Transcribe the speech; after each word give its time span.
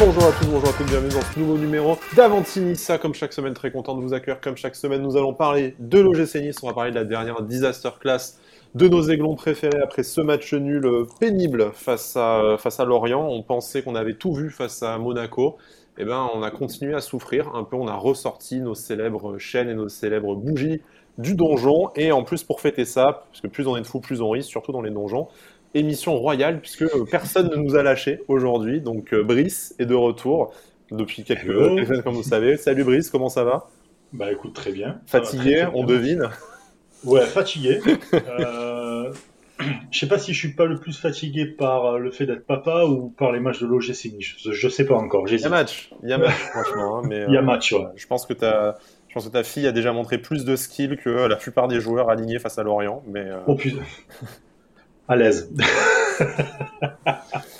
bonjour 0.00 0.24
à 0.24 0.32
tous, 0.32 0.46
bonjour 0.46 0.68
à 0.68 0.72
toutes, 0.72 0.86
bienvenue 0.86 1.10
dans 1.10 1.22
ce 1.22 1.38
nouveau 1.38 1.58
numéro 1.58 1.98
d'Avantinissa. 2.14 2.98
Comme 2.98 3.14
chaque 3.14 3.32
semaine, 3.32 3.52
très 3.52 3.72
content 3.72 3.96
de 3.96 4.02
vous 4.02 4.14
accueillir. 4.14 4.40
Comme 4.40 4.56
chaque 4.56 4.76
semaine, 4.76 5.02
nous 5.02 5.16
allons 5.16 5.34
parler 5.34 5.74
de 5.80 5.98
l'OGC 5.98 6.36
Nice. 6.36 6.62
On 6.62 6.68
va 6.68 6.72
parler 6.72 6.90
de 6.90 6.96
la 6.96 7.04
dernière 7.04 7.42
disaster 7.42 7.90
class 7.98 8.38
de 8.76 8.86
nos 8.86 9.02
aiglons 9.02 9.34
préférés 9.34 9.80
après 9.82 10.04
ce 10.04 10.20
match 10.20 10.54
nul 10.54 10.88
pénible 11.18 11.72
face 11.72 12.16
à, 12.16 12.56
face 12.58 12.78
à 12.78 12.84
Lorient. 12.84 13.26
On 13.28 13.42
pensait 13.42 13.82
qu'on 13.82 13.96
avait 13.96 14.14
tout 14.14 14.32
vu 14.32 14.50
face 14.50 14.84
à 14.84 14.98
Monaco. 14.98 15.56
Eh 15.98 16.04
ben, 16.04 16.30
on 16.32 16.42
a 16.44 16.50
continué 16.52 16.94
à 16.94 17.00
souffrir. 17.00 17.54
Un 17.56 17.64
peu, 17.64 17.74
on 17.74 17.88
a 17.88 17.96
ressorti 17.96 18.60
nos 18.60 18.74
célèbres 18.74 19.38
chaînes 19.38 19.68
et 19.68 19.74
nos 19.74 19.88
célèbres 19.88 20.36
bougies 20.36 20.80
du 21.18 21.34
donjon. 21.34 21.90
Et 21.96 22.12
en 22.12 22.22
plus, 22.22 22.44
pour 22.44 22.60
fêter 22.60 22.84
ça, 22.84 23.24
parce 23.28 23.40
que 23.40 23.48
plus 23.48 23.66
on 23.66 23.76
est 23.76 23.80
de 23.80 23.86
fous, 23.86 24.00
plus 24.00 24.20
on 24.20 24.30
rit, 24.30 24.44
surtout 24.44 24.70
dans 24.70 24.82
les 24.82 24.92
donjons, 24.92 25.26
émission 25.78 26.16
royale, 26.16 26.60
puisque 26.60 26.82
euh, 26.82 27.04
personne 27.10 27.48
ne 27.50 27.56
nous 27.56 27.76
a 27.76 27.82
lâchés 27.82 28.20
aujourd'hui. 28.28 28.80
Donc, 28.80 29.12
euh, 29.12 29.22
Brice 29.22 29.74
est 29.78 29.86
de 29.86 29.94
retour 29.94 30.52
depuis 30.90 31.24
quelques 31.24 31.46
semaines, 31.46 32.02
comme 32.02 32.14
vous 32.14 32.22
savez. 32.22 32.56
Salut 32.56 32.84
Brice, 32.84 33.10
comment 33.10 33.28
ça 33.28 33.44
va? 33.44 33.68
Bah 34.12 34.32
écoute, 34.32 34.54
très 34.54 34.72
bien. 34.72 35.00
Fatigué, 35.06 35.66
on 35.74 35.84
devine. 35.84 36.30
Ouais, 37.04 37.26
fatigué. 37.26 37.80
euh, 38.14 39.12
je 39.90 39.98
sais 39.98 40.08
pas 40.08 40.18
si 40.18 40.32
je 40.32 40.38
suis 40.38 40.54
pas 40.54 40.64
le 40.64 40.76
plus 40.76 40.98
fatigué 40.98 41.46
par 41.46 41.98
le 41.98 42.10
fait 42.10 42.26
d'être 42.26 42.46
papa 42.46 42.84
ou 42.84 43.10
par 43.10 43.32
les 43.32 43.40
matchs 43.40 43.60
de 43.60 43.66
l'OGC 43.66 44.12
Nice. 44.16 44.36
Je 44.50 44.68
sais 44.68 44.86
pas 44.86 44.94
encore. 44.94 45.28
Il 45.28 45.38
y 45.38 45.44
a 45.44 45.48
match, 45.48 45.90
il 46.02 46.08
y 46.08 46.12
a 46.12 46.18
match, 46.18 46.32
franchement. 46.52 46.98
Hein, 46.98 47.02
mais, 47.06 47.24
il 47.28 47.34
y 47.34 47.36
a 47.36 47.42
match, 47.42 47.72
ouais. 47.72 47.86
Je 47.96 48.06
pense 48.06 48.24
que 48.24 48.32
ta, 48.32 48.78
je 49.08 49.14
pense 49.14 49.26
que 49.26 49.32
ta 49.32 49.42
fille 49.42 49.66
a 49.66 49.72
déjà 49.72 49.92
montré 49.92 50.18
plus 50.18 50.44
de 50.44 50.56
skill 50.56 50.96
que 50.96 51.10
la 51.10 51.36
plupart 51.36 51.68
des 51.68 51.80
joueurs 51.80 52.08
alignés 52.08 52.38
face 52.38 52.58
à 52.58 52.62
Lorient. 52.62 53.02
Mais, 53.06 53.26
Oh 53.46 53.54
putain. 53.54 53.82
À 55.08 55.16
l'aise. 55.16 55.50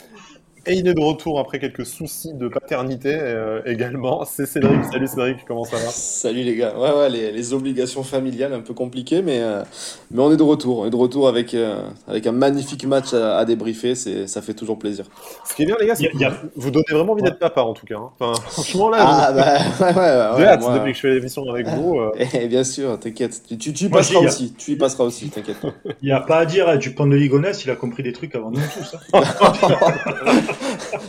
Et 0.71 0.75
il 0.75 0.87
est 0.87 0.93
de 0.93 1.01
retour 1.01 1.41
après 1.41 1.59
quelques 1.59 1.87
soucis 1.87 2.35
de 2.35 2.47
paternité 2.47 3.17
euh, 3.19 3.63
également. 3.65 4.27
C'est 4.27 4.45
Cédric. 4.45 4.85
Salut 4.93 5.07
Cédric, 5.07 5.39
comment 5.47 5.65
ça 5.65 5.77
va? 5.77 5.89
Salut 5.89 6.43
les 6.43 6.57
gars. 6.57 6.75
Ouais, 6.77 6.93
ouais, 6.93 7.09
les, 7.09 7.33
les, 7.33 7.55
obligations 7.55 8.03
familiales 8.03 8.53
un 8.53 8.61
peu 8.61 8.75
compliquées, 8.75 9.23
mais, 9.23 9.41
euh, 9.41 9.63
mais 10.11 10.21
on 10.21 10.31
est 10.31 10.37
de 10.37 10.43
retour. 10.43 10.81
On 10.81 10.87
est 10.87 10.91
de 10.91 10.97
retour 10.97 11.27
avec, 11.27 11.55
euh, 11.55 11.81
avec 12.07 12.27
un 12.27 12.33
magnifique 12.33 12.85
match 12.85 13.15
à, 13.15 13.39
à 13.39 13.47
débriefer. 13.47 13.95
Ça 13.95 14.43
fait 14.43 14.53
toujours 14.53 14.79
plaisir. 14.79 15.07
Ce 15.49 15.55
qui 15.55 15.63
est 15.63 15.67
bien, 15.67 15.77
les 15.81 15.87
gars, 15.87 15.95
c'est 15.95 16.11
que 16.11 16.23
a... 16.23 16.35
vous 16.55 16.71
donnez 16.71 16.85
vraiment 16.91 17.15
envie 17.15 17.23
d'être 17.23 17.39
papa 17.39 17.63
en 17.63 17.73
tout 17.73 17.87
cas. 17.87 17.97
Hein. 17.97 18.11
Enfin, 18.21 18.39
franchement, 18.49 18.91
là, 18.91 18.99
ah, 19.01 19.33
vous... 19.33 19.39
bah, 19.39 19.87
ouais, 19.87 19.97
ouais, 19.97 20.37
j'ai 20.37 20.47
hâte 20.49 20.75
depuis 20.75 20.93
que 20.93 20.97
je 20.97 21.01
fais 21.01 21.15
l'émission 21.15 21.49
avec 21.49 21.67
vous. 21.77 21.99
Et 22.35 22.47
bien 22.47 22.65
sûr, 22.65 23.01
t'inquiète. 23.01 23.41
Tu, 23.49 23.57
tu, 23.57 23.73
tu 23.73 23.85
y 23.87 23.89
passeras 23.89 24.21
aussi. 24.21 24.53
Tu 24.53 24.73
y 24.73 24.77
passeras 24.77 25.05
aussi, 25.05 25.31
t'inquiète. 25.31 25.57
Il 26.03 26.07
n'y 26.07 26.13
a 26.13 26.21
pas 26.21 26.41
à 26.41 26.45
dire, 26.45 26.77
du 26.77 26.91
pont 26.91 27.07
de 27.07 27.17
Ligonès, 27.17 27.65
il 27.65 27.71
a 27.71 27.77
compris 27.77 28.03
des 28.03 28.13
trucs 28.13 28.35
avant 28.35 28.51
nous 28.51 28.61
tous. 28.61 28.97
Hein. 29.15 29.23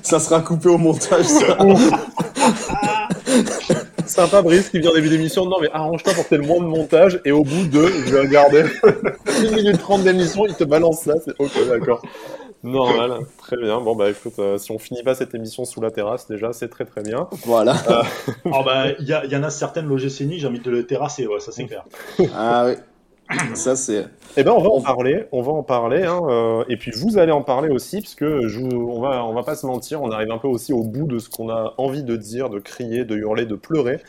Ça 0.02 0.20
sera 0.20 0.42
coupé 0.42 0.70
au 0.70 0.78
montage. 0.78 1.26
Ça. 1.26 1.58
Sympa 4.06 4.42
Brice 4.42 4.70
qui 4.70 4.80
vient 4.80 4.92
en 4.92 4.96
début 4.96 5.10
d'émission. 5.10 5.46
Non 5.46 5.58
mais 5.62 5.70
arrange-toi 5.72 6.14
pour 6.14 6.28
que 6.28 6.36
le 6.36 6.42
moins 6.42 6.60
de 6.60 6.66
montage 6.66 7.22
et 7.26 7.32
au 7.32 7.44
bout 7.44 7.68
de, 7.68 7.86
je 8.06 8.14
vais 8.14 8.22
regarder 8.22 8.64
1 9.28 9.52
minute 9.56 9.80
30 9.80 10.04
d'émission, 10.04 10.46
il 10.48 10.56
te 10.56 10.64
balance 10.64 11.02
ça. 11.02 11.14
C'est 11.24 11.40
ok, 11.40 11.68
d'accord. 11.70 12.02
Normal, 12.64 13.20
très 13.38 13.56
bien. 13.56 13.80
Bon 13.80 13.96
bah 13.96 14.10
écoute, 14.10 14.34
euh, 14.40 14.58
si 14.58 14.72
on 14.72 14.80
finit 14.80 15.04
pas 15.04 15.16
cette 15.16 15.34
émission 15.34 15.64
sous 15.64 15.80
la 15.80 15.92
terrasse 15.92 16.28
déjà, 16.28 16.52
c'est 16.52 16.68
très 16.68 16.86
très 16.86 17.02
bien. 17.02 17.30
Voilà. 17.46 17.76
Euh... 17.90 18.02
oh 18.46 18.64
bah 18.66 18.88
il 19.00 19.06
y, 19.08 19.32
y, 19.32 19.36
en 19.36 19.44
a 19.44 19.50
certaines 19.50 19.86
l'OGC 19.88 20.28
j'ai 20.38 20.48
envie 20.48 20.60
de 20.60 20.72
le 20.72 20.86
terrasser, 20.86 21.26
ouais, 21.26 21.40
ça 21.40 21.52
c'est 21.52 21.66
clair. 21.66 21.86
Ah 22.36 22.66
oui. 22.68 22.74
Ça, 23.54 23.76
c'est. 23.76 24.08
Eh 24.38 24.44
ben, 24.44 24.52
on 24.52 24.62
va 24.62 24.70
en 24.70 24.82
parler. 24.82 25.26
On 25.32 25.42
va 25.42 25.52
en 25.52 25.64
parler. 25.64 26.04
Hein, 26.04 26.22
euh, 26.30 26.64
et 26.68 26.78
puis, 26.78 26.92
vous 26.92 27.18
allez 27.18 27.32
en 27.32 27.44
parler 27.44 27.70
aussi, 27.70 28.00
puisque 28.02 28.26
je, 28.26 28.60
on 28.60 29.02
va, 29.02 29.24
on 29.26 29.34
va 29.34 29.44
pas 29.44 29.56
se 29.56 29.66
mentir. 29.66 30.02
On 30.02 30.10
arrive 30.12 30.32
un 30.32 30.40
peu 30.40 30.48
aussi 30.48 30.74
au 30.74 30.84
bout 30.84 31.06
de 31.06 31.20
ce 31.20 31.30
qu'on 31.30 31.50
a 31.50 31.74
envie 31.78 32.04
de 32.04 32.16
dire, 32.16 32.50
de 32.50 32.60
crier, 32.60 33.06
de 33.06 33.16
hurler, 33.16 33.46
de 33.46 33.56
pleurer 33.56 34.02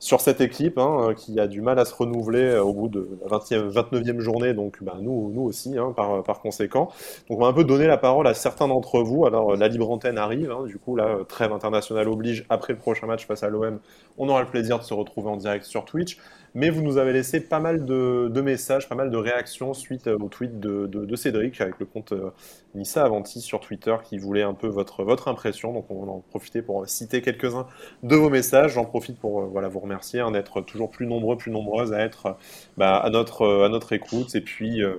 sur 0.00 0.20
cette 0.20 0.40
équipe 0.40 0.78
hein, 0.78 1.12
qui 1.16 1.40
a 1.40 1.48
du 1.48 1.60
mal 1.60 1.76
à 1.78 1.84
se 1.84 1.92
renouveler 1.92 2.56
au 2.58 2.72
bout 2.72 2.86
de 2.88 3.18
la 3.28 3.38
20e, 3.38 3.72
29e 3.72 4.20
journée. 4.20 4.52
Donc, 4.52 4.82
bah, 4.82 4.98
nous, 5.00 5.32
nous 5.32 5.42
aussi, 5.42 5.76
hein, 5.78 5.92
par, 5.96 6.22
par 6.22 6.40
conséquent. 6.40 6.90
Donc, 7.30 7.38
on 7.38 7.42
va 7.42 7.48
un 7.48 7.54
peu 7.54 7.64
donner 7.64 7.86
la 7.86 7.96
parole 7.96 8.26
à 8.26 8.34
certains 8.34 8.68
d'entre 8.68 9.00
vous. 9.00 9.24
Alors, 9.24 9.56
la 9.56 9.68
libre 9.68 9.90
antenne 9.90 10.18
arrive. 10.18 10.50
Hein, 10.50 10.64
du 10.66 10.78
coup, 10.78 10.94
là, 10.94 11.16
trêve 11.26 11.52
internationale 11.52 12.06
oblige. 12.06 12.44
Après 12.50 12.74
le 12.74 12.78
prochain 12.78 13.06
match 13.06 13.26
face 13.26 13.42
à 13.42 13.48
l'OM, 13.48 13.80
on 14.18 14.28
aura 14.28 14.42
le 14.42 14.48
plaisir 14.48 14.78
de 14.78 14.84
se 14.84 14.92
retrouver 14.92 15.30
en 15.30 15.36
direct 15.36 15.64
sur 15.64 15.86
Twitch 15.86 16.18
mais 16.54 16.70
vous 16.70 16.82
nous 16.82 16.98
avez 16.98 17.12
laissé 17.12 17.40
pas 17.40 17.60
mal 17.60 17.84
de, 17.84 18.40
messages, 18.40 18.88
pas 18.88 18.94
mal 18.94 19.10
de 19.10 19.16
réactions 19.16 19.74
suite 19.74 20.06
au 20.06 20.28
tweet 20.28 20.60
de, 20.60 21.16
Cédric 21.16 21.60
avec 21.60 21.78
le 21.80 21.86
compte 21.86 22.12
euh, 22.12 22.30
Nissa 22.74 23.04
Avanti 23.04 23.40
sur 23.40 23.60
Twitter 23.60 23.96
qui 24.04 24.18
voulait 24.18 24.42
un 24.42 24.54
peu 24.54 24.68
votre, 24.68 25.02
votre 25.02 25.28
impression. 25.28 25.72
Donc 25.72 25.86
on 25.90 26.04
va 26.04 26.12
en 26.12 26.22
profiter 26.30 26.62
pour 26.62 26.88
citer 26.88 27.22
quelques-uns 27.22 27.66
de 28.02 28.14
vos 28.14 28.30
messages. 28.30 28.74
J'en 28.74 28.84
profite 28.84 29.18
pour 29.18 29.40
euh, 29.40 29.46
voilà, 29.46 29.68
vous 29.68 29.80
remercier 29.80 30.20
hein, 30.20 30.30
d'être 30.30 30.60
toujours 30.60 30.90
plus 30.90 31.06
nombreux, 31.06 31.36
plus 31.36 31.50
nombreuses 31.50 31.92
à 31.92 32.00
être 32.00 32.36
bah, 32.76 32.96
à, 32.96 33.10
notre, 33.10 33.64
à 33.64 33.68
notre 33.68 33.92
écoute 33.92 34.34
et 34.34 34.40
puis 34.40 34.82
euh, 34.82 34.96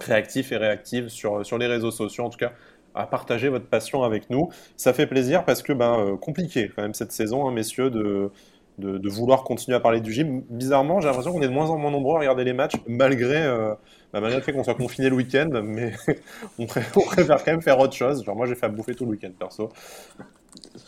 réactifs 0.00 0.52
et 0.52 0.56
réactives 0.56 1.08
sur, 1.08 1.44
sur 1.46 1.58
les 1.58 1.66
réseaux 1.66 1.90
sociaux 1.90 2.24
en 2.24 2.30
tout 2.30 2.38
cas 2.38 2.52
à 2.94 3.06
partager 3.06 3.48
votre 3.48 3.66
passion 3.66 4.02
avec 4.02 4.30
nous. 4.30 4.50
Ça 4.76 4.92
fait 4.92 5.06
plaisir 5.06 5.44
parce 5.44 5.62
que 5.62 5.72
ben, 5.72 6.18
compliqué 6.20 6.72
quand 6.74 6.82
même 6.82 6.92
cette 6.92 7.12
saison, 7.12 7.46
hein, 7.46 7.52
messieurs, 7.52 7.88
de, 7.88 8.32
de, 8.80 8.98
de, 8.98 9.08
vouloir 9.08 9.44
continuer 9.44 9.76
à 9.76 9.80
parler 9.80 10.00
du 10.00 10.12
gym. 10.12 10.42
Bizarrement, 10.50 11.00
j'ai 11.00 11.08
l'impression 11.08 11.32
qu'on 11.32 11.42
est 11.42 11.48
de 11.48 11.52
moins 11.52 11.70
en 11.70 11.78
moins 11.78 11.90
nombreux 11.90 12.16
à 12.16 12.20
regarder 12.20 12.44
les 12.44 12.52
matchs, 12.52 12.74
malgré, 12.86 13.36
euh, 13.36 13.74
bah, 14.12 14.20
malgré 14.20 14.36
le 14.36 14.42
fait 14.42 14.52
qu'on 14.52 14.64
soit 14.64 14.74
confiné 14.74 15.08
le 15.08 15.16
week-end, 15.16 15.50
mais 15.62 15.92
on, 16.58 16.66
préfère, 16.66 16.92
on, 16.96 17.06
préfère, 17.06 17.44
quand 17.44 17.52
même 17.52 17.62
faire 17.62 17.78
autre 17.78 17.94
chose. 17.94 18.24
Genre 18.24 18.34
moi, 18.34 18.46
j'ai 18.46 18.54
fait 18.54 18.66
à 18.66 18.68
bouffer 18.68 18.94
tout 18.94 19.04
le 19.04 19.12
week-end, 19.12 19.30
perso. 19.38 19.70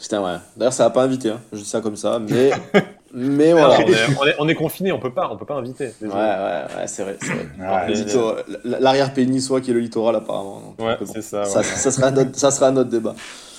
Putain, 0.00 0.22
ouais. 0.22 0.38
D'ailleurs, 0.56 0.72
ça 0.72 0.84
n'a 0.84 0.90
pas 0.90 1.02
invité, 1.04 1.30
hein. 1.30 1.40
je 1.52 1.58
dis 1.58 1.64
ça 1.64 1.80
comme 1.80 1.96
ça, 1.96 2.18
mais, 2.18 2.50
mais 3.14 3.52
voilà. 3.52 3.78
On 3.78 3.88
est, 3.88 4.18
on, 4.20 4.26
est, 4.26 4.34
on 4.40 4.48
est, 4.48 4.54
confiné, 4.54 4.90
on 4.92 4.98
peut 4.98 5.12
pas, 5.12 5.30
on 5.30 5.36
peut 5.36 5.46
pas 5.46 5.54
inviter. 5.54 5.92
Ouais, 6.00 6.08
ouais, 6.08 6.64
ouais, 6.76 6.86
c'est 6.86 7.02
vrai. 7.04 7.16
vrai. 7.58 8.44
L'arrière-pays 8.64 9.26
niçois 9.26 9.60
qui 9.60 9.70
est 9.70 9.74
le 9.74 9.80
littoral, 9.80 10.16
apparemment. 10.16 10.74
Donc, 10.78 10.86
ouais, 10.86 10.96
c'est 11.06 11.22
ça, 11.22 11.44
ça, 11.44 11.62
ça, 11.62 11.90
sera 11.90 12.10
notre, 12.10 12.36
ça 12.36 12.50
sera 12.50 12.70
notre 12.70 12.90
débat. 12.90 13.14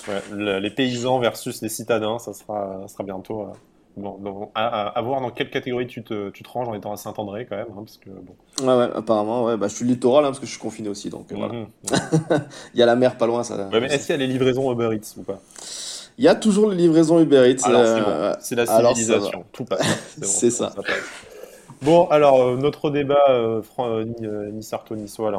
Ouais, 0.08 0.22
le, 0.32 0.58
les 0.58 0.70
paysans 0.70 1.18
versus 1.18 1.62
les 1.62 1.70
citadins, 1.70 2.18
ça 2.18 2.34
sera, 2.34 2.80
ça 2.82 2.88
sera 2.88 3.04
bientôt. 3.04 3.42
Euh... 3.42 3.52
Bon, 3.96 4.16
bon 4.18 4.50
à, 4.54 4.88
à, 4.88 5.02
voir 5.02 5.20
dans 5.20 5.30
quelle 5.30 5.50
catégorie 5.50 5.86
tu 5.86 6.02
te, 6.02 6.30
tu 6.30 6.42
te 6.42 6.48
ranges 6.48 6.68
en 6.68 6.74
étant 6.74 6.92
à 6.92 6.96
Saint-André 6.96 7.46
quand 7.48 7.56
même. 7.56 7.68
Hein, 7.70 7.84
parce 7.84 7.98
que, 7.98 8.10
bon. 8.10 8.34
Ouais, 8.66 8.86
ouais, 8.86 8.92
apparemment, 8.94 9.44
ouais. 9.44 9.56
Bah, 9.56 9.68
je 9.68 9.74
suis 9.74 9.84
littoral 9.84 10.24
hein, 10.24 10.28
parce 10.28 10.40
que 10.40 10.46
je 10.46 10.50
suis 10.50 10.60
confiné 10.60 10.88
aussi. 10.88 11.10
Donc 11.10 11.30
euh, 11.30 11.36
voilà. 11.36 11.54
Mhm. 11.54 11.66
Il 12.74 12.80
y 12.80 12.82
a 12.82 12.86
la 12.86 12.96
mer 12.96 13.16
pas 13.16 13.26
loin. 13.26 13.44
Ça, 13.44 13.56
ouais, 13.56 13.80
mais 13.80 13.86
est-ce 13.86 14.06
qu'il 14.06 14.14
y 14.14 14.18
a 14.18 14.18
les 14.18 14.26
livraisons 14.26 14.72
Uber 14.72 14.90
Eats 14.96 15.18
ou 15.18 15.22
pas? 15.22 15.40
Il 16.18 16.24
y 16.24 16.28
a 16.28 16.34
toujours 16.34 16.70
les 16.70 16.76
livraisons 16.76 17.20
Uber 17.20 17.50
Eats. 17.50 17.58
C'est 18.40 18.56
bon. 18.56 18.62
la 18.62 18.94
civilisation. 18.94 19.44
Tout 19.52 19.64
passe. 19.64 19.86
C'est 20.22 20.46
bon, 20.48 20.52
ça. 20.52 20.70
ça 20.70 20.82
Bon, 21.84 22.06
alors, 22.06 22.40
euh, 22.40 22.56
notre 22.56 22.88
débat 22.88 23.26
euh, 23.28 23.60
euh, 23.78 24.50
Nice-Arto-Niçois, 24.52 25.36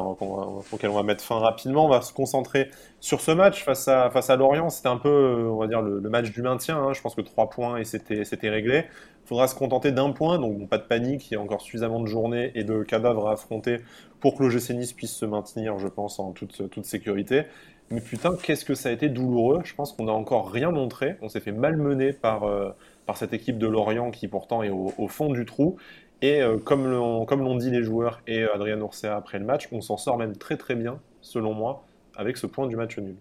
auquel 0.72 0.90
on 0.90 0.94
va 0.94 1.02
mettre 1.02 1.24
fin 1.24 1.40
rapidement, 1.40 1.86
on 1.86 1.88
va 1.88 2.02
se 2.02 2.12
concentrer 2.12 2.70
sur 3.00 3.20
ce 3.20 3.32
match 3.32 3.64
face 3.64 3.88
à, 3.88 4.10
face 4.10 4.30
à 4.30 4.36
Lorient. 4.36 4.70
C'était 4.70 4.88
un 4.88 4.96
peu, 4.96 5.48
on 5.50 5.56
va 5.56 5.66
dire, 5.66 5.82
le, 5.82 6.00
match 6.08 6.30
du 6.30 6.42
maintien. 6.42 6.78
Hein. 6.78 6.92
Je 6.92 7.00
pense 7.00 7.16
que 7.16 7.20
3 7.20 7.50
points 7.50 7.78
et 7.78 7.84
c'était 7.84 8.48
réglé. 8.48 8.84
Il 9.24 9.28
faudra 9.28 9.48
se 9.48 9.56
contenter 9.56 9.90
d'un 9.90 10.12
point, 10.12 10.38
donc 10.38 10.68
pas 10.68 10.78
de 10.78 10.84
panique. 10.84 11.28
Il 11.32 11.34
y 11.34 11.36
a 11.36 11.40
encore 11.40 11.62
suffisamment 11.62 11.98
de 11.98 12.06
journées 12.06 12.52
et 12.54 12.62
de 12.62 12.84
cadavres 12.84 13.26
à 13.26 13.32
affronter 13.32 13.80
pour 14.20 14.36
que 14.36 14.44
l'OGC 14.44 14.70
Nice 14.70 14.92
puisse 14.92 15.16
se 15.16 15.26
maintenir, 15.26 15.80
je 15.80 15.88
pense, 15.88 16.20
en 16.20 16.30
toute, 16.30 16.70
toute 16.70 16.84
sécurité. 16.84 17.46
Mais 17.90 18.00
putain, 18.00 18.36
qu'est-ce 18.40 18.64
que 18.64 18.74
ça 18.74 18.88
a 18.88 18.92
été 18.92 19.08
douloureux. 19.08 19.62
Je 19.64 19.74
pense 19.74 19.92
qu'on 19.92 20.04
n'a 20.04 20.12
encore 20.12 20.50
rien 20.50 20.70
montré. 20.70 21.16
On 21.22 21.28
s'est 21.28 21.40
fait 21.40 21.52
malmener 21.52 22.12
par, 22.12 22.44
euh, 22.44 22.70
par 23.04 23.16
cette 23.16 23.32
équipe 23.32 23.58
de 23.58 23.66
Lorient 23.66 24.10
qui 24.10 24.26
pourtant 24.26 24.62
est 24.62 24.70
au 24.70 25.08
fond 25.08 25.32
du 25.32 25.44
trou. 25.44 25.76
Et 26.22 26.40
euh, 26.40 26.56
comme 26.56 26.90
l'ont 26.90 27.26
comme 27.26 27.58
dit 27.58 27.70
les 27.70 27.82
joueurs 27.82 28.20
et 28.26 28.42
euh, 28.42 28.54
Adrien 28.54 28.80
Orsea 28.80 29.14
après 29.14 29.38
le 29.38 29.44
match, 29.44 29.68
on 29.72 29.80
s'en 29.80 29.96
sort 29.96 30.16
même 30.16 30.36
très 30.36 30.56
très 30.56 30.74
bien, 30.74 30.98
selon 31.20 31.52
moi, 31.52 31.84
avec 32.16 32.36
ce 32.36 32.46
point 32.46 32.66
du 32.66 32.76
match 32.76 32.98
nul. 32.98 33.16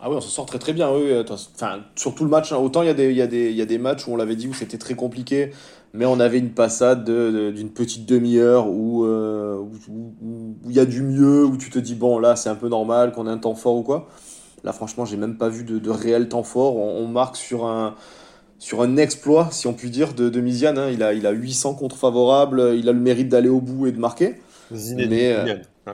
Ah 0.00 0.08
oui, 0.10 0.16
on 0.16 0.20
s'en 0.20 0.28
sort 0.28 0.46
très 0.46 0.58
très 0.58 0.72
bien. 0.72 0.90
Oui, 0.90 1.12
enfin, 1.28 1.80
sur 1.94 2.14
tout 2.14 2.24
le 2.24 2.30
match, 2.30 2.52
hein. 2.52 2.56
autant 2.56 2.82
il 2.82 2.88
y, 2.88 3.12
y, 3.12 3.52
y 3.52 3.62
a 3.62 3.66
des 3.66 3.78
matchs 3.78 4.08
où 4.08 4.12
on 4.12 4.16
l'avait 4.16 4.36
dit 4.36 4.48
où 4.48 4.54
c'était 4.54 4.78
très 4.78 4.94
compliqué, 4.94 5.50
mais 5.92 6.06
on 6.06 6.18
avait 6.18 6.38
une 6.38 6.50
passade 6.52 7.04
d'une 7.04 7.70
petite 7.70 8.06
demi-heure 8.06 8.68
où 8.68 9.04
il 9.04 9.08
euh, 9.08 9.56
où, 9.58 10.56
où 10.64 10.70
y 10.70 10.80
a 10.80 10.86
du 10.86 11.02
mieux, 11.02 11.44
où 11.44 11.56
tu 11.56 11.70
te 11.70 11.78
dis, 11.78 11.94
bon, 11.94 12.18
là 12.18 12.34
c'est 12.36 12.48
un 12.48 12.54
peu 12.56 12.68
normal 12.68 13.12
qu'on 13.12 13.26
ait 13.26 13.30
un 13.30 13.38
temps 13.38 13.54
fort 13.54 13.76
ou 13.76 13.82
quoi. 13.82 14.08
Là, 14.64 14.72
franchement, 14.72 15.04
j'ai 15.04 15.16
même 15.16 15.36
pas 15.36 15.48
vu 15.48 15.64
de, 15.64 15.78
de 15.78 15.90
réel 15.90 16.28
temps 16.28 16.44
fort. 16.44 16.76
On 16.76 17.06
marque 17.08 17.36
sur 17.36 17.66
un 17.66 17.96
sur 18.62 18.80
un 18.80 18.96
exploit, 18.96 19.48
si 19.50 19.66
on 19.66 19.72
peut 19.72 19.88
dire, 19.88 20.14
de, 20.14 20.28
de 20.28 20.40
Miziane. 20.40 20.78
Hein. 20.78 20.90
Il, 20.92 21.02
a, 21.02 21.14
il 21.14 21.26
a 21.26 21.32
800 21.32 21.74
contre 21.74 21.96
favorables, 21.96 22.74
il 22.76 22.88
a 22.88 22.92
le 22.92 23.00
mérite 23.00 23.28
d'aller 23.28 23.48
au 23.48 23.60
bout 23.60 23.88
et 23.88 23.92
de 23.92 23.98
marquer. 23.98 24.36
Zinedine 24.72 25.10
mais, 25.10 25.32
euh, 25.32 25.92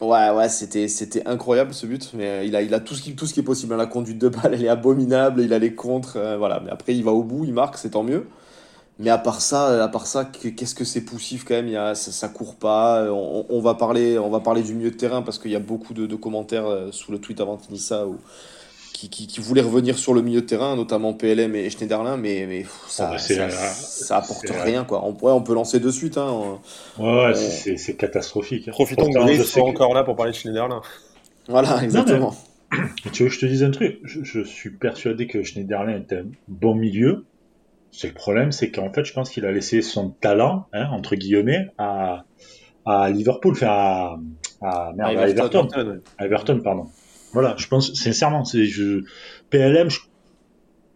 ouais, 0.00 0.30
ouais, 0.30 0.48
c'était, 0.48 0.88
c'était 0.88 1.26
incroyable 1.26 1.74
ce 1.74 1.84
but. 1.84 2.12
Mais 2.14 2.46
il 2.46 2.56
a, 2.56 2.62
il 2.62 2.72
a 2.72 2.80
tout, 2.80 2.94
ce 2.94 3.02
qui, 3.02 3.14
tout 3.14 3.26
ce 3.26 3.34
qui 3.34 3.40
est 3.40 3.42
possible. 3.42 3.76
La 3.76 3.84
conduite 3.84 4.18
de 4.18 4.30
balle, 4.30 4.54
elle 4.54 4.64
est 4.64 4.68
abominable, 4.68 5.42
il 5.42 5.52
a 5.52 5.58
les 5.58 5.74
contres. 5.74 6.16
Euh, 6.16 6.38
voilà. 6.38 6.62
Mais 6.64 6.70
après, 6.70 6.96
il 6.96 7.04
va 7.04 7.12
au 7.12 7.22
bout, 7.22 7.44
il 7.44 7.52
marque, 7.52 7.76
c'est 7.76 7.90
tant 7.90 8.02
mieux. 8.02 8.26
Mais 8.98 9.10
à 9.10 9.18
part 9.18 9.42
ça, 9.42 9.84
à 9.84 9.88
part 9.88 10.06
ça, 10.06 10.24
qu'est-ce 10.24 10.74
que 10.74 10.86
c'est 10.86 11.02
poussif 11.02 11.44
quand 11.44 11.52
même? 11.52 11.66
Il 11.66 11.74
y 11.74 11.76
a, 11.76 11.94
ça, 11.94 12.12
ça 12.12 12.28
court 12.30 12.54
pas. 12.54 13.12
On, 13.12 13.44
on, 13.50 13.60
va 13.60 13.74
parler, 13.74 14.18
on 14.18 14.30
va 14.30 14.40
parler 14.40 14.62
du 14.62 14.72
milieu 14.72 14.90
de 14.90 14.96
terrain 14.96 15.20
parce 15.20 15.38
qu'il 15.38 15.50
y 15.50 15.56
a 15.56 15.60
beaucoup 15.60 15.92
de, 15.92 16.06
de 16.06 16.16
commentaires 16.16 16.66
euh, 16.66 16.88
sous 16.92 17.12
le 17.12 17.18
tweet 17.18 17.42
avant 17.42 17.58
Tinissa 17.58 18.06
où 18.06 18.16
qui, 18.96 19.10
qui, 19.10 19.26
qui 19.26 19.40
voulaient 19.40 19.60
revenir 19.60 19.98
sur 19.98 20.14
le 20.14 20.22
milieu 20.22 20.40
de 20.40 20.46
terrain, 20.46 20.74
notamment 20.74 21.12
PLM 21.12 21.54
et 21.54 21.68
Schneiderlin, 21.68 22.16
mais, 22.16 22.46
mais 22.48 22.60
pff, 22.60 22.84
ça, 22.88 23.08
Oh, 23.08 23.12
bah, 23.12 23.18
c'est 23.18 23.34
ça, 23.34 23.46
la- 23.46 23.52
ça 23.52 24.16
apporte 24.16 24.46
rien. 24.64 24.84
Quoi. 24.84 25.04
On, 25.04 25.12
pourrait, 25.12 25.32
on 25.34 25.42
peut 25.42 25.52
lancer 25.54 25.80
de 25.80 25.90
suite. 25.90 26.16
Hein. 26.16 26.58
Ouais, 26.98 27.26
ouais, 27.26 27.34
c'est- 27.34 27.96
catastrophique. 27.96 28.68
hein. 28.68 28.70
Profitons 28.70 29.10
que 29.12 29.32
je 29.34 29.42
soit 29.42 29.62
encore 29.64 29.92
là 29.92 30.02
pour 30.02 30.16
parler 30.16 30.32
de 30.32 30.36
Schneiderlin. 30.36 30.80
Voilà, 31.48 31.82
exactement. 31.84 32.34
Tu 33.12 33.22
veux 33.24 33.28
que 33.28 33.34
je 33.34 33.40
te 33.40 33.46
dise 33.46 33.62
un 33.62 33.70
truc? 33.70 33.98
Je, 34.02 34.24
je 34.24 34.40
suis 34.42 34.70
persuadé 34.70 35.26
que 35.26 35.42
Schneiderlin 35.42 35.96
est 36.08 36.12
un 36.14 36.24
bon 36.48 36.74
milieu. 36.74 37.26
C'est 37.92 38.08
le 38.08 38.14
problème, 38.14 38.50
c'est 38.50 38.70
qu'en 38.70 38.92
fait, 38.92 39.04
je 39.04 39.12
pense 39.12 39.30
qu'il 39.30 39.44
a 39.46 39.52
laissé 39.52 39.82
son 39.82 40.08
talent, 40.10 40.66
hein, 40.72 40.88
entre 40.90 41.16
guillemets, 41.16 41.66
à, 41.78 42.24
à 42.84 43.10
Liverpool, 43.10 43.52
enfin 43.52 43.66
à, 43.68 44.16
à, 44.62 44.92
merde, 44.96 45.16
à 45.18 45.28
Everton. 45.28 45.68
Everton. 45.74 46.00
À 46.18 46.24
Everton, 46.26 46.60
pardon. 46.62 46.86
Voilà, 47.36 47.54
je 47.58 47.66
pense, 47.68 47.92
sincèrement, 47.92 48.46
c'est, 48.46 48.64
je, 48.64 49.04
PLM, 49.50 49.90
je- 49.90 50.00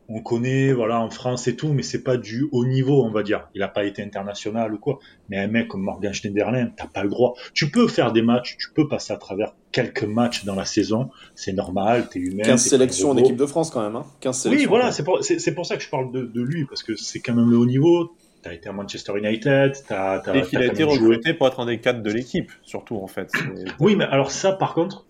on 0.08 0.20
connaît, 0.22 0.72
voilà, 0.72 0.98
en 1.00 1.10
France 1.10 1.46
et 1.48 1.54
tout, 1.54 1.68
mais 1.72 1.82
c'est 1.82 2.02
pas 2.02 2.16
du 2.16 2.48
haut 2.50 2.64
niveau, 2.64 3.04
on 3.04 3.10
va 3.10 3.22
dire. 3.22 3.46
Il 3.54 3.62
a 3.62 3.68
pas 3.68 3.84
été 3.84 4.02
international 4.02 4.72
ou 4.74 4.78
quoi. 4.78 4.98
Mais 5.28 5.36
un 5.38 5.46
mec 5.46 5.68
comme 5.68 5.82
Morgan 5.82 6.12
Schneiderlin, 6.12 6.70
t'as 6.76 6.86
pas 6.88 7.02
le 7.04 7.10
droit. 7.10 7.34
Tu 7.54 7.70
peux 7.70 7.86
faire 7.86 8.10
des 8.12 8.22
matchs, 8.22 8.56
tu 8.58 8.68
peux 8.74 8.88
passer 8.88 9.12
à 9.12 9.16
travers 9.18 9.52
quelques 9.70 10.02
matchs 10.04 10.44
dans 10.46 10.54
la 10.56 10.64
saison, 10.64 11.10
c'est 11.36 11.52
normal, 11.52 12.08
t'es 12.10 12.18
humain. 12.18 12.42
15 12.44 12.64
t'es 12.64 12.70
pas 12.70 12.76
sélections 12.78 13.10
en 13.10 13.16
équipe 13.18 13.36
de 13.36 13.46
France 13.46 13.70
quand 13.70 13.82
même. 13.82 13.94
Hein. 13.96 14.06
15 14.20 14.46
Oui, 14.50 14.64
voilà, 14.64 14.90
c'est 14.90 15.04
pour, 15.04 15.22
c'est, 15.22 15.38
c'est 15.38 15.54
pour 15.54 15.64
ça 15.66 15.76
que 15.76 15.82
je 15.82 15.88
parle 15.90 16.10
de, 16.10 16.22
de 16.22 16.40
lui, 16.42 16.64
parce 16.64 16.82
que 16.82 16.96
c'est 16.96 17.20
quand 17.20 17.34
même 17.34 17.50
le 17.50 17.58
haut 17.58 17.66
niveau. 17.66 18.12
T'as 18.42 18.54
été 18.54 18.70
à 18.70 18.72
Manchester 18.72 19.12
United, 19.18 19.74
t'as, 19.86 20.18
t'as, 20.20 20.34
Et 20.34 20.42
qu'il 20.42 20.58
a 20.62 20.66
été 20.66 20.82
joué- 20.84 20.92
recruté 20.98 21.34
pour 21.34 21.46
être 21.46 21.60
un 21.60 21.66
des 21.66 21.78
cadres 21.78 22.02
de 22.02 22.10
l'équipe, 22.10 22.50
surtout 22.62 22.96
en 22.96 23.06
fait. 23.06 23.28
C'est- 23.30 23.44
Oui, 23.78 23.94
mais 23.96 24.04
alors 24.04 24.30
ça, 24.32 24.52
par 24.52 24.72
contre, 24.74 25.04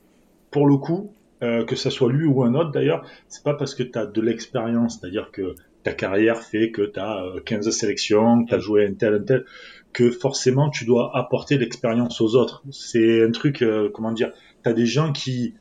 pour 0.50 0.66
le 0.66 0.76
coup, 0.76 1.12
euh, 1.42 1.64
que 1.64 1.76
ça 1.76 1.90
soit 1.90 2.10
lui 2.12 2.26
ou 2.26 2.42
un 2.42 2.54
autre 2.54 2.70
d'ailleurs, 2.70 3.04
c'est 3.28 3.42
pas 3.42 3.54
parce 3.54 3.74
que 3.74 3.82
tu 3.82 3.98
as 3.98 4.06
de 4.06 4.20
l'expérience, 4.20 4.98
c'est-à-dire 5.00 5.30
que 5.32 5.54
ta 5.82 5.92
carrière 5.92 6.42
fait 6.42 6.70
que 6.70 6.82
tu 6.82 7.00
as 7.00 7.24
15 7.46 7.70
sélections, 7.70 8.44
que 8.44 8.50
tu 8.50 8.54
as 8.54 8.58
joué 8.58 8.86
un 8.86 8.92
tel, 8.94 9.14
un 9.14 9.22
tel, 9.22 9.44
que 9.92 10.10
forcément 10.10 10.68
tu 10.70 10.84
dois 10.84 11.10
apporter 11.16 11.56
l'expérience 11.58 12.20
aux 12.20 12.34
autres. 12.36 12.62
C'est 12.70 13.22
un 13.24 13.30
truc, 13.30 13.62
euh, 13.62 13.88
comment 13.92 14.12
dire, 14.12 14.32
tu 14.62 14.68
as 14.68 14.72
des 14.74 14.86
gens 14.86 15.12
qui 15.12 15.54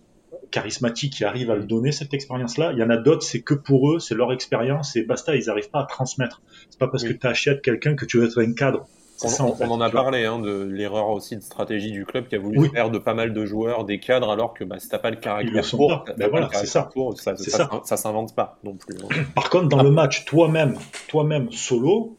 charismatiques 0.52 1.14
qui 1.14 1.24
arrivent 1.24 1.52
à 1.52 1.56
le 1.56 1.64
donner 1.66 1.92
cette 1.92 2.14
expérience-là. 2.14 2.72
Il 2.74 2.80
y 2.80 2.84
en 2.84 2.90
a 2.90 2.98
d'autres, 2.98 3.24
c'est 3.24 3.42
que 3.42 3.54
pour 3.54 3.94
eux, 3.94 4.00
c'est 4.00 4.16
leur 4.16 4.34
expérience 4.34 4.96
et 4.96 5.04
basta, 5.04 5.36
ils 5.36 5.46
n'arrivent 5.46 5.70
pas 5.70 5.82
à 5.82 5.86
transmettre. 5.86 6.42
C'est 6.70 6.80
pas 6.80 6.88
parce 6.88 7.04
Oui. 7.04 7.10
que 7.10 7.14
tu 7.20 7.28
achètes 7.28 7.62
quelqu'un 7.62 7.96
que 7.96 8.06
tu 8.06 8.18
veux 8.18 8.26
être 8.26 8.42
un 8.42 8.54
cadre. 8.54 8.88
On, 9.22 9.28
ça, 9.28 9.44
on- 9.46 9.54
fait, 9.56 9.66
on 9.66 9.72
en 9.72 9.82
a 9.82 9.90
parlé 9.90 10.24
hein, 10.26 10.40
de 10.40 10.62
l'erreur 10.64 11.10
aussi 11.10 11.36
de 11.36 11.42
stratégie 11.42 11.92
du 11.92 12.06
club 12.06 12.28
qui 12.28 12.36
a 12.36 12.40
voulu 12.40 12.58
Oui. 12.60 12.70
faire 12.74 12.90
de 12.90 12.98
pas 13.00 13.14
mal 13.14 13.34
de 13.34 13.46
joueurs 13.46 13.84
des 13.84 14.00
cadres 14.00 14.30
alors 14.32 14.54
que 14.54 14.64
bah, 14.64 14.80
si 14.80 14.88
t'as 14.88 15.00
pas 15.00 15.10
le 15.12 15.18
caractère 15.18 15.64
pour, 15.72 16.04
t'as 16.06 16.14
Ben 16.14 16.30
voilà, 16.30 16.50
ça. 16.54 16.84
pour, 16.94 17.20
ça, 17.20 17.36
C'est 17.36 17.50
ça, 17.50 17.58
ça. 17.70 17.82
ça 17.84 17.98
s'invente 17.98 18.34
pas 18.34 18.60
non 18.64 18.76
plus. 18.76 18.96
hein. 19.04 19.24
Par 19.36 19.50
contre, 19.50 19.68
dans 19.68 19.84
le 19.84 19.92
match, 19.92 20.24
toi-même, 20.26 20.78
toi-même, 21.10 21.52
solo, 21.52 22.16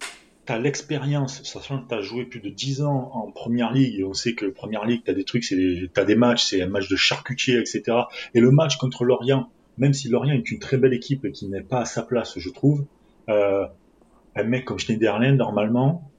tu 0.47 0.53
as 0.53 0.59
l'expérience, 0.59 1.43
sachant 1.43 1.83
que 1.83 1.89
tu 1.89 1.95
as 1.95 2.03
joué 2.03 2.25
plus 2.25 2.41
de 2.41 2.51
10 2.51 2.83
ans 2.83 3.11
en 3.15 3.31
première 3.31 3.73
ligue, 3.73 4.01
et 4.01 4.05
on 4.05 4.13
sait 4.15 4.35
que 4.35 4.47
première 4.47 4.85
ligue, 4.85 5.03
tu 5.05 5.11
as 5.11 5.15
des 5.15 5.25
trucs, 5.25 5.45
c'est 5.45 5.57
t'as 5.95 6.05
des 6.05 6.17
matchs, 6.17 6.45
c'est 6.45 6.61
un 6.63 6.69
match 6.69 6.89
de 6.89 6.97
charcutier, 6.97 7.59
etc. 7.59 7.83
Et 8.35 8.41
le 8.41 8.51
match 8.51 8.77
contre 8.77 9.05
Lorient, 9.05 9.49
même 9.79 9.95
si 9.95 10.09
Lorient 10.09 10.35
est 10.35 10.51
une 10.51 10.59
très 10.59 10.77
belle 10.77 10.93
équipe 10.93 11.25
et 11.25 11.33
qui 11.33 11.49
n'est 11.49 11.63
pas 11.63 11.81
à 11.81 11.85
sa 11.87 12.03
place, 12.03 12.39
je 12.39 12.51
trouve, 12.51 12.85
euh, 13.31 13.65
un 14.37 14.45
mec 14.45 14.65
comme 14.67 14.79
Schneiderlin, 14.79 15.35
normalement, 15.35 16.11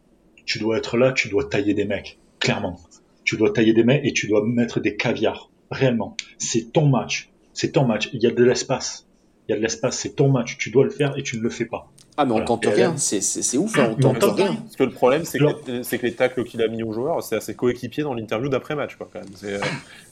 tu 0.45 0.59
dois 0.59 0.77
être 0.77 0.97
là, 0.97 1.11
tu 1.11 1.29
dois 1.29 1.47
tailler 1.49 1.73
des 1.73 1.85
mecs, 1.85 2.19
clairement. 2.39 2.79
Tu 3.23 3.37
dois 3.37 3.51
tailler 3.51 3.73
des 3.73 3.83
mecs 3.83 4.05
et 4.05 4.13
tu 4.13 4.27
dois 4.27 4.45
mettre 4.45 4.79
des 4.79 4.95
caviars, 4.95 5.49
réellement. 5.69 6.17
C'est 6.37 6.71
ton 6.71 6.87
match, 6.87 7.31
c'est 7.53 7.71
ton 7.71 7.85
match, 7.85 8.09
il 8.13 8.21
y 8.21 8.27
a 8.27 8.31
de 8.31 8.43
l'espace. 8.43 9.07
Il 9.47 9.51
y 9.51 9.53
a 9.53 9.57
de 9.57 9.61
l'espace, 9.61 9.97
c'est 9.97 10.15
ton 10.15 10.29
match, 10.29 10.57
tu 10.57 10.71
dois 10.71 10.83
le 10.83 10.89
faire 10.89 11.17
et 11.17 11.23
tu 11.23 11.37
ne 11.37 11.41
le 11.41 11.49
fais 11.49 11.65
pas. 11.65 11.91
Ah, 12.21 12.25
mais 12.25 12.31
on 12.31 12.35
Voilà. 12.35 12.45
tente 12.45 12.65
rien. 12.67 12.93
C'est 12.97 13.19
c'est- 13.21 13.41
c'est 13.41 13.57
ouf, 13.57 13.79
hein, 13.79 13.95
on 13.97 14.13
tente 14.13 14.35
rien. 14.35 14.45
rien. 14.45 14.55
Parce 14.57 14.75
que 14.75 14.83
le 14.83 14.91
problème, 14.91 15.25
c'est 15.25 15.39
que, 15.39 15.43
les- 15.71 15.83
c'est 15.83 15.97
que 15.97 16.05
les 16.05 16.13
tacles 16.13 16.43
qu'il 16.43 16.61
a 16.61 16.67
mis 16.67 16.83
aux 16.83 16.93
joueurs, 16.93 17.23
c'est 17.23 17.35
à 17.35 17.41
ses 17.41 17.55
coéquipiers 17.55 18.03
dans 18.03 18.13
l'interview 18.13 18.47
d'après-match. 18.47 18.95
quoi, 18.95 19.09
quand 19.11 19.19
même. 19.19 19.29
C'est, 19.35 19.53
euh, 19.55 19.59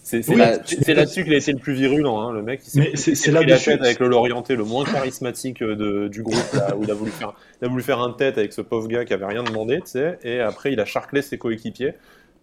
c'est, 0.01 0.23
c'est 0.23 0.31
Oui, 0.31 0.37
là- 0.39 0.57
tu- 0.57 0.77
c'est 0.81 0.93
là-dessus 0.95 1.23
qu'il 1.23 1.33
a 1.33 1.37
été 1.37 1.51
le 1.51 1.59
plus 1.59 1.73
virulent. 1.73 2.19
Hein, 2.19 2.33
le 2.33 2.41
mec, 2.41 2.61
c'est- 2.63 2.79
pris 2.81 3.31
la 3.45 3.57
tête 3.59 3.81
avec 3.81 3.99
le 3.99 4.07
Lorienté 4.07 4.55
le 4.55 4.63
moins 4.63 4.85
charismatique 4.85 5.61
euh, 5.61 5.75
de- 5.75 6.07
du 6.07 6.23
groupe, 6.23 6.51
là, 6.53 6.75
où 6.75 6.83
il 6.83 6.89
a, 6.89 6.95
voulu 6.95 7.11
faire, 7.11 7.33
il 7.61 7.65
a 7.65 7.67
voulu 7.69 7.83
faire 7.83 7.99
un 7.99 8.11
tête 8.13 8.37
avec 8.39 8.53
ce 8.53 8.61
pauvre 8.61 8.87
gars 8.87 9.05
qui 9.05 9.13
avait 9.13 9.25
rien 9.27 9.43
demandé, 9.43 9.81
tu 9.81 9.91
sais, 9.91 10.17
et 10.23 10.39
après 10.39 10.73
il 10.73 10.79
a 10.79 10.85
charclé 10.85 11.21
ses 11.21 11.37
coéquipiers. 11.37 11.93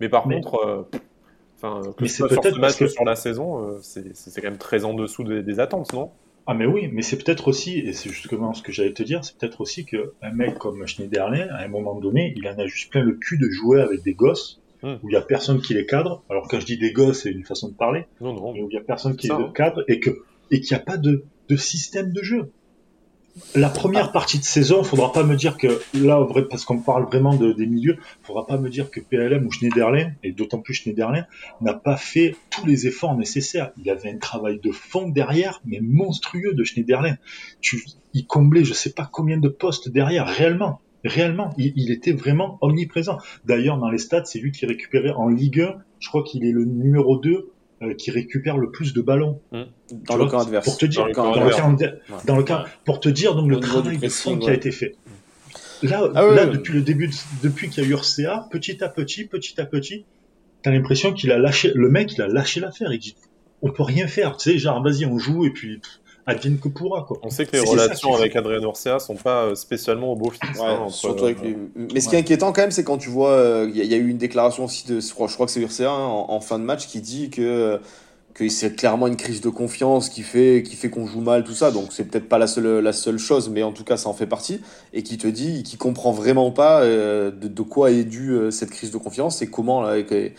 Mais 0.01 0.09
par 0.09 0.29
Mais- 0.29 0.37
contre, 0.37 0.55
euh, 0.65 0.83
enfin, 1.61 1.81
que 1.83 2.03
Mais 2.03 2.09
ce 2.09 2.13
c'est 2.15 2.19
soit 2.19 2.29
sur 2.29 2.41
peut-être 2.43 2.55
ce 2.55 2.61
match 2.61 2.77
que- 2.77 2.87
sur 2.87 3.05
la 3.05 3.17
saison, 3.17 3.59
euh, 3.67 3.79
c'est, 3.83 4.15
c'est- 4.15 4.31
c'est 4.31 4.41
quand 4.41 4.49
même 4.51 4.59
très 4.59 4.85
en 4.85 4.95
dessous 4.95 5.25
des, 5.25 5.43
des 5.43 5.59
attentes, 5.59 5.93
non? 5.93 6.11
Ah 6.47 6.55
mais 6.55 6.67
oui, 6.67 6.89
mais 6.93 7.03
c'est 7.03 7.17
peut-être 7.23 7.49
aussi, 7.49 7.79
et 7.79 7.93
c'est 7.93 8.09
justement 8.11 8.55
ce 8.55 8.63
que 8.63 8.71
j'allais 8.73 8.93
te 8.93 9.03
dire, 9.03 9.25
c'est 9.25 9.37
peut-être 9.37 9.61
aussi 9.61 9.85
que 9.85 10.13
un 10.23 10.33
mec 10.33 10.59
comme 10.59 10.87
Schneiderlin, 10.87 11.49
à 11.51 11.65
un 11.65 11.69
moment 11.69 11.99
donné, 11.99 12.33
il 12.37 12.47
en 12.49 12.57
a 12.59 12.67
juste 12.67 12.91
plein 12.91 13.03
le 13.03 13.15
cul 13.15 13.37
de 13.39 13.49
jouer 13.51 13.81
avec 13.81 14.03
des 14.03 14.15
gosses 14.15 14.61
Hmm. 14.83 14.97
où 15.03 15.09
il 15.09 15.15
y 15.15 15.17
a 15.17 15.23
personne 15.23 15.63
qui 15.63 15.73
les 15.73 15.87
cadre. 15.87 16.23
Alors 16.29 16.49
quand 16.49 16.61
je 16.61 16.67
dis 16.67 16.77
des 16.77 16.93
gosses, 16.93 17.23
c'est 17.23 17.31
une 17.31 17.45
façon 17.45 17.69
de 17.71 17.75
parler, 17.75 18.05
Non, 18.21 18.35
non. 18.35 18.53
mais 18.53 18.61
où 18.61 18.69
il 18.71 18.75
y 18.75 18.77
a 18.77 18.83
personne 18.83 19.17
qui 19.17 19.27
Ça, 19.29 19.39
les 19.39 19.45
hein. 19.45 19.53
cadre 19.55 19.83
et 19.89 20.01
que 20.01 20.11
et 20.51 20.61
qu'il 20.61 20.77
n'y 20.77 20.83
a 20.83 20.85
pas 20.85 20.99
de, 20.99 21.25
de 21.49 21.57
système 21.57 22.13
de 22.13 22.23
jeu. 22.23 22.53
La 23.55 23.69
première 23.69 24.13
partie 24.13 24.39
de 24.39 24.45
saison, 24.45 24.83
faudra 24.83 25.13
pas 25.13 25.23
me 25.23 25.37
dire 25.37 25.59
que 25.59 25.67
là, 25.93 26.27
parce 26.49 26.65
qu'on 26.65 26.79
parle 26.79 27.05
vraiment 27.05 27.35
de, 27.35 27.53
des 27.53 27.67
milieux, 27.67 27.99
faudra 28.23 28.47
pas 28.47 28.57
me 28.57 28.71
dire 28.71 28.91
que 28.91 28.99
PLM 28.99 29.47
ou 29.47 29.51
Schneiderlin, 29.51 30.13
et 30.23 30.33
d'autant 30.33 30.59
plus 30.59 30.73
Schneiderlin, 30.73 31.27
n'a 31.61 31.75
pas 31.75 31.99
fait 31.99 32.35
tous 32.51 32.65
les 32.65 32.87
efforts 32.87 33.15
nécessaires. 33.15 33.73
Il 33.77 33.91
avait 33.91 34.11
un 34.11 34.17
travail 34.17 34.59
de 34.59 34.73
fond 34.73 35.09
derrière, 35.09 35.61
mais 35.67 35.81
monstrueux 35.83 36.55
de 36.55 36.65
Schneiderlin. 36.65 37.17
Tu, 37.61 37.85
il 38.15 38.27
comblait, 38.27 38.65
je 38.65 38.73
sais 38.73 38.93
pas 38.93 39.09
combien 39.11 39.37
de 39.37 39.49
postes 39.49 39.91
derrière, 39.91 40.27
réellement. 40.27 40.81
Réellement, 41.05 41.53
il, 41.59 41.75
il 41.77 41.91
était 41.91 42.13
vraiment 42.13 42.57
omniprésent. 42.63 43.19
D'ailleurs, 43.45 43.77
dans 43.77 43.91
les 43.91 43.99
stats, 43.99 44.25
c'est 44.25 44.39
lui 44.39 44.51
qui 44.51 44.65
récupérait 44.65 45.13
en 45.13 45.29
Ligue 45.29 45.61
1, 45.61 45.75
je 46.01 46.09
crois 46.09 46.25
qu'il 46.25 46.45
est 46.45 46.53
le 46.53 46.65
numéro 46.65 47.19
2 47.19 47.53
euh, 47.83 47.95
qui 47.95 48.11
récupère 48.11 48.57
le 48.59 48.71
plus 48.71 48.93
de 48.95 49.01
ballons. 49.03 49.41
Dans 49.53 49.65
Tu 50.15 50.19
le 50.19 50.25
vois, 50.25 50.43
adverse. 50.43 50.65
Pour 50.65 50.79
te 50.79 50.87
dire, 50.87 51.03
Dans 51.03 51.07
le 51.09 51.13
camp 51.15 51.25
dans 51.25 51.35
le 51.35 51.41
adverse. 51.53 51.61
camp, 51.61 51.77
Ouais. 51.81 52.17
dans 52.27 52.37
le 52.37 52.43
camp, 52.45 52.65
pour 52.85 53.01
te 53.01 53.09
dire 53.09 53.35
donc 53.35 53.51
le 53.51 53.61
travail 53.61 53.99
de 53.99 54.09
fond 54.09 54.39
qui 54.39 54.49
a 54.51 54.55
été 54.55 54.71
fait. 54.71 54.95
Là, 55.83 56.09
Ah 56.15 56.23
là 56.27 56.47
depuis 56.47 56.73
le 56.73 56.81
début, 56.81 57.09
de- 57.09 57.15
depuis 57.43 57.69
qu'il 57.69 57.85
y 57.85 57.87
a 57.87 57.91
eu 57.91 57.95
RCA, 57.95 58.49
petit 58.51 58.83
à 58.83 58.89
petit, 58.89 59.27
petit 59.27 59.61
à 59.61 59.67
petit, 59.67 60.05
t'as 60.63 60.71
l'impression 60.71 61.13
qu'il 61.13 61.31
a 61.33 61.39
lâché, 61.39 61.71
le 61.75 61.91
mec, 61.91 62.13
il 62.15 62.23
a 62.23 62.29
lâché 62.29 62.61
l'affaire. 62.61 62.91
Il 62.93 62.99
dit, 62.99 63.15
on 63.63 63.71
peut 63.71 63.83
rien 63.83 64.07
faire, 64.07 64.37
tu 64.39 64.51
sais, 64.53 64.59
genre, 64.59 64.83
vas-y, 64.83 65.05
on 65.05 65.19
joue 65.19 65.45
et 65.45 65.51
puis, 65.51 65.79
pff, 65.79 66.01
advienne 66.27 66.59
que 66.59 66.69
pourra, 66.69 67.05
quoi. 67.07 67.19
On 67.23 67.31
sait 67.31 67.47
que 67.47 67.53
les 67.53 67.65
ça 67.65 67.71
relations 67.71 68.15
avec 68.15 68.35
Adrien 68.37 68.63
Orcea 68.65 68.99
sont 68.99 69.15
pas 69.15 69.45
euh, 69.45 69.55
spécialement 69.55 70.13
au 70.13 70.17
beau 70.17 70.31
fixe. 70.31 70.59
Ouais, 70.59 70.67
hein, 70.67 70.79
entre, 70.87 70.95
surtout 70.95 71.25
avec 71.27 71.39
euh, 71.41 71.45
lui. 71.49 71.57
Mais 71.95 72.01
ce 72.01 72.09
qui 72.09 72.17
est 72.17 72.19
inquiétant 72.19 72.53
quand 72.53 72.63
même, 72.63 72.71
c'est 72.73 72.85
quand 72.85 72.99
tu 72.99 73.09
vois, 73.11 73.31
euh, 73.31 73.67
il 73.71 73.77
y, 73.77 73.81
a- 73.81 73.85
il 73.85 73.91
y 73.91 73.95
a 73.95 73.99
eu 73.99 74.09
une 74.09 74.19
déclaration 74.19 74.65
aussi 74.65 74.87
de, 74.89 75.01
je 75.01 75.15
crois, 75.15 75.29
je 75.29 75.35
crois 75.35 75.47
que 75.47 75.53
c'est 75.53 75.61
URCA 75.61 75.89
hein, 75.91 76.05
en, 76.05 76.27
en 76.31 76.41
fin 76.41 76.59
de 76.59 76.65
match 76.65 76.87
qui 76.89 77.01
dit 77.01 77.31
que 77.31 77.81
que 78.37 78.47
c'est 78.51 78.77
clairement 78.77 79.07
une 79.07 79.17
crise 79.17 79.41
de 79.41 79.49
confiance 79.49 80.11
qui 80.11 80.21
fait 80.21 80.63
qui 80.63 80.77
fait 80.77 80.91
qu'on 80.91 81.07
joue 81.07 81.23
mal 81.23 81.43
tout 81.43 81.55
ça. 81.55 81.71
Donc 81.71 81.87
c'est 81.91 82.05
peut-être 82.05 82.29
pas 82.29 82.37
la 82.37 82.47
seule 82.47 82.81
la 82.81 82.93
seule 82.93 83.19
chose, 83.19 83.49
mais 83.49 83.63
en 83.63 83.73
tout 83.73 83.83
cas 83.83 83.97
ça 83.97 84.11
en 84.11 84.13
fait 84.13 84.27
partie 84.27 84.61
et 84.93 85.03
qui 85.03 85.17
te 85.17 85.27
dit, 85.27 85.63
qui 85.63 85.79
comprend 85.79 86.13
vraiment 86.13 86.51
pas 86.51 86.83
euh, 86.83 87.31
de, 87.31 87.49
de 87.49 87.63
quoi 87.63 87.91
est 87.91 88.05
due 88.05 88.33
euh, 88.33 88.51
cette 88.51 88.71
crise 88.71 88.91
de 88.91 88.99
confiance 88.99 89.41
et 89.41 89.47
comment 89.47 89.91
et, 89.95 90.35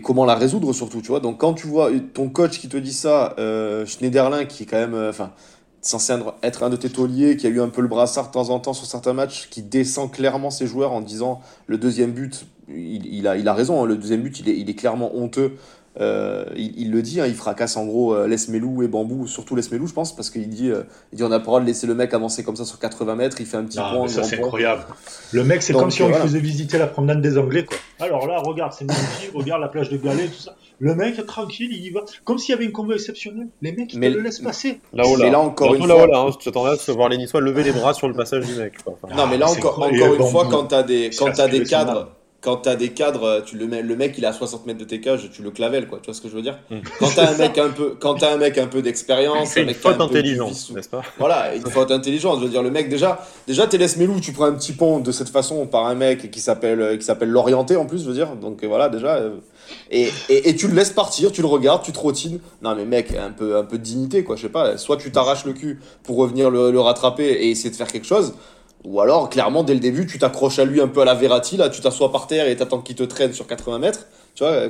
comment 0.00 0.24
la 0.24 0.36
résoudre 0.36 0.72
surtout, 0.72 1.02
tu 1.02 1.08
vois. 1.08 1.18
Donc 1.18 1.40
quand 1.40 1.54
tu 1.54 1.66
vois 1.66 1.90
ton 2.14 2.28
coach 2.28 2.60
qui 2.60 2.68
te 2.68 2.76
dit 2.76 2.92
ça, 2.92 3.34
euh, 3.40 3.84
Schneiderlin 3.84 4.44
qui 4.44 4.62
est 4.62 4.66
quand 4.66 4.78
même, 4.78 4.94
enfin 4.94 5.32
censé 5.82 6.14
être 6.44 6.62
un 6.62 6.70
de 6.70 6.76
tes 6.76 6.90
tauliers, 6.90 7.36
qui 7.36 7.48
a 7.48 7.50
eu 7.50 7.60
un 7.60 7.68
peu 7.68 7.80
le 7.80 7.88
brassard 7.88 8.28
de 8.28 8.32
temps 8.32 8.50
en 8.50 8.60
temps 8.60 8.74
sur 8.74 8.86
certains 8.86 9.14
matchs, 9.14 9.48
qui 9.50 9.62
descend 9.62 10.12
clairement 10.12 10.50
ses 10.50 10.68
joueurs 10.68 10.92
en 10.92 11.00
disant 11.00 11.40
le 11.66 11.78
deuxième 11.78 12.12
but, 12.12 12.46
il, 12.68 13.06
il 13.06 13.26
a, 13.26 13.36
il 13.36 13.48
a 13.48 13.54
raison, 13.54 13.82
hein, 13.82 13.86
le 13.86 13.96
deuxième 13.96 14.20
but, 14.22 14.38
il 14.38 14.48
est, 14.48 14.56
il 14.56 14.70
est 14.70 14.74
clairement 14.74 15.16
honteux. 15.16 15.56
Euh, 15.98 16.44
il, 16.56 16.72
il 16.80 16.90
le 16.92 17.02
dit, 17.02 17.20
hein, 17.20 17.26
il 17.26 17.34
fracasse 17.34 17.76
en 17.76 17.84
gros 17.84 18.14
euh, 18.14 18.28
Lesmelou 18.28 18.82
et 18.84 18.88
Bambou, 18.88 19.26
surtout 19.26 19.56
Lesmelou, 19.56 19.88
je 19.88 19.92
pense, 19.92 20.14
parce 20.14 20.30
qu'il 20.30 20.48
dit, 20.48 20.70
euh, 20.70 20.84
il 21.12 21.16
dit 21.16 21.24
on 21.24 21.26
a 21.26 21.30
pas 21.30 21.36
le 21.38 21.44
droit 21.44 21.60
de 21.60 21.66
laisser 21.66 21.88
le 21.88 21.96
mec 21.96 22.14
avancer 22.14 22.44
comme 22.44 22.54
ça 22.54 22.64
sur 22.64 22.78
80 22.78 23.16
mètres, 23.16 23.40
il 23.40 23.46
fait 23.46 23.56
un 23.56 23.64
petit 23.64 23.78
Non, 23.78 23.90
point, 23.96 24.08
ça, 24.08 24.22
c'est 24.22 24.38
incroyable. 24.38 24.84
Le 25.32 25.42
mec, 25.42 25.62
c'est 25.62 25.72
comme 25.72 25.90
si 25.90 26.02
on 26.02 26.08
voilà. 26.08 26.22
lui 26.22 26.28
faisait 26.28 26.38
visiter 26.40 26.78
la 26.78 26.86
promenade 26.86 27.20
des 27.20 27.36
Anglais, 27.38 27.64
quoi. 27.64 27.76
Alors 27.98 28.26
là, 28.28 28.38
regarde, 28.38 28.72
c'est 28.72 28.84
magnifique, 28.84 29.30
regarde 29.34 29.60
la 29.60 29.68
plage 29.68 29.90
de 29.90 29.96
Galets, 29.96 30.28
tout 30.28 30.40
ça. 30.40 30.54
Le 30.78 30.94
mec, 30.94 31.26
tranquille, 31.26 31.68
il 31.72 31.84
y 31.84 31.90
va. 31.90 32.00
Comme 32.24 32.38
s'il 32.38 32.52
y 32.54 32.56
avait 32.56 32.64
une 32.64 32.72
convoi 32.72 32.94
exceptionnelle. 32.94 33.48
Les 33.60 33.72
mecs, 33.72 33.92
ils 33.92 33.98
Mais- 33.98 34.10
te 34.12 34.16
le 34.16 34.22
laissent 34.22 34.38
passer. 34.38 34.80
Là-haut, 34.94 35.16
Mais 35.18 35.24
là. 35.24 35.32
là, 35.32 35.40
encore 35.40 35.66
Surtout 35.70 35.82
une 35.82 35.88
là-haut, 35.88 35.98
fois- 35.98 36.06
là, 36.08 36.18
hein, 36.20 36.30
je 36.38 36.42
t'attendais 36.44 36.70
à 36.70 36.76
se 36.76 36.90
voir 36.92 37.08
les 37.10 37.18
Niçois 37.18 37.40
lever 37.42 37.64
les 37.64 37.72
bras 37.72 37.92
sur 37.94 38.08
le 38.08 38.14
passage 38.14 38.46
du 38.46 38.54
mec. 38.54 38.82
quoi. 38.82 38.96
Enfin, 39.02 39.14
Non, 39.14 39.26
mais 39.26 39.36
là 39.36 39.46
Ah, 39.48 39.52
encore, 39.52 39.78
encore 39.82 40.14
une 40.14 40.22
fois, 40.30 40.46
quand 40.48 40.64
t'as 40.68 40.82
des, 40.84 41.10
quand 41.18 41.32
t'as 41.32 41.48
des 41.48 41.64
cadres. 41.64 42.12
Quand 42.40 42.56
t'as 42.56 42.76
des 42.76 42.90
cadres, 42.90 43.42
tu 43.44 43.56
le, 43.56 43.66
mets, 43.66 43.82
le 43.82 43.96
mec 43.96 44.14
il 44.16 44.24
est 44.24 44.26
à 44.26 44.32
60 44.32 44.66
mètres 44.66 44.78
de 44.78 44.84
tes 44.84 45.00
cages, 45.00 45.28
tu 45.30 45.42
le 45.42 45.50
clavelles 45.50 45.86
quoi, 45.86 45.98
tu 46.00 46.06
vois 46.06 46.14
ce 46.14 46.22
que 46.22 46.28
je 46.28 46.34
veux 46.34 46.42
dire? 46.42 46.58
Mm. 46.70 46.78
Quand 46.98 47.10
t'as 47.14 47.34
un 47.34 47.36
mec 47.36 47.58
un 47.58 47.68
peu, 47.68 47.96
quand 48.00 48.22
as 48.22 48.32
un 48.32 48.36
mec 48.38 48.56
un 48.56 48.66
peu 48.66 48.80
d'expérience, 48.80 49.56
une 49.56 49.74
faute 49.74 50.00
intelligente, 50.00 50.70
n'est-ce 50.74 50.88
pas? 50.88 51.02
Voilà, 51.18 51.54
une 51.54 51.66
faute 51.66 51.90
intelligente. 51.90 52.38
Je 52.40 52.44
veux 52.44 52.50
dire, 52.50 52.62
le 52.62 52.70
mec 52.70 52.88
déjà, 52.88 53.26
déjà 53.46 53.66
t'es 53.66 53.78
Melou, 53.98 54.20
tu 54.20 54.32
prends 54.32 54.46
un 54.46 54.52
petit 54.52 54.72
pont 54.72 55.00
de 55.00 55.12
cette 55.12 55.28
façon 55.28 55.66
par 55.66 55.86
un 55.86 55.94
mec 55.94 56.30
qui 56.30 56.40
s'appelle, 56.40 56.98
qui 56.98 57.04
s'appelle 57.04 57.30
l'orienté 57.30 57.76
en 57.76 57.84
plus, 57.84 58.02
je 58.02 58.08
veux 58.08 58.14
dire. 58.14 58.36
Donc 58.36 58.64
voilà, 58.64 58.88
déjà, 58.88 59.16
euh, 59.16 59.36
et, 59.90 60.08
et, 60.28 60.48
et, 60.48 60.56
tu 60.56 60.66
le 60.66 60.74
laisses 60.74 60.90
partir, 60.90 61.32
tu 61.32 61.42
le 61.42 61.46
regardes, 61.46 61.82
tu 61.82 61.92
trottines. 61.92 62.40
Non 62.62 62.74
mais 62.74 62.86
mec, 62.86 63.14
un 63.14 63.30
peu, 63.30 63.56
un 63.56 63.64
peu 63.64 63.76
de 63.76 63.82
dignité 63.82 64.24
quoi, 64.24 64.36
je 64.36 64.42
sais 64.42 64.48
pas. 64.48 64.78
Soit 64.78 64.96
tu 64.96 65.12
t'arraches 65.12 65.44
le 65.44 65.52
cul 65.52 65.78
pour 66.04 66.16
revenir 66.16 66.50
le, 66.50 66.70
le 66.70 66.80
rattraper 66.80 67.24
et 67.24 67.50
essayer 67.50 67.70
de 67.70 67.76
faire 67.76 67.88
quelque 67.88 68.06
chose 68.06 68.32
ou 68.84 69.00
alors, 69.00 69.28
clairement, 69.28 69.62
dès 69.62 69.74
le 69.74 69.80
début, 69.80 70.06
tu 70.06 70.18
t'accroches 70.18 70.58
à 70.58 70.64
lui 70.64 70.80
un 70.80 70.88
peu 70.88 71.02
à 71.02 71.04
la 71.04 71.14
Verratti, 71.14 71.56
là, 71.56 71.68
tu 71.68 71.80
t'assois 71.80 72.10
par 72.10 72.26
terre 72.26 72.48
et 72.48 72.56
t'attends 72.56 72.80
qu'il 72.80 72.96
te 72.96 73.02
traîne 73.02 73.32
sur 73.32 73.46
80 73.46 73.78
mètres. 73.78 74.06
Tu 74.34 74.44
vois, 74.44 74.68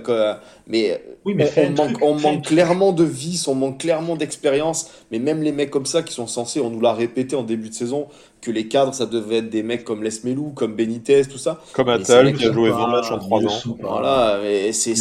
mais, 0.67 1.05
oui, 1.25 1.35
mais 1.35 1.53
on, 1.57 1.71
manque, 1.71 2.03
on 2.03 2.15
manque 2.15 2.47
clairement 2.47 2.93
de 2.93 3.05
vis, 3.05 3.47
on 3.47 3.55
manque 3.55 3.79
clairement 3.79 4.17
d'expérience. 4.17 4.91
Mais 5.13 5.19
même 5.19 5.43
les 5.43 5.53
mecs 5.53 5.71
comme 5.71 5.87
ça 5.87 6.03
qui 6.03 6.13
sont 6.13 6.27
censés, 6.27 6.61
on 6.61 6.71
nous 6.71 6.81
l'a 6.81 6.95
répété 6.95 7.37
en 7.37 7.43
début 7.43 7.69
de 7.69 7.75
saison, 7.75 8.09
que 8.41 8.51
les 8.51 8.69
cadres, 8.69 8.95
ça 8.95 9.07
devait 9.07 9.39
être 9.39 9.51
des 9.51 9.63
mecs 9.63 9.85
comme 9.85 10.03
Lesmelou, 10.03 10.53
comme 10.55 10.75
Benitez, 10.75 11.27
tout 11.27 11.39
ça. 11.39 11.61
Comme 11.73 11.91
Atal, 11.91 12.33
qui 12.33 12.47
a 12.47 12.53
joué 12.53 12.71
20 12.71 12.87
matchs 12.89 13.13
en 13.13 13.19
3 13.19 13.45
ans. 13.45 13.77
Voilà, 13.81 14.41
mais 14.43 14.73
c'est. 14.73 14.95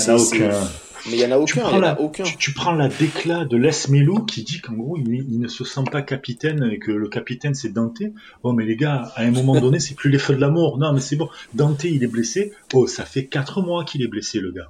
Mais 1.06 1.14
il 1.14 1.18
n'y 1.18 1.26
en 1.26 1.32
a 1.32 1.38
aucun. 1.38 1.54
Tu 1.54 1.60
prends, 1.60 1.80
la, 1.80 2.02
aucun. 2.02 2.24
Tu, 2.24 2.54
prends 2.54 2.74
la 2.74 2.88
déclat 2.88 3.46
de 3.46 3.58
Les 3.58 3.72
Melou 3.90 4.26
qui 4.26 4.44
dit 4.44 4.62
qu'en 4.62 4.74
gros, 4.74 4.98
il, 4.98 5.40
ne 5.40 5.48
se 5.48 5.64
sent 5.64 5.84
pas 5.92 6.02
capitaine 6.02 6.70
et 6.72 6.80
que 6.80 6.92
le 6.92 7.08
capitaine 7.08 7.54
c'est 7.54 7.70
Dante. 7.70 8.02
Oh, 8.44 8.54
mais 8.54 8.66
les 8.66 8.76
gars, 8.76 9.12
à 9.16 9.24
un 9.24 9.32
moment 9.32 9.60
donné, 9.60 9.80
c'est 9.80 9.96
plus 9.96 10.10
les 10.10 10.20
feux 10.20 10.36
de 10.36 10.42
l'amour. 10.42 10.78
Non, 10.78 10.94
mais 10.94 11.02
c'est 11.02 11.16
bon. 11.16 11.30
Dante, 11.54 11.84
il 11.84 12.04
est 12.04 12.08
blessé. 12.08 12.54
Oh, 12.74 12.88
ça 12.88 13.06
fait 13.06 13.26
4 13.26 13.62
mois 13.62 13.84
qu'il 13.84 14.02
est 14.02 14.08
blessé, 14.08 14.40
le 14.40 14.52
gars. 14.52 14.70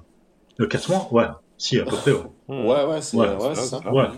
Le 0.58 0.66
euh, 0.66 0.68
4 0.68 0.90
mois? 0.90 1.08
Ouais. 1.12 1.26
Si, 1.58 1.78
à 1.78 1.84
peu 1.84 1.96
près. 1.96 2.12
Ouais, 2.12 2.22
ouais, 2.48 2.84
ouais 2.84 3.02
c'est 3.02 3.16
ouais, 3.16 3.54
ça. 3.54 3.92
Ouais. 3.92 4.08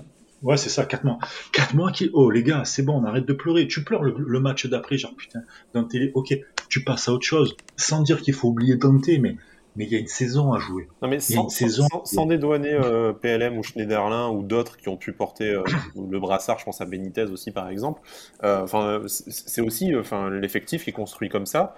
Ouais, 0.42 0.56
c'est 0.56 0.70
ça, 0.70 0.84
4 0.84 1.04
mois. 1.04 1.18
4 1.52 1.74
mois 1.74 1.92
qui. 1.92 2.10
Oh, 2.12 2.30
les 2.30 2.42
gars, 2.42 2.64
c'est 2.64 2.82
bon, 2.82 3.00
on 3.00 3.04
arrête 3.04 3.26
de 3.26 3.32
pleurer. 3.32 3.68
Tu 3.68 3.84
pleures 3.84 4.02
le, 4.02 4.40
match 4.40 4.66
d'après, 4.66 4.98
genre 4.98 5.14
putain, 5.14 5.40
Dante, 5.72 5.94
ok, 6.14 6.36
tu 6.68 6.82
passes 6.82 7.08
à 7.08 7.12
autre 7.12 7.26
chose. 7.26 7.56
Sans 7.76 8.02
dire 8.02 8.20
qu'il 8.20 8.34
faut 8.34 8.48
oublier 8.48 8.76
Dante, 8.76 9.08
mais 9.20 9.36
mais 9.76 9.84
il 9.84 9.92
y 9.92 9.96
a 9.96 9.98
une 9.98 10.06
saison 10.06 10.52
à 10.52 10.58
jouer. 10.58 10.88
Non, 11.00 11.08
mais 11.08 11.20
sans, 11.20 11.48
saison... 11.48 11.86
sans, 12.04 12.26
dédouaner 12.26 12.72
euh, 12.72 13.12
PLM 13.12 13.56
ou 13.56 13.62
Schneiderlin 13.62 14.28
ou 14.28 14.42
d'autres 14.42 14.76
qui 14.76 14.88
ont 14.88 14.96
pu 14.96 15.12
porter 15.12 15.50
euh, 15.50 15.62
le 15.96 16.20
brassard, 16.20 16.58
je 16.58 16.64
pense 16.64 16.80
à 16.80 16.84
Benitez 16.84 17.24
aussi 17.24 17.50
par 17.52 17.68
exemple. 17.68 18.02
Euh, 18.44 18.66
c'est 19.06 19.62
aussi 19.62 19.96
enfin 19.96 20.30
l'effectif 20.30 20.84
qui 20.84 20.90
est 20.90 20.94
construit 20.94 21.28
comme 21.28 21.46
ça. 21.46 21.74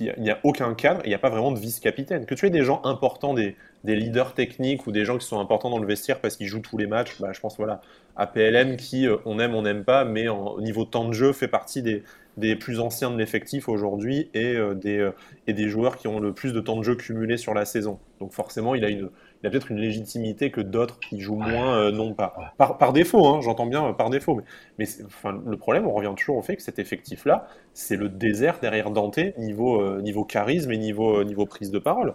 Il 0.00 0.14
n'y 0.18 0.30
a 0.30 0.40
aucun 0.42 0.74
cadre, 0.74 1.00
il 1.04 1.08
n'y 1.08 1.14
a 1.14 1.18
pas 1.18 1.30
vraiment 1.30 1.52
de 1.52 1.60
vice-capitaine. 1.60 2.26
Que 2.26 2.34
tu 2.34 2.46
aies 2.46 2.50
des 2.50 2.64
gens 2.64 2.80
importants, 2.82 3.34
des, 3.34 3.54
des, 3.84 3.94
leaders 3.94 4.34
techniques 4.34 4.88
ou 4.88 4.92
des 4.92 5.04
gens 5.04 5.16
qui 5.16 5.24
sont 5.24 5.38
importants 5.38 5.70
dans 5.70 5.78
le 5.78 5.86
vestiaire 5.86 6.20
parce 6.20 6.36
qu'ils 6.36 6.48
jouent 6.48 6.60
tous 6.60 6.76
les 6.76 6.88
matchs, 6.88 7.20
bah, 7.20 7.32
je 7.32 7.38
pense 7.38 7.56
voilà, 7.56 7.80
à 8.16 8.26
PLM 8.26 8.76
qui 8.76 9.06
on 9.24 9.38
aime, 9.38 9.54
on 9.54 9.62
n'aime 9.62 9.84
pas, 9.84 10.04
mais 10.04 10.26
au 10.26 10.60
niveau 10.60 10.84
temps 10.84 11.06
de 11.06 11.12
jeu 11.12 11.32
fait 11.32 11.46
partie 11.46 11.82
des, 11.82 12.02
des 12.36 12.54
plus 12.56 12.80
anciens 12.80 13.10
de 13.10 13.16
l'effectif 13.16 13.68
aujourd'hui 13.68 14.30
et, 14.34 14.54
euh, 14.56 14.74
des, 14.74 14.98
euh, 14.98 15.12
et 15.46 15.52
des 15.52 15.68
joueurs 15.68 15.96
qui 15.96 16.06
ont 16.08 16.20
le 16.20 16.32
plus 16.32 16.52
de 16.52 16.60
temps 16.60 16.76
de 16.76 16.82
jeu 16.82 16.94
cumulé 16.94 17.36
sur 17.36 17.54
la 17.54 17.64
saison. 17.64 17.98
Donc 18.20 18.32
forcément, 18.32 18.74
il 18.74 18.84
a, 18.84 18.90
une, 18.90 19.10
il 19.42 19.46
a 19.46 19.50
peut-être 19.50 19.70
une 19.70 19.78
légitimité 19.78 20.50
que 20.50 20.60
d'autres 20.60 21.00
qui 21.00 21.20
jouent 21.20 21.36
moins 21.36 21.76
euh, 21.76 21.92
n'ont 21.92 22.14
pas. 22.14 22.34
Par, 22.58 22.78
par 22.78 22.92
défaut, 22.92 23.26
hein, 23.26 23.40
j'entends 23.40 23.66
bien 23.66 23.92
par 23.94 24.10
défaut. 24.10 24.34
Mais, 24.36 24.44
mais 24.78 25.04
enfin, 25.06 25.40
le 25.46 25.56
problème, 25.56 25.86
on 25.86 25.92
revient 25.92 26.12
toujours 26.16 26.36
au 26.36 26.42
fait 26.42 26.56
que 26.56 26.62
cet 26.62 26.78
effectif-là, 26.78 27.48
c'est 27.72 27.96
le 27.96 28.08
désert 28.08 28.58
derrière 28.60 28.90
Dante, 28.90 29.18
niveau, 29.38 30.00
niveau 30.00 30.24
charisme 30.24 30.72
et 30.72 30.78
niveau, 30.78 31.24
niveau 31.24 31.46
prise 31.46 31.70
de 31.70 31.78
parole. 31.78 32.14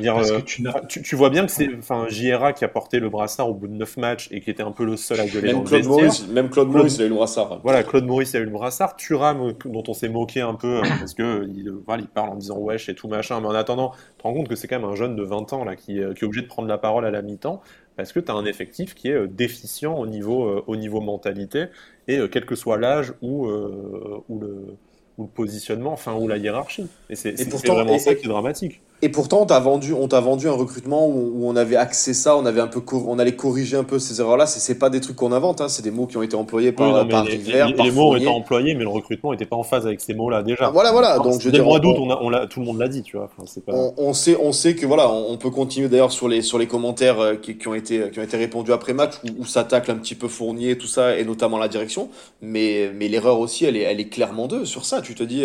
Euh, 0.00 0.40
tu, 0.88 1.02
tu, 1.02 1.16
vois 1.16 1.30
bien 1.30 1.46
que 1.46 1.52
c'est 1.52 1.68
enfin 1.78 2.06
JRA 2.08 2.52
qui 2.52 2.64
a 2.64 2.68
porté 2.68 3.00
le 3.00 3.08
brassard 3.08 3.48
au 3.48 3.54
bout 3.54 3.68
de 3.68 3.74
9 3.74 3.96
matchs 3.96 4.28
et 4.30 4.40
qui 4.40 4.50
était 4.50 4.62
un 4.62 4.72
peu 4.72 4.84
le 4.84 4.96
seul 4.96 5.20
à 5.20 5.26
gueuler 5.26 5.52
même 5.52 5.64
Claude 5.64 5.86
Maurice, 5.86 6.28
même 6.28 6.50
Claude 6.50 6.68
Maurice 6.68 7.00
a 7.00 7.04
eu 7.04 7.08
le 7.08 7.14
brassard. 7.14 7.60
Voilà, 7.62 7.82
Claude 7.82 8.06
Maurice 8.06 8.34
a 8.34 8.38
eu 8.38 8.44
le 8.44 8.50
brassard. 8.50 8.96
Thuram, 8.96 9.54
dont 9.64 9.82
on 9.88 9.94
s'est 9.94 10.08
moqué 10.08 10.40
un 10.40 10.54
peu 10.54 10.78
hein, 10.78 10.88
parce 10.98 11.14
que 11.14 11.48
il, 11.54 11.70
voilà, 11.86 12.02
il 12.02 12.08
parle 12.08 12.30
en 12.30 12.36
disant 12.36 12.58
wesh 12.58 12.88
et 12.88 12.94
tout 12.94 13.08
machin. 13.08 13.40
Mais 13.40 13.46
en 13.46 13.54
attendant, 13.54 13.90
tu 13.90 13.96
te 14.18 14.22
rends 14.22 14.34
compte 14.34 14.48
que 14.48 14.56
c'est 14.56 14.68
quand 14.68 14.78
même 14.78 14.88
un 14.88 14.96
jeune 14.96 15.16
de 15.16 15.22
20 15.22 15.52
ans 15.52 15.64
là 15.64 15.76
qui, 15.76 16.00
euh, 16.00 16.14
qui 16.14 16.24
est 16.24 16.26
obligé 16.26 16.42
de 16.42 16.48
prendre 16.48 16.68
la 16.68 16.78
parole 16.78 17.04
à 17.04 17.10
la 17.10 17.22
mi-temps 17.22 17.60
parce 17.96 18.12
que 18.12 18.20
tu 18.20 18.30
as 18.30 18.34
un 18.34 18.44
effectif 18.44 18.94
qui 18.94 19.08
est 19.08 19.14
euh, 19.14 19.26
déficient 19.26 19.98
au 19.98 20.06
niveau, 20.06 20.62
au 20.66 20.76
niveau 20.76 21.00
mentalité 21.00 21.66
et 22.06 22.18
quel 22.30 22.46
que 22.46 22.54
soit 22.54 22.78
l'âge 22.78 23.12
ou, 23.20 23.48
ou 23.48 24.38
le 24.40 24.76
ou 25.18 25.24
le 25.24 25.28
positionnement, 25.28 25.92
enfin, 25.92 26.14
ou 26.14 26.28
la 26.28 26.38
hiérarchie. 26.38 26.86
Et 27.10 27.16
c'est 27.16 27.34
vraiment 27.66 27.98
ça 27.98 28.14
qui 28.14 28.24
est 28.24 28.28
dramatique. 28.28 28.80
Et 29.00 29.10
pourtant, 29.10 29.42
on 29.42 29.46
t'a 29.46 29.60
vendu, 29.60 29.92
on 29.92 30.08
t'a 30.08 30.18
vendu 30.18 30.48
un 30.48 30.52
recrutement 30.52 31.06
où, 31.06 31.46
on 31.46 31.54
avait 31.54 31.76
accès 31.76 32.14
ça, 32.14 32.36
on 32.36 32.44
avait 32.46 32.60
un 32.60 32.66
peu, 32.66 32.82
on 32.92 33.18
allait 33.20 33.36
corriger 33.36 33.76
un 33.76 33.84
peu 33.84 34.00
ces 34.00 34.20
erreurs-là. 34.20 34.46
C'est 34.46 34.76
pas 34.76 34.90
des 34.90 35.00
trucs 35.00 35.14
qu'on 35.14 35.30
invente, 35.30 35.60
hein, 35.60 35.68
c'est 35.68 35.82
des 35.82 35.92
mots 35.92 36.06
qui 36.06 36.16
ont 36.16 36.22
été 36.22 36.34
employés 36.34 36.72
par, 36.72 37.06
par 37.06 37.24
les, 37.24 37.36
les, 37.36 37.90
mots 37.92 38.10
ont 38.10 38.16
été 38.16 38.26
employés, 38.26 38.74
mais 38.74 38.82
le 38.82 38.88
recrutement 38.88 39.30
n'était 39.30 39.46
pas 39.46 39.54
en 39.54 39.62
phase 39.62 39.86
avec 39.86 40.00
ces 40.00 40.14
mots-là 40.14 40.42
déjà. 40.42 40.66
Ah, 40.66 40.70
voilà, 40.70 40.90
voilà. 40.90 41.18
Donc, 41.18 41.40
je 41.40 41.50
dès 41.50 41.58
le 41.58 41.64
mois 41.64 41.78
d'août, 41.78 41.94
on, 41.96 42.10
on, 42.10 42.46
tout 42.48 42.58
le 42.58 42.66
monde 42.66 42.80
l'a 42.80 42.88
dit, 42.88 43.02
tu 43.02 43.16
vois. 43.16 43.30
Enfin, 43.38 43.60
pas... 43.64 43.72
on, 43.72 43.94
on, 43.98 44.12
sait, 44.14 44.36
on 44.40 44.50
sait 44.50 44.74
que 44.74 44.84
voilà, 44.84 45.08
on, 45.08 45.36
peut 45.36 45.50
continuer 45.50 45.88
d'ailleurs 45.88 46.10
sur 46.10 46.26
les 46.26 46.42
sur 46.42 46.58
les 46.58 46.66
commentaires 46.66 47.20
euh, 47.20 47.34
qui, 47.36 47.56
qui, 47.56 47.68
ont 47.68 47.74
été 47.74 48.10
qui 48.10 48.18
ont 48.18 48.24
été 48.24 48.36
répondus 48.36 48.72
après 48.72 48.94
match 48.94 49.14
où, 49.24 49.42
où 49.42 49.44
ça 49.44 49.62
tacle 49.62 49.92
un 49.92 49.96
petit 49.96 50.16
peu 50.16 50.26
Fournier, 50.26 50.76
tout 50.76 50.88
ça, 50.88 51.16
et 51.16 51.24
notamment 51.24 51.58
la 51.58 51.68
direction. 51.68 52.08
Mais 52.42 52.90
mais 52.92 53.06
l'erreur 53.06 53.38
aussi, 53.38 53.64
elle 53.64 53.76
est 53.76 53.82
elle 53.82 54.00
est 54.00 54.08
clairement 54.08 54.48
d'eux 54.48 54.64
sur 54.64 54.84
ça. 54.84 55.00
Tu 55.02 55.14
te 55.14 55.22
dis 55.22 55.44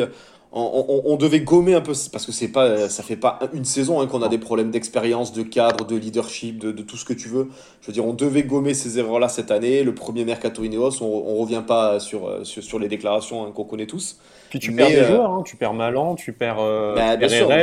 on, 0.56 1.16
devait 1.16 1.40
gommer 1.40 1.74
un 1.74 1.82
peu 1.82 1.94
parce 2.12 2.26
que 2.26 2.32
c'est 2.32 2.50
pas 2.50 2.88
ça 2.88 3.02
fait 3.02 3.16
pas 3.16 3.40
une 3.54 3.66
saison 3.66 4.02
hein, 4.02 4.08
qu'on 4.08 4.22
a 4.22 4.30
des 4.30 4.38
problèmes 4.38 4.70
d'expérience 4.70 5.34
de 5.34 5.42
cadre 5.42 5.86
de 5.86 5.96
leadership 5.96 6.60
de, 6.60 6.72
tout 6.84 6.98
ce 6.98 7.06
que 7.06 7.14
tu 7.14 7.28
veux. 7.28 7.50
Je 7.82 7.88
veux 7.88 7.94
dire 7.94 8.06
on 8.06 8.14
devait 8.14 8.44
gommer 8.44 8.74
ces 8.74 9.00
erreurs 9.00 9.20
là 9.20 9.30
cette 9.30 9.50
année. 9.50 9.84
Le 9.84 9.96
premier 9.96 10.26
mercato 10.26 10.64
Ineos 10.64 11.02
on, 11.02 11.06
on 11.06 11.36
revient 11.38 11.64
pas 11.66 12.00
sur 12.00 12.46
sur, 12.46 12.78
les 12.78 12.88
déclarations 12.88 13.46
hein, 13.46 13.52
qu'on 13.52 13.64
connaît 13.64 13.88
tous 13.88 14.18
puis 14.54 14.60
tu 14.60 14.72
perds 14.72 14.90
des 14.90 14.98
euh, 14.98 15.08
joueurs 15.08 15.32
hein. 15.32 15.42
tu 15.44 15.56
perds 15.56 15.74
Malan 15.74 16.14
tu 16.14 16.32
perds, 16.32 16.60
euh, 16.60 16.94
bah, 16.94 17.18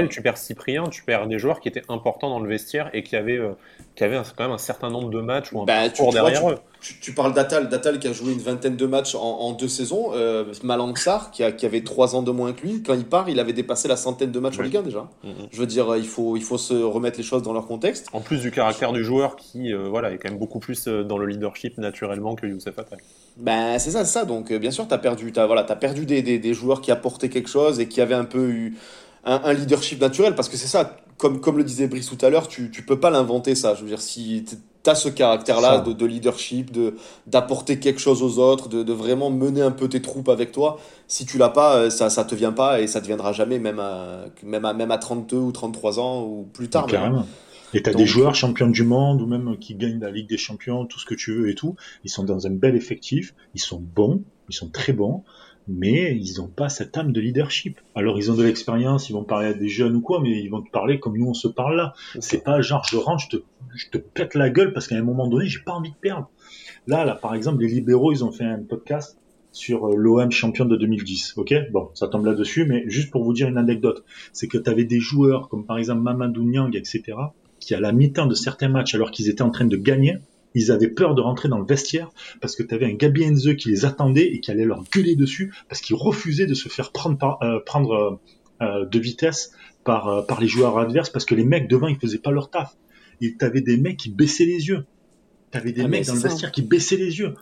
tu 0.08 0.22
perds 0.22 0.38
Cyprien 0.38 0.88
tu 0.90 1.04
perds 1.04 1.28
des 1.28 1.38
joueurs 1.38 1.60
qui 1.60 1.68
étaient 1.68 1.84
importants 1.88 2.28
dans 2.28 2.40
le 2.40 2.48
vestiaire 2.48 2.90
et 2.92 3.04
qui 3.04 3.14
avaient 3.14 3.38
euh, 3.38 3.52
qui 3.94 4.02
avaient 4.02 4.20
quand 4.36 4.42
même 4.42 4.52
un 4.52 4.58
certain 4.58 4.90
nombre 4.90 5.08
de 5.08 5.20
matchs 5.20 5.52
ou 5.52 5.62
un 5.62 5.66
bah, 5.66 5.88
derrière 5.88 6.50
eux 6.50 6.58
tu, 6.80 7.12
parles 7.12 7.34
d'Atal, 7.34 7.68
d'Atal 7.68 7.98
qui 7.98 8.08
a 8.08 8.12
joué 8.12 8.32
une 8.32 8.40
vingtaine 8.40 8.76
de 8.76 8.86
matchs 8.86 9.14
en, 9.14 9.52
deux 9.52 9.68
saisons. 9.68 10.10
Euh, 10.14 10.44
Malangsar 10.62 11.30
qui, 11.30 11.42
a, 11.42 11.52
qui 11.52 11.66
avait 11.66 11.82
trois 11.82 12.14
ans 12.14 12.22
de 12.22 12.30
moins 12.30 12.52
que 12.52 12.62
lui, 12.62 12.82
quand 12.82 12.94
il 12.94 13.04
part, 13.04 13.28
il 13.28 13.38
avait 13.38 13.52
dépassé 13.52 13.88
la 13.88 13.96
centaine 13.96 14.30
de 14.30 14.38
matchs 14.38 14.58
en 14.58 14.62
Ligue 14.62 14.76
1 14.78 14.82
déjà. 14.82 15.08
Mm-hmm. 15.24 15.48
Je 15.50 15.60
veux 15.60 15.66
dire, 15.66 15.96
il 15.96 16.06
faut, 16.06 16.36
il 16.36 16.42
faut 16.42 16.58
se 16.58 16.74
remettre 16.74 17.18
les 17.18 17.24
choses 17.24 17.42
dans 17.42 17.52
leur 17.52 17.66
contexte. 17.66 18.08
En 18.12 18.20
plus 18.20 18.40
du 18.40 18.50
caractère 18.50 18.92
du 18.92 19.04
joueur 19.04 19.36
qui 19.36 19.72
euh, 19.72 19.88
voilà, 19.88 20.10
est 20.12 20.18
quand 20.18 20.30
même 20.30 20.38
beaucoup 20.38 20.58
plus 20.58 20.86
dans 20.88 21.18
le 21.18 21.26
leadership 21.26 21.76
naturellement 21.78 22.34
que 22.34 22.46
Youssef 22.46 22.78
Atal. 22.78 22.98
Ben, 23.36 23.78
c'est 23.78 23.90
ça, 23.90 24.04
c'est 24.04 24.12
ça. 24.12 24.24
Donc, 24.24 24.52
bien 24.52 24.70
sûr, 24.70 24.88
tu 24.88 24.94
as 24.94 24.98
perdu, 24.98 25.32
as, 25.36 25.46
voilà, 25.46 25.66
as 25.68 25.76
perdu 25.76 26.06
des, 26.06 26.22
des, 26.22 26.38
des, 26.38 26.54
joueurs 26.54 26.79
qui 26.80 26.90
apportaient 26.90 27.28
quelque 27.28 27.48
chose 27.48 27.80
et 27.80 27.88
qui 27.88 28.00
avaient 28.00 28.14
un 28.14 28.24
peu 28.24 28.48
eu 28.48 28.76
un, 29.24 29.40
un 29.44 29.52
leadership 29.52 30.00
naturel 30.00 30.34
parce 30.34 30.48
que 30.48 30.56
c'est 30.56 30.68
ça. 30.68 30.96
Comme, 31.16 31.42
comme 31.42 31.58
le 31.58 31.64
disait 31.64 31.86
Brice 31.86 32.08
tout 32.08 32.24
à 32.24 32.30
l'heure, 32.30 32.48
tu, 32.48 32.70
tu 32.70 32.82
peux 32.82 32.98
pas 32.98 33.10
l'inventer 33.10 33.54
ça. 33.54 33.74
Je 33.74 33.82
veux 33.82 33.88
dire, 33.88 34.00
si 34.00 34.42
tu 34.82 34.90
as 34.90 34.94
ce 34.94 35.10
caractère-là 35.10 35.80
de, 35.80 35.92
de, 35.92 36.06
leadership, 36.06 36.70
de 36.70 36.94
d'apporter 37.26 37.78
quelque 37.78 38.00
chose 38.00 38.22
aux 38.22 38.38
autres, 38.38 38.70
de, 38.70 38.82
de, 38.82 38.92
vraiment 38.94 39.30
mener 39.30 39.60
un 39.60 39.70
peu 39.70 39.86
tes 39.86 40.00
troupes 40.00 40.30
avec 40.30 40.50
toi. 40.52 40.80
Si 41.08 41.26
tu 41.26 41.36
l'as 41.36 41.50
pas, 41.50 41.76
euh, 41.76 41.90
ça 41.90 42.08
ça 42.08 42.24
te 42.24 42.34
vient 42.34 42.52
pas 42.52 42.80
et 42.80 42.86
ça 42.86 43.02
te 43.02 43.06
viendra 43.06 43.32
jamais, 43.32 43.58
même 43.58 43.80
à, 43.80 44.24
même 44.42 44.64
à, 44.64 44.72
même 44.72 44.90
à 44.90 44.96
32 44.96 45.36
ou 45.36 45.52
33 45.52 46.00
ans 46.00 46.24
ou 46.24 46.48
plus 46.50 46.70
tard. 46.70 46.86
Carrément. 46.86 47.26
Et 47.74 47.82
tu 47.82 47.90
as 47.90 47.94
des 47.94 48.06
joueurs 48.06 48.34
champions 48.34 48.68
du 48.68 48.82
monde 48.82 49.22
ou 49.22 49.26
même 49.26 49.56
qui 49.58 49.74
gagnent 49.74 50.00
la 50.00 50.10
Ligue 50.10 50.28
des 50.28 50.38
Champions, 50.38 50.86
tout 50.86 50.98
ce 50.98 51.06
que 51.06 51.14
tu 51.14 51.34
veux 51.34 51.50
et 51.50 51.54
tout. 51.54 51.76
Ils 52.02 52.10
sont 52.10 52.24
dans 52.24 52.46
un 52.46 52.50
bel 52.50 52.74
effectif, 52.74 53.34
ils 53.54 53.60
sont 53.60 53.80
bons, 53.80 54.22
ils 54.48 54.54
sont 54.54 54.70
très 54.70 54.92
bons 54.92 55.22
mais 55.70 56.16
ils 56.16 56.38
n'ont 56.38 56.48
pas 56.48 56.68
cette 56.68 56.96
âme 56.96 57.12
de 57.12 57.20
leadership. 57.20 57.80
Alors 57.94 58.18
ils 58.18 58.30
ont 58.30 58.34
de 58.34 58.42
l'expérience, 58.42 59.08
ils 59.08 59.12
vont 59.12 59.24
parler 59.24 59.48
à 59.48 59.54
des 59.54 59.68
jeunes 59.68 59.96
ou 59.96 60.00
quoi, 60.00 60.20
mais 60.20 60.40
ils 60.42 60.48
vont 60.48 60.62
te 60.62 60.70
parler 60.70 60.98
comme 60.98 61.16
nous 61.16 61.28
on 61.28 61.34
se 61.34 61.48
parle 61.48 61.76
là. 61.76 61.94
C'est 62.18 62.42
pas 62.42 62.60
genre 62.60 62.84
je 62.90 62.96
rentre, 62.96 63.24
je 63.24 63.36
te, 63.36 63.42
je 63.76 63.88
te 63.90 63.98
pète 63.98 64.34
la 64.34 64.50
gueule 64.50 64.72
parce 64.72 64.88
qu'à 64.88 64.96
un 64.96 65.02
moment 65.02 65.28
donné 65.28 65.46
j'ai 65.46 65.60
pas 65.60 65.72
envie 65.72 65.90
de 65.90 65.96
perdre. 65.96 66.28
Là, 66.86 67.04
là 67.04 67.14
par 67.14 67.34
exemple 67.34 67.62
les 67.62 67.68
libéraux 67.68 68.12
ils 68.12 68.24
ont 68.24 68.32
fait 68.32 68.44
un 68.44 68.58
podcast 68.58 69.16
sur 69.52 69.86
euh, 69.86 69.96
l'OM 69.96 70.30
champion 70.30 70.64
de 70.64 70.76
2010. 70.76 71.34
Ok, 71.36 71.54
bon, 71.72 71.90
ça 71.94 72.08
tombe 72.08 72.24
là-dessus, 72.24 72.66
mais 72.66 72.84
juste 72.86 73.10
pour 73.10 73.24
vous 73.24 73.32
dire 73.32 73.48
une 73.48 73.58
anecdote, 73.58 74.04
c'est 74.32 74.48
que 74.48 74.58
tu 74.58 74.70
avais 74.70 74.84
des 74.84 75.00
joueurs 75.00 75.48
comme 75.48 75.66
par 75.66 75.78
exemple 75.78 76.02
Mamadou 76.02 76.44
Niang, 76.44 76.74
etc., 76.74 77.02
qui 77.58 77.74
à 77.74 77.80
la 77.80 77.92
mi-temps 77.92 78.26
de 78.26 78.34
certains 78.34 78.68
matchs, 78.68 78.94
alors 78.94 79.10
qu'ils 79.10 79.28
étaient 79.28 79.42
en 79.42 79.50
train 79.50 79.66
de 79.66 79.76
gagner, 79.76 80.16
ils 80.54 80.70
avaient 80.70 80.88
peur 80.88 81.14
de 81.14 81.20
rentrer 81.20 81.48
dans 81.48 81.58
le 81.58 81.64
vestiaire 81.64 82.10
parce 82.40 82.56
que 82.56 82.62
tu 82.62 82.74
avais 82.74 82.86
un 82.86 82.94
Gabi 82.94 83.24
Enze 83.24 83.54
qui 83.56 83.68
les 83.68 83.84
attendait 83.84 84.26
et 84.26 84.40
qui 84.40 84.50
allait 84.50 84.64
leur 84.64 84.84
gueuler 84.90 85.16
dessus 85.16 85.52
parce 85.68 85.80
qu'il 85.80 85.96
refusait 85.96 86.46
de 86.46 86.54
se 86.54 86.68
faire 86.68 86.92
prendre, 86.92 87.38
euh, 87.42 87.60
prendre 87.64 87.92
euh, 87.92 88.20
euh, 88.62 88.86
de 88.86 88.98
vitesse 88.98 89.52
par, 89.84 90.26
par 90.26 90.40
les 90.40 90.48
joueurs 90.48 90.78
adverses 90.78 91.10
parce 91.10 91.24
que 91.24 91.34
les 91.34 91.44
mecs 91.44 91.68
devant 91.68 91.88
ils 91.88 91.98
faisaient 91.98 92.18
pas 92.18 92.30
leur 92.30 92.50
taf. 92.50 92.76
Et 93.20 93.34
t'avais 93.34 93.60
des 93.60 93.76
mecs 93.76 93.98
qui 93.98 94.10
baissaient 94.10 94.46
les 94.46 94.68
yeux. 94.68 94.84
T'avais 95.50 95.72
des 95.72 95.82
ah, 95.82 95.88
mecs 95.88 96.06
dans 96.06 96.14
le 96.14 96.20
vestiaire 96.20 96.52
qui 96.52 96.62
baissaient 96.62 96.96
les 96.96 97.18
yeux. 97.18 97.34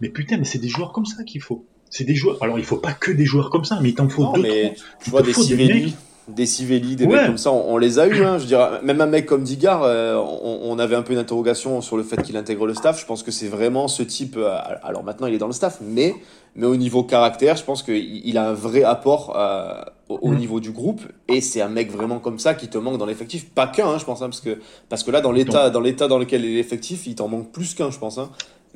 Mais 0.00 0.08
putain, 0.08 0.36
mais 0.36 0.44
c'est 0.44 0.58
des 0.58 0.68
joueurs 0.68 0.92
comme 0.92 1.06
ça 1.06 1.24
qu'il 1.24 1.40
faut. 1.40 1.66
C'est 1.90 2.04
des 2.04 2.14
joueurs. 2.14 2.42
Alors 2.42 2.58
il 2.58 2.64
faut 2.64 2.76
pas 2.78 2.92
que 2.92 3.10
des 3.10 3.24
joueurs 3.24 3.50
comme 3.50 3.64
ça, 3.64 3.78
mais 3.80 3.90
il 3.90 3.94
t'en 3.94 4.08
faut 4.08 4.32
deux. 4.34 4.42
Mais 4.42 4.74
tu 5.02 5.10
vois 5.10 5.22
des, 5.22 5.32
des 5.32 5.92
des 6.28 6.46
Civelli, 6.46 6.96
des 6.96 7.06
mecs 7.06 7.26
comme 7.26 7.38
ça, 7.38 7.52
on, 7.52 7.76
les 7.76 7.98
a 7.98 8.06
eu. 8.06 8.24
Hein, 8.24 8.38
je 8.38 8.46
dirais, 8.46 8.80
même 8.82 9.00
un 9.00 9.06
mec 9.06 9.26
comme 9.26 9.42
Digard, 9.42 9.82
euh, 9.82 10.16
on, 10.16 10.78
avait 10.78 10.96
un 10.96 11.02
peu 11.02 11.12
une 11.12 11.18
interrogation 11.18 11.80
sur 11.80 11.96
le 11.96 12.02
fait 12.02 12.22
qu'il 12.22 12.36
intègre 12.36 12.66
le 12.66 12.74
staff. 12.74 13.00
Je 13.00 13.06
pense 13.06 13.22
que 13.22 13.30
c'est 13.30 13.48
vraiment 13.48 13.88
ce 13.88 14.02
type. 14.02 14.36
Euh, 14.36 14.56
alors 14.82 15.04
maintenant, 15.04 15.26
il 15.26 15.34
est 15.34 15.38
dans 15.38 15.46
le 15.46 15.52
staff, 15.52 15.78
mais, 15.82 16.14
mais 16.56 16.66
au 16.66 16.76
niveau 16.76 17.02
caractère, 17.02 17.56
je 17.56 17.64
pense 17.64 17.82
qu'il 17.82 18.38
a 18.38 18.48
un 18.48 18.54
vrai 18.54 18.84
apport 18.84 19.36
euh, 19.36 19.82
au, 20.08 20.30
mm. 20.30 20.36
niveau 20.36 20.60
du 20.60 20.70
groupe. 20.70 21.02
Et 21.28 21.40
c'est 21.40 21.60
un 21.60 21.68
mec 21.68 21.90
vraiment 21.90 22.18
comme 22.18 22.38
ça 22.38 22.54
qui 22.54 22.68
te 22.68 22.78
manque 22.78 22.98
dans 22.98 23.06
l'effectif. 23.06 23.50
Pas 23.50 23.66
qu'un, 23.66 23.88
hein, 23.88 23.98
je 23.98 24.04
pense, 24.04 24.22
hein, 24.22 24.26
parce, 24.26 24.40
que, 24.40 24.58
parce 24.88 25.02
que 25.02 25.10
là, 25.10 25.20
dans 25.20 25.32
l'état 25.32 25.68
dans, 25.70 25.80
l'état 25.80 26.08
dans 26.08 26.18
lequel 26.18 26.44
est 26.44 26.54
l'effectif, 26.54 27.06
il 27.06 27.16
t'en 27.16 27.28
manque 27.28 27.52
plus 27.52 27.74
qu'un, 27.74 27.90
je 27.90 27.98
pense. 27.98 28.18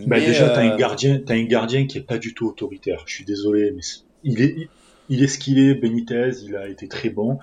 Bah, 0.07 0.21
déjà, 0.21 0.51
t'as 0.51 0.61
un 0.61 0.77
gardien, 0.77 1.21
as 1.29 1.33
un 1.33 1.45
gardien 1.45 1.87
qui 1.87 1.99
est 1.99 2.03
pas 2.03 2.19
du 2.19 2.35
tout 2.35 2.47
autoritaire. 2.47 3.03
Je 3.07 3.15
suis 3.15 3.25
désolé, 3.25 3.73
mais 3.75 3.83
il 4.23 4.41
est, 4.43 4.69
il 5.09 5.23
est 5.23 5.29
ce 5.29 5.39
qu'il 5.39 5.59
est. 5.59 5.75
Benitez, 5.75 6.31
il 6.45 6.57
a 6.57 6.69
été 6.69 6.89
très 6.89 7.11
bon 7.11 7.39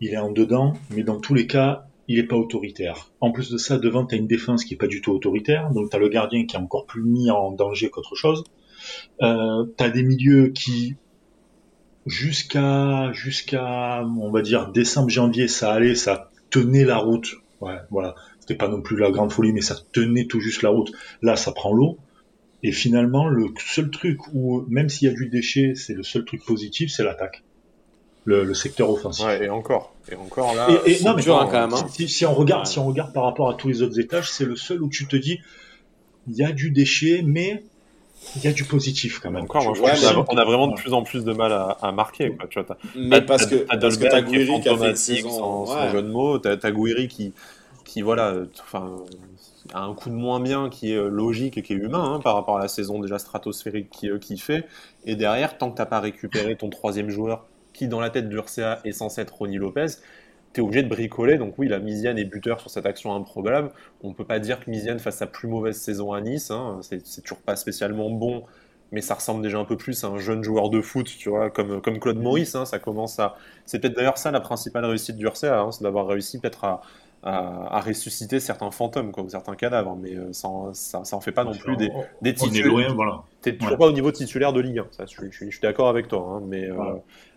il 0.00 0.12
est 0.12 0.18
en 0.18 0.30
dedans, 0.30 0.74
mais 0.90 1.02
dans 1.02 1.18
tous 1.18 1.34
les 1.34 1.46
cas, 1.46 1.86
il 2.08 2.16
n'est 2.16 2.26
pas 2.26 2.36
autoritaire. 2.36 3.10
En 3.20 3.32
plus 3.32 3.50
de 3.50 3.56
ça, 3.56 3.78
devant, 3.78 4.04
tu 4.04 4.16
une 4.16 4.26
défense 4.26 4.64
qui 4.64 4.74
est 4.74 4.76
pas 4.76 4.86
du 4.86 5.00
tout 5.00 5.12
autoritaire, 5.12 5.70
donc 5.70 5.90
tu 5.90 5.98
le 5.98 6.08
gardien 6.08 6.44
qui 6.46 6.56
est 6.56 6.58
encore 6.58 6.86
plus 6.86 7.02
mis 7.02 7.30
en 7.30 7.52
danger 7.52 7.88
qu'autre 7.88 8.14
chose. 8.14 8.44
Euh, 9.22 9.64
tu 9.78 9.84
as 9.84 9.88
des 9.88 10.02
milieux 10.02 10.48
qui, 10.48 10.96
jusqu'à, 12.06 13.12
jusqu'à, 13.12 14.04
on 14.04 14.30
va 14.30 14.42
dire, 14.42 14.70
décembre, 14.72 15.08
janvier, 15.08 15.48
ça 15.48 15.72
allait, 15.72 15.94
ça 15.94 16.30
tenait 16.50 16.84
la 16.84 16.98
route. 16.98 17.36
Ouais, 17.60 17.78
voilà. 17.90 18.14
C'était 18.40 18.56
pas 18.56 18.68
non 18.68 18.82
plus 18.82 18.98
la 18.98 19.10
grande 19.10 19.32
folie, 19.32 19.54
mais 19.54 19.62
ça 19.62 19.76
tenait 19.92 20.26
tout 20.26 20.40
juste 20.40 20.60
la 20.60 20.68
route. 20.68 20.92
Là, 21.22 21.36
ça 21.36 21.52
prend 21.52 21.72
l'eau. 21.72 21.98
Et 22.64 22.72
finalement, 22.72 23.28
le 23.28 23.48
seul 23.64 23.90
truc 23.90 24.18
où, 24.32 24.64
même 24.68 24.88
s'il 24.88 25.06
y 25.06 25.10
a 25.10 25.14
du 25.14 25.28
déchet, 25.28 25.74
c'est 25.76 25.92
le 25.92 26.02
seul 26.02 26.24
truc 26.24 26.44
positif, 26.44 26.90
c'est 26.90 27.04
l'attaque 27.04 27.44
le, 28.24 28.54
secteur 28.54 28.88
offensif. 28.88 29.26
Ouais, 29.26 29.44
et 29.44 29.50
encore. 29.50 29.94
Et 30.10 30.16
encore 30.16 30.54
là, 30.54 30.68
et, 30.86 31.02
non, 31.04 31.14
mais 31.14 31.22
quand 31.22 31.52
même. 31.52 31.74
Hein. 31.74 31.86
Si, 31.88 32.24
on 32.24 32.32
regarde, 32.34 32.66
si 32.66 32.78
on 32.78 32.86
regarde 32.86 33.12
par 33.12 33.24
rapport 33.24 33.50
à 33.50 33.54
tous 33.54 33.68
les 33.68 33.82
autres 33.82 34.00
étages, 34.00 34.30
c'est 34.30 34.46
le 34.46 34.56
seul 34.56 34.82
où 34.82 34.88
tu 34.88 35.06
te 35.06 35.14
dis, 35.14 35.40
il 36.26 36.36
y 36.36 36.42
a 36.42 36.52
du 36.52 36.70
déchet, 36.70 37.22
mais 37.22 37.62
il 38.36 38.44
y 38.44 38.48
a 38.48 38.52
du 38.52 38.64
positif 38.64 39.18
quand 39.18 39.30
même. 39.30 39.44
Encore, 39.44 39.66
on, 39.66 40.36
a, 40.38 40.44
vraiment 40.44 40.68
de 40.68 40.74
plus 40.74 40.94
en 40.94 41.02
plus 41.02 41.24
de 41.24 41.32
mal 41.34 41.52
à, 41.52 41.92
marquer. 41.92 42.30
Quoi, 42.30 42.48
tu 42.48 42.58
vois, 42.60 42.78
mais 42.96 43.20
parce 43.20 43.44
que, 43.44 43.56
parce 43.56 43.98
que 43.98 44.06
t'as 44.06 44.22
Gouiri 44.22 44.62
qui 44.62 44.68
a 44.70 44.76
fait 44.78 44.96
saison... 44.96 45.66
sans, 45.66 45.90
jeu 45.90 46.02
de 46.02 46.08
mots, 46.08 46.38
t'as 46.38 46.56
as 46.62 46.70
Gouiri 46.70 47.08
qui, 47.08 47.34
qui 47.94 48.02
voilà, 48.02 48.34
enfin, 48.60 48.96
a 49.72 49.84
un 49.84 49.94
coup 49.94 50.10
de 50.10 50.16
moins 50.16 50.40
bien 50.40 50.68
qui 50.68 50.90
est 50.90 51.08
logique 51.08 51.56
et 51.58 51.62
qui 51.62 51.74
est 51.74 51.76
humain 51.76 52.14
hein, 52.14 52.20
par 52.20 52.34
rapport 52.34 52.56
à 52.56 52.60
la 52.60 52.66
saison 52.66 52.98
déjà 52.98 53.20
stratosphérique 53.20 53.88
qui, 53.88 54.10
euh, 54.10 54.18
qui 54.18 54.36
fait. 54.36 54.66
Et 55.04 55.14
derrière, 55.14 55.58
tant 55.58 55.70
que 55.70 55.76
t'as 55.76 55.86
pas 55.86 56.00
récupéré 56.00 56.56
ton 56.56 56.70
troisième 56.70 57.08
joueur 57.08 57.46
qui 57.72 57.86
dans 57.86 58.00
la 58.00 58.10
tête 58.10 58.28
du 58.28 58.36
RCA 58.36 58.80
est 58.84 58.90
censé 58.90 59.20
être 59.20 59.32
Ronnie 59.36 59.58
Lopez, 59.58 59.86
tu 60.52 60.60
es 60.60 60.64
obligé 60.64 60.82
de 60.82 60.88
bricoler. 60.88 61.38
Donc 61.38 61.54
oui, 61.56 61.68
la 61.68 61.78
Misiane 61.78 62.18
est 62.18 62.24
buteur 62.24 62.58
sur 62.58 62.68
cette 62.68 62.84
action 62.84 63.14
improbable. 63.14 63.70
On 64.02 64.08
ne 64.08 64.14
peut 64.14 64.24
pas 64.24 64.40
dire 64.40 64.58
que 64.58 64.68
Misiane 64.68 64.98
fasse 64.98 65.18
sa 65.18 65.28
plus 65.28 65.46
mauvaise 65.46 65.76
saison 65.76 66.12
à 66.12 66.20
Nice. 66.20 66.50
Hein. 66.50 66.80
C'est 66.82 67.22
toujours 67.22 67.42
pas 67.42 67.54
spécialement 67.54 68.10
bon, 68.10 68.42
mais 68.90 69.02
ça 69.02 69.14
ressemble 69.14 69.40
déjà 69.40 69.58
un 69.58 69.64
peu 69.64 69.76
plus 69.76 70.02
à 70.02 70.08
un 70.08 70.18
jeune 70.18 70.42
joueur 70.42 70.68
de 70.68 70.80
foot, 70.80 71.06
tu 71.06 71.28
vois, 71.28 71.48
comme, 71.48 71.80
comme 71.80 72.00
Claude 72.00 72.18
Maurice. 72.18 72.56
Hein. 72.56 72.64
Ça 72.64 72.80
commence 72.80 73.20
à... 73.20 73.36
C'est 73.66 73.78
peut-être 73.78 73.94
d'ailleurs 73.94 74.18
ça 74.18 74.32
la 74.32 74.40
principale 74.40 74.84
réussite 74.84 75.16
du 75.16 75.28
RCA, 75.28 75.60
hein, 75.60 75.70
c'est 75.70 75.84
d'avoir 75.84 76.08
réussi 76.08 76.40
peut-être 76.40 76.64
à, 76.64 76.82
à, 77.24 77.80
ressusciter 77.80 78.38
certains 78.38 78.70
fantômes 78.70 79.10
ou 79.16 79.28
certains 79.28 79.54
cadavres, 79.54 79.96
mais 79.96 80.14
euh, 80.14 80.32
ça, 80.32 80.48
ça, 80.72 81.16
en 81.16 81.20
fait 81.20 81.32
pas 81.32 81.44
non 81.44 81.54
plus 81.54 81.76
des, 81.76 81.90
des 82.20 82.34
titulaires. 82.34 82.94
Voilà. 82.94 83.22
T'es 83.40 83.56
toujours 83.56 83.78
pas 83.78 83.86
au 83.86 83.92
niveau 83.92 84.12
titulaire 84.12 84.52
de 84.52 84.60
Ligue 84.60 84.80
1, 84.80 84.86
ça, 84.90 85.04
je, 85.06 85.30
suis 85.30 85.60
d'accord 85.62 85.88
avec 85.88 86.08
toi, 86.08 86.42
mais, 86.46 86.70
euh, 86.70 86.76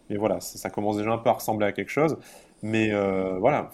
mais 0.10 0.18
voilà, 0.18 0.40
ça, 0.42 0.70
commence 0.70 0.98
déjà 0.98 1.12
un 1.12 1.18
peu 1.18 1.30
à 1.30 1.34
ressembler 1.34 1.66
à 1.66 1.72
quelque 1.72 1.92
chose. 1.92 2.18
Mais 2.64 2.92
euh, 2.92 3.38
voilà, 3.40 3.70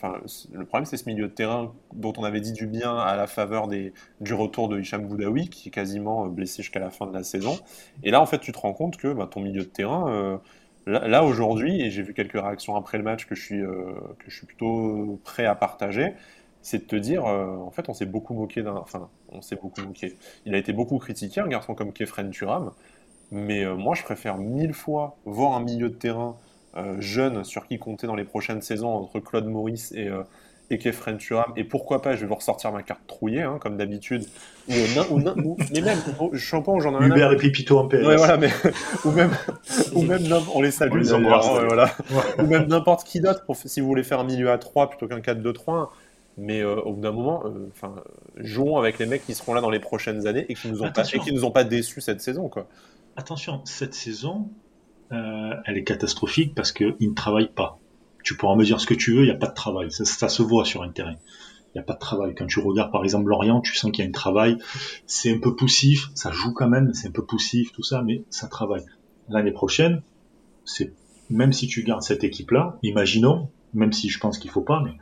le 0.53 0.65
problème, 0.65 0.85
c'est 0.85 0.97
ce 0.97 1.07
milieu 1.07 1.27
de 1.27 1.33
terrain 1.33 1.71
dont 1.93 2.11
on 2.17 2.23
avait 2.23 2.41
dit 2.41 2.51
du 2.51 2.67
bien 2.67 2.97
à 2.97 3.15
la 3.15 3.27
faveur 3.27 3.67
des, 3.67 3.93
du 4.19 4.33
retour 4.33 4.67
de 4.67 4.79
Hicham 4.79 5.07
Boudaoui, 5.07 5.47
qui 5.47 5.69
est 5.69 5.71
quasiment 5.71 6.25
euh, 6.25 6.27
blessé 6.27 6.63
jusqu'à 6.63 6.81
la 6.81 6.89
fin 6.89 7.07
de 7.07 7.13
la 7.13 7.23
saison. 7.23 7.57
Et 8.03 8.11
là, 8.11 8.21
en 8.21 8.25
fait, 8.25 8.39
tu 8.39 8.51
te 8.51 8.59
rends 8.59 8.73
compte 8.73 8.97
que 8.97 9.13
bah, 9.13 9.27
ton 9.31 9.39
milieu 9.39 9.61
de 9.61 9.69
terrain, 9.69 10.11
euh, 10.11 10.37
là, 10.85 11.23
aujourd'hui, 11.23 11.81
et 11.81 11.91
j'ai 11.91 12.01
vu 12.01 12.13
quelques 12.13 12.33
réactions 12.33 12.75
après 12.75 12.97
le 12.97 13.03
match 13.03 13.25
que 13.25 13.35
je 13.35 13.41
suis, 13.41 13.59
que 13.59 14.25
je 14.27 14.35
suis 14.35 14.45
plutôt 14.45 15.19
prêt 15.23 15.45
à 15.45 15.55
partager, 15.55 16.13
c'est 16.61 16.79
de 16.79 16.83
te 16.85 16.95
dire, 16.95 17.25
en 17.25 17.71
fait, 17.71 17.89
on 17.89 17.93
s'est 17.93 18.05
beaucoup 18.05 18.33
moqué 18.33 18.63
d'un. 18.63 18.75
Enfin, 18.75 19.09
on 19.29 19.41
s'est 19.41 19.57
beaucoup 19.57 19.81
moqué. 19.81 20.17
Il 20.45 20.55
a 20.55 20.57
été 20.57 20.73
beaucoup 20.73 20.97
critiqué, 20.97 21.41
un 21.41 21.47
garçon 21.47 21.75
comme 21.75 21.93
Kefren 21.93 22.29
Turam. 22.31 22.71
Mais 23.33 23.65
euh, 23.65 23.75
moi, 23.75 23.95
je 23.95 24.03
préfère 24.03 24.37
mille 24.37 24.73
fois 24.73 25.17
voir 25.25 25.53
un 25.53 25.59
milieu 25.59 25.89
de 25.89 25.95
terrain 25.95 26.37
euh, 26.77 27.01
jeune 27.01 27.43
sur 27.43 27.67
qui 27.67 27.79
compter 27.79 28.05
dans 28.05 28.15
les 28.15 28.25
prochaines 28.25 28.61
saisons 28.61 28.89
entre 28.89 29.19
Claude 29.19 29.47
Maurice 29.47 29.91
et, 29.93 30.09
euh, 30.75 31.43
et 31.55 31.63
pourquoi 31.63 32.01
pas, 32.01 32.15
je 32.15 32.21
vais 32.21 32.27
vous 32.27 32.35
ressortir 32.35 32.71
ma 32.71 32.83
carte 32.83 33.01
trouillée, 33.07 33.41
hein, 33.41 33.57
comme 33.59 33.77
d'habitude. 33.77 34.25
Ou, 34.69 34.73
ou, 35.11 35.17
mais 35.73 35.81
même, 35.81 35.99
pas, 35.99 36.79
j'en 36.79 37.01
ai 37.01 37.05
Hubert 37.05 37.31
et 37.31 37.37
Pipito 37.37 37.77
en 37.77 37.87
PS. 37.87 38.05
Ouais, 38.05 38.15
voilà, 38.15 38.37
mais, 38.37 38.49
ou 39.05 39.11
même, 39.11 39.31
ou 39.93 40.03
même 40.03 40.23
on 40.53 40.61
les 40.61 40.71
salue, 40.71 41.03
voilà. 41.03 41.91
ou 42.39 42.43
même 42.43 42.67
n'importe 42.67 43.05
qui 43.05 43.19
d'autre, 43.19 43.43
si 43.65 43.81
vous 43.81 43.87
voulez 43.87 44.03
faire 44.03 44.19
un 44.19 44.25
milieu 44.25 44.51
à 44.51 44.57
3 44.57 44.89
plutôt 44.89 45.07
qu'un 45.07 45.19
4-2-3. 45.19 45.89
Mais 46.35 46.63
au 46.63 46.93
bout 46.93 47.01
d'un 47.01 47.11
moment, 47.11 47.43
enfin, 47.71 47.93
jouons 48.37 48.77
avec 48.77 48.97
les 48.97 49.05
mecs 49.05 49.23
qui 49.23 49.35
seront 49.35 49.53
là 49.53 49.61
dans 49.61 49.69
les 49.69 49.79
prochaines 49.79 50.25
années 50.25 50.47
et 50.49 50.55
qui 50.55 50.67
nous 50.67 50.81
ont 50.81 50.91
pas, 50.91 51.03
et 51.03 51.19
qui 51.19 51.31
nous 51.31 51.45
ont 51.45 51.51
pas 51.51 51.63
déçus 51.63 52.01
cette 52.01 52.21
saison, 52.21 52.49
quoi 52.49 52.67
attention, 53.15 53.61
cette 53.65 53.93
saison, 53.93 54.49
euh, 55.11 55.53
elle 55.65 55.77
est 55.77 55.83
catastrophique 55.83 56.55
parce 56.55 56.71
qu'ils 56.71 56.95
ne 56.99 57.13
travaillent 57.13 57.53
pas. 57.53 57.79
Tu 58.23 58.35
pourras 58.35 58.55
me 58.55 58.63
dire 58.63 58.79
ce 58.79 58.87
que 58.87 58.93
tu 58.93 59.13
veux, 59.13 59.21
il 59.21 59.25
n'y 59.25 59.31
a 59.31 59.37
pas 59.37 59.47
de 59.47 59.53
travail. 59.53 59.91
Ça, 59.91 60.29
se 60.29 60.41
voit 60.41 60.65
sur 60.65 60.83
un 60.83 60.89
terrain. 60.89 61.15
Il 61.75 61.77
n'y 61.77 61.81
a 61.81 61.83
pas 61.83 61.93
de 61.93 61.99
travail. 61.99 62.35
Quand 62.35 62.45
tu 62.45 62.59
regardes 62.59 62.91
par 62.91 63.03
exemple 63.03 63.29
Lorient, 63.29 63.61
tu 63.61 63.75
sens 63.75 63.91
qu'il 63.91 64.03
y 64.03 64.07
a 64.07 64.09
un 64.09 64.13
travail. 64.13 64.57
C'est 65.05 65.33
un 65.33 65.39
peu 65.39 65.55
poussif, 65.55 66.09
ça 66.13 66.31
joue 66.31 66.53
quand 66.53 66.69
même, 66.69 66.93
c'est 66.93 67.07
un 67.07 67.11
peu 67.11 67.25
poussif, 67.25 67.71
tout 67.71 67.83
ça, 67.83 68.01
mais 68.01 68.23
ça 68.29 68.47
travaille. 68.47 68.85
L'année 69.29 69.51
prochaine, 69.51 70.01
c'est 70.65 70.93
même 71.29 71.53
si 71.53 71.67
tu 71.67 71.83
gardes 71.83 72.03
cette 72.03 72.23
équipe-là, 72.23 72.77
imaginons, 72.83 73.49
même 73.73 73.91
si 73.91 74.09
je 74.09 74.19
pense 74.19 74.37
qu'il 74.37 74.51
faut 74.51 74.61
pas, 74.61 74.81
mais 74.83 74.93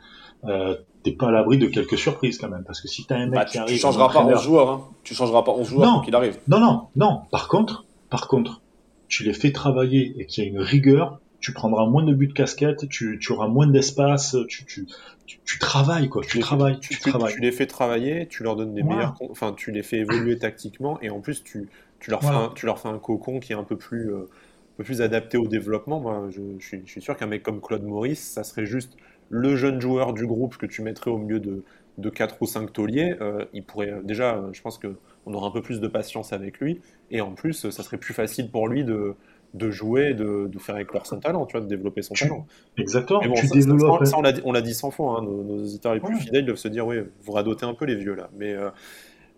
euh, 0.44 0.76
t'es 1.02 1.12
pas 1.12 1.28
à 1.28 1.30
l'abri 1.30 1.58
de 1.58 1.66
quelques 1.66 1.98
surprises 1.98 2.38
quand 2.38 2.48
même, 2.48 2.64
parce 2.64 2.80
que 2.80 2.88
si 2.88 3.04
t'as 3.04 3.16
un 3.16 3.26
mec 3.26 3.34
bah, 3.34 3.44
qui 3.44 3.58
arrive, 3.58 3.74
tu 3.74 3.80
changeras 3.80 4.08
pas 4.08 4.24
11 4.24 4.42
joueurs, 4.42 4.70
hein. 4.70 4.88
Tu 5.04 5.14
changeras 5.14 5.42
pas 5.42 5.52
11 5.52 5.68
joueurs 5.68 6.02
qu'il 6.02 6.14
arrive. 6.14 6.38
Non, 6.48 6.60
non, 6.60 6.88
non. 6.96 7.22
Par 7.30 7.48
contre, 7.48 7.84
par 8.08 8.28
contre, 8.28 8.62
tu 9.08 9.24
les 9.24 9.32
fais 9.32 9.52
travailler 9.52 10.14
et 10.18 10.26
qu'il 10.26 10.44
y 10.44 10.46
a 10.46 10.50
une 10.50 10.60
rigueur, 10.60 11.20
tu 11.42 11.52
prendras 11.52 11.86
moins 11.86 12.04
de 12.04 12.14
buts 12.14 12.28
de 12.28 12.32
casquette, 12.32 12.88
tu, 12.88 13.18
auras 13.30 13.48
moins 13.48 13.66
d'espace, 13.66 14.36
tu, 14.48 14.64
tu, 14.64 15.58
travailles 15.58 16.08
quoi, 16.08 16.22
tu, 16.22 16.38
travailles, 16.38 16.78
tu, 16.78 16.96
travailles. 16.98 17.34
Tu 17.34 17.40
les 17.40 17.50
fais 17.50 17.66
travailler, 17.66 18.28
tu 18.28 18.44
leur 18.44 18.54
donnes 18.54 18.74
des 18.74 18.84
meilleurs, 18.84 19.16
enfin 19.28 19.52
tu 19.52 19.72
les 19.72 19.82
fais 19.82 19.98
évoluer 19.98 20.38
tactiquement 20.38 21.00
et 21.02 21.10
en 21.10 21.20
plus 21.20 21.42
tu, 21.42 21.68
leur, 22.06 22.22
fais 22.22 22.28
un, 22.28 22.52
tu 22.54 22.64
leur 22.64 22.78
fais 22.78 22.88
un 22.88 22.98
cocon 22.98 23.40
qui 23.40 23.52
est 23.52 23.56
un 23.56 23.64
peu 23.64 23.76
plus, 23.76 24.12
euh, 24.12 24.28
peu 24.76 24.84
plus 24.84 25.02
adapté 25.02 25.36
au 25.36 25.48
développement. 25.48 26.00
Moi, 26.00 26.28
je, 26.30 26.40
suis, 26.64 26.82
je 26.86 26.90
suis 26.90 27.02
sûr 27.02 27.16
qu'un 27.16 27.26
mec 27.26 27.42
comme 27.42 27.60
Claude 27.60 27.82
Maurice, 27.82 28.22
ça 28.22 28.44
serait 28.44 28.66
juste 28.66 28.96
le 29.28 29.56
jeune 29.56 29.80
joueur 29.80 30.12
du 30.12 30.26
groupe 30.26 30.56
que 30.56 30.66
tu 30.66 30.80
mettrais 30.80 31.10
au 31.10 31.18
milieu 31.18 31.40
de, 31.40 31.64
de 31.98 32.08
4 32.08 32.36
ou 32.40 32.46
5 32.46 32.72
tauliers, 32.72 33.16
euh, 33.20 33.44
il 33.52 33.64
pourrait 33.64 33.90
euh, 33.90 34.02
déjà, 34.02 34.40
je 34.52 34.62
pense 34.62 34.78
qu'on 34.78 35.34
aura 35.34 35.48
un 35.48 35.50
peu 35.50 35.62
plus 35.62 35.80
de 35.80 35.88
patience 35.88 36.32
avec 36.32 36.60
lui, 36.60 36.80
et 37.10 37.20
en 37.20 37.32
plus, 37.32 37.68
ça 37.68 37.82
serait 37.82 37.98
plus 37.98 38.14
facile 38.14 38.48
pour 38.48 38.68
lui 38.68 38.84
de, 38.84 39.16
de 39.54 39.70
jouer, 39.70 40.14
de, 40.14 40.48
de 40.48 40.58
faire 40.58 40.78
éclore 40.78 41.06
son 41.06 41.20
talent, 41.20 41.44
tu 41.46 41.52
vois, 41.52 41.60
de 41.60 41.68
développer 41.68 42.02
son 42.02 42.14
talent. 42.14 42.46
Exactement. 42.78 43.20
Bon, 43.20 43.36
ça, 43.36 44.04
ça, 44.06 44.16
on 44.44 44.52
l'a 44.52 44.62
dit 44.62 44.74
100 44.74 44.90
fois, 44.90 45.18
hein, 45.18 45.22
nos, 45.22 45.42
nos, 45.42 45.58
auditeurs 45.58 45.94
les 45.94 46.00
plus 46.00 46.16
fidèles 46.16 46.46
doivent 46.46 46.56
se 46.56 46.68
dire, 46.68 46.86
oui, 46.86 46.96
vous 47.22 47.32
radotez 47.32 47.66
un 47.66 47.74
peu 47.74 47.84
les 47.84 47.96
vieux 47.96 48.14
là, 48.14 48.30
mais 48.36 48.56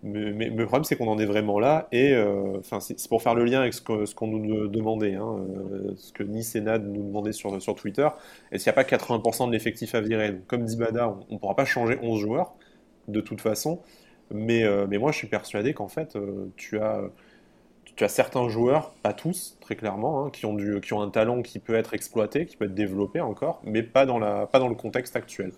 mais, 0.04 0.50
le 0.50 0.66
problème, 0.66 0.84
c'est 0.84 0.96
qu'on 0.96 1.08
en 1.08 1.18
est 1.18 1.24
vraiment 1.24 1.58
là. 1.58 1.88
Et 1.90 2.12
euh, 2.12 2.60
c'est 2.80 3.08
pour 3.08 3.22
faire 3.22 3.34
le 3.34 3.44
lien 3.44 3.60
avec 3.60 3.72
ce 3.72 3.80
qu'on 3.80 4.26
nous 4.26 4.68
demandait, 4.68 5.14
hein, 5.14 5.46
euh, 5.48 5.94
ce 5.96 6.12
que 6.12 6.22
Nice 6.22 6.54
et 6.54 6.60
Nad 6.60 6.86
nous 6.86 7.02
demandaient 7.02 7.32
sur, 7.32 7.60
sur 7.60 7.74
Twitter. 7.74 8.06
Est-ce 8.52 8.64
qu'il 8.64 8.72
n'y 8.72 8.78
a 8.78 8.84
pas 8.84 8.96
80% 8.96 9.46
de 9.46 9.52
l'effectif 9.52 9.94
à 9.94 10.02
virer? 10.02 10.32
Donc, 10.32 10.46
Comme 10.46 10.64
dit 10.64 10.76
Bada, 10.76 11.16
on 11.30 11.34
ne 11.34 11.38
pourra 11.38 11.56
pas 11.56 11.64
changer 11.64 11.98
11 12.02 12.20
joueurs, 12.20 12.54
de 13.08 13.22
toute 13.22 13.40
façon. 13.40 13.80
Mais, 14.30 14.62
euh, 14.64 14.86
mais 14.88 14.98
moi, 14.98 15.10
je 15.10 15.16
suis 15.16 15.26
persuadé 15.26 15.72
qu'en 15.72 15.88
fait, 15.88 16.18
tu 16.56 16.78
as 16.78 17.00
tu 17.96 18.04
as 18.04 18.08
certains 18.08 18.48
joueurs, 18.48 18.90
pas 19.02 19.12
tous, 19.12 19.56
très 19.60 19.76
clairement, 19.76 20.24
hein, 20.26 20.30
qui, 20.32 20.46
ont 20.46 20.54
du, 20.54 20.80
qui 20.80 20.92
ont 20.92 21.02
un 21.02 21.10
talent 21.10 21.42
qui 21.42 21.58
peut 21.58 21.74
être 21.74 21.94
exploité, 21.94 22.46
qui 22.46 22.56
peut 22.56 22.64
être 22.64 22.74
développé 22.74 23.20
encore, 23.20 23.60
mais 23.64 23.82
pas 23.82 24.06
dans, 24.06 24.18
la, 24.18 24.46
pas 24.46 24.58
dans 24.58 24.68
le 24.68 24.74
contexte 24.74 25.16
actuel. 25.16 25.52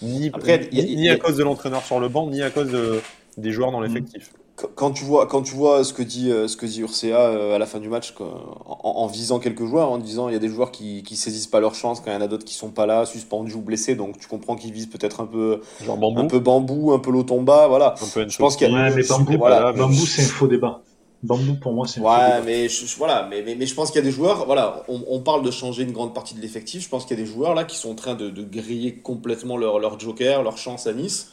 Ni, 0.00 0.30
Après, 0.32 0.68
ni, 0.72 1.08
à 1.08 1.16
cause 1.16 1.36
de 1.36 1.44
l'entraîneur 1.44 1.84
sur 1.84 2.00
le 2.00 2.08
banc, 2.08 2.28
ni 2.28 2.42
à 2.42 2.50
cause 2.50 2.70
de, 2.70 3.00
des 3.36 3.52
joueurs 3.52 3.70
dans 3.70 3.80
l'effectif. 3.80 4.32
Quand 4.74 4.90
tu 4.92 5.04
vois, 5.04 5.26
quand 5.26 5.42
tu 5.42 5.54
vois 5.54 5.82
ce 5.82 5.92
que 5.92 6.02
dit, 6.02 6.30
euh, 6.30 6.46
ce 6.46 6.56
que 6.56 6.66
dit 6.66 6.82
Urcea 6.82 7.18
euh, 7.18 7.56
à 7.56 7.58
la 7.58 7.66
fin 7.66 7.80
du 7.80 7.88
match, 7.88 8.14
en, 8.20 9.06
visant 9.06 9.38
quelques 9.38 9.64
joueurs, 9.64 9.90
en 9.90 9.98
disant 9.98 10.28
il 10.28 10.32
y 10.32 10.36
a 10.36 10.38
des 10.38 10.48
joueurs 10.48 10.70
qui, 10.70 11.02
qui 11.02 11.16
saisissent 11.16 11.46
pas 11.46 11.58
leur 11.58 11.74
chance, 11.74 12.00
quand 12.00 12.10
il 12.10 12.14
y 12.14 12.16
en 12.16 12.20
a 12.20 12.28
d'autres 12.28 12.44
qui 12.44 12.54
sont 12.54 12.68
pas 12.70 12.86
là, 12.86 13.06
suspendus 13.06 13.54
ou 13.54 13.62
blessés, 13.62 13.94
donc 13.94 14.18
tu 14.18 14.28
comprends 14.28 14.54
qu'ils 14.54 14.72
visent 14.72 14.90
peut-être 14.90 15.20
un 15.20 15.26
peu, 15.26 15.62
bambou. 15.86 16.20
un 16.20 16.26
peu 16.26 16.38
bambou, 16.38 16.92
un 16.92 16.98
peu 16.98 17.10
Lotomba, 17.10 17.66
voilà. 17.66 17.94
Je 17.98 18.36
pense 18.36 18.56
qu'il 18.56 18.70
y 18.70 18.74
a. 18.74 18.74
Ouais, 18.74 18.94
mais 18.94 19.02
bambou, 19.04 19.38
voilà. 19.38 19.72
bambou 19.72 19.94
c'est 19.94 20.22
un 20.22 20.26
faux 20.26 20.46
débat. 20.46 20.82
Bambou, 21.22 21.54
pour 21.54 21.72
moi, 21.72 21.86
c'est 21.86 22.00
Ouais, 22.00 22.42
mais 22.44 22.68
je, 22.68 22.84
voilà, 22.96 23.28
mais, 23.30 23.42
mais, 23.42 23.54
mais, 23.54 23.66
je 23.66 23.74
pense 23.74 23.90
qu'il 23.90 24.00
y 24.00 24.02
a 24.02 24.04
des 24.04 24.10
joueurs, 24.10 24.44
voilà, 24.46 24.82
on, 24.88 25.02
on, 25.08 25.20
parle 25.20 25.44
de 25.44 25.50
changer 25.50 25.84
une 25.84 25.92
grande 25.92 26.14
partie 26.14 26.34
de 26.34 26.40
l'effectif. 26.40 26.82
Je 26.82 26.88
pense 26.88 27.04
qu'il 27.04 27.16
y 27.16 27.20
a 27.20 27.24
des 27.24 27.30
joueurs 27.30 27.54
là 27.54 27.64
qui 27.64 27.76
sont 27.76 27.90
en 27.90 27.94
train 27.94 28.14
de, 28.14 28.28
de 28.30 28.42
griller 28.42 28.94
complètement 28.96 29.56
leur, 29.56 29.78
leur, 29.78 30.00
joker, 30.00 30.42
leur 30.42 30.58
chance 30.58 30.86
à 30.86 30.92
Nice. 30.92 31.30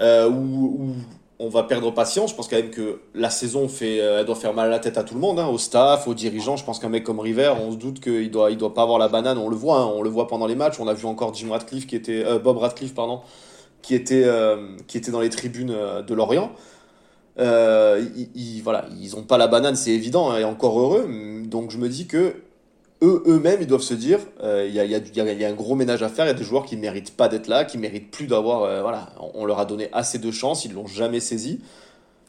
Euh, 0.00 0.28
où, 0.28 0.96
on 1.38 1.48
va 1.48 1.64
perdre 1.64 1.92
patience. 1.92 2.30
Je 2.30 2.36
pense 2.36 2.48
quand 2.48 2.56
même 2.56 2.70
que 2.70 3.00
la 3.14 3.30
saison 3.30 3.68
fait, 3.68 4.00
euh, 4.00 4.20
elle 4.20 4.26
doit 4.26 4.34
faire 4.34 4.54
mal 4.54 4.66
à 4.66 4.70
la 4.70 4.78
tête 4.78 4.98
à 4.98 5.02
tout 5.02 5.14
le 5.14 5.20
monde, 5.20 5.38
hein, 5.38 5.48
au 5.48 5.58
staff, 5.58 6.06
aux 6.06 6.14
dirigeants. 6.14 6.56
Je 6.56 6.64
pense 6.64 6.78
qu'un 6.78 6.88
mec 6.88 7.04
comme 7.04 7.20
River, 7.20 7.52
on 7.60 7.72
se 7.72 7.76
doute 7.76 8.00
qu'il 8.00 8.30
doit, 8.30 8.50
il 8.50 8.56
doit 8.56 8.74
pas 8.74 8.82
avoir 8.82 8.98
la 8.98 9.08
banane. 9.08 9.38
On 9.38 9.48
le 9.48 9.56
voit, 9.56 9.78
hein, 9.78 9.90
on 9.94 10.02
le 10.02 10.10
voit 10.10 10.26
pendant 10.26 10.46
les 10.46 10.54
matchs. 10.54 10.78
On 10.78 10.88
a 10.88 10.94
vu 10.94 11.06
encore 11.06 11.34
Jim 11.34 11.50
Radcliffe 11.50 11.86
qui 11.86 11.96
était, 11.96 12.24
euh, 12.24 12.38
Bob 12.38 12.58
Radcliffe 12.58 12.94
pardon, 12.94 13.20
qui 13.82 13.94
était, 13.94 14.24
euh, 14.24 14.76
qui 14.86 14.96
était 14.96 15.10
dans 15.10 15.20
les 15.20 15.30
tribunes 15.30 15.74
de 16.06 16.14
Lorient. 16.14 16.52
Ils, 17.38 18.60
voilà, 18.62 18.86
ils 19.00 19.16
ont 19.16 19.22
pas 19.22 19.38
la 19.38 19.46
banane, 19.46 19.76
c'est 19.76 19.90
évident, 19.90 20.30
hein, 20.30 20.38
et 20.38 20.44
encore 20.44 20.78
heureux. 20.78 21.08
Donc 21.44 21.70
je 21.70 21.78
me 21.78 21.88
dis 21.88 22.06
que 22.06 22.34
eux 23.02 23.22
eux-mêmes, 23.26 23.60
ils 23.60 23.66
doivent 23.66 23.82
se 23.82 23.94
dire, 23.94 24.20
il 24.42 24.72
y, 24.72 24.80
a, 24.80 24.84
y, 24.84 24.94
a, 24.94 24.98
y, 24.98 25.44
a, 25.44 25.48
un 25.48 25.54
gros 25.54 25.74
ménage 25.74 26.02
à 26.02 26.08
faire. 26.08 26.24
Il 26.24 26.28
y 26.28 26.30
a 26.30 26.34
des 26.34 26.44
joueurs 26.44 26.64
qui 26.64 26.76
méritent 26.76 27.16
pas 27.16 27.28
d'être 27.28 27.48
là, 27.48 27.64
qui 27.64 27.76
méritent 27.78 28.10
plus 28.10 28.26
d'avoir. 28.26 28.82
voilà, 28.82 29.10
on 29.34 29.44
leur 29.44 29.58
a 29.58 29.64
donné 29.64 29.88
assez 29.92 30.18
de 30.18 30.30
chance, 30.30 30.64
ils 30.64 30.72
l'ont 30.72 30.86
jamais 30.86 31.20
saisi. 31.20 31.60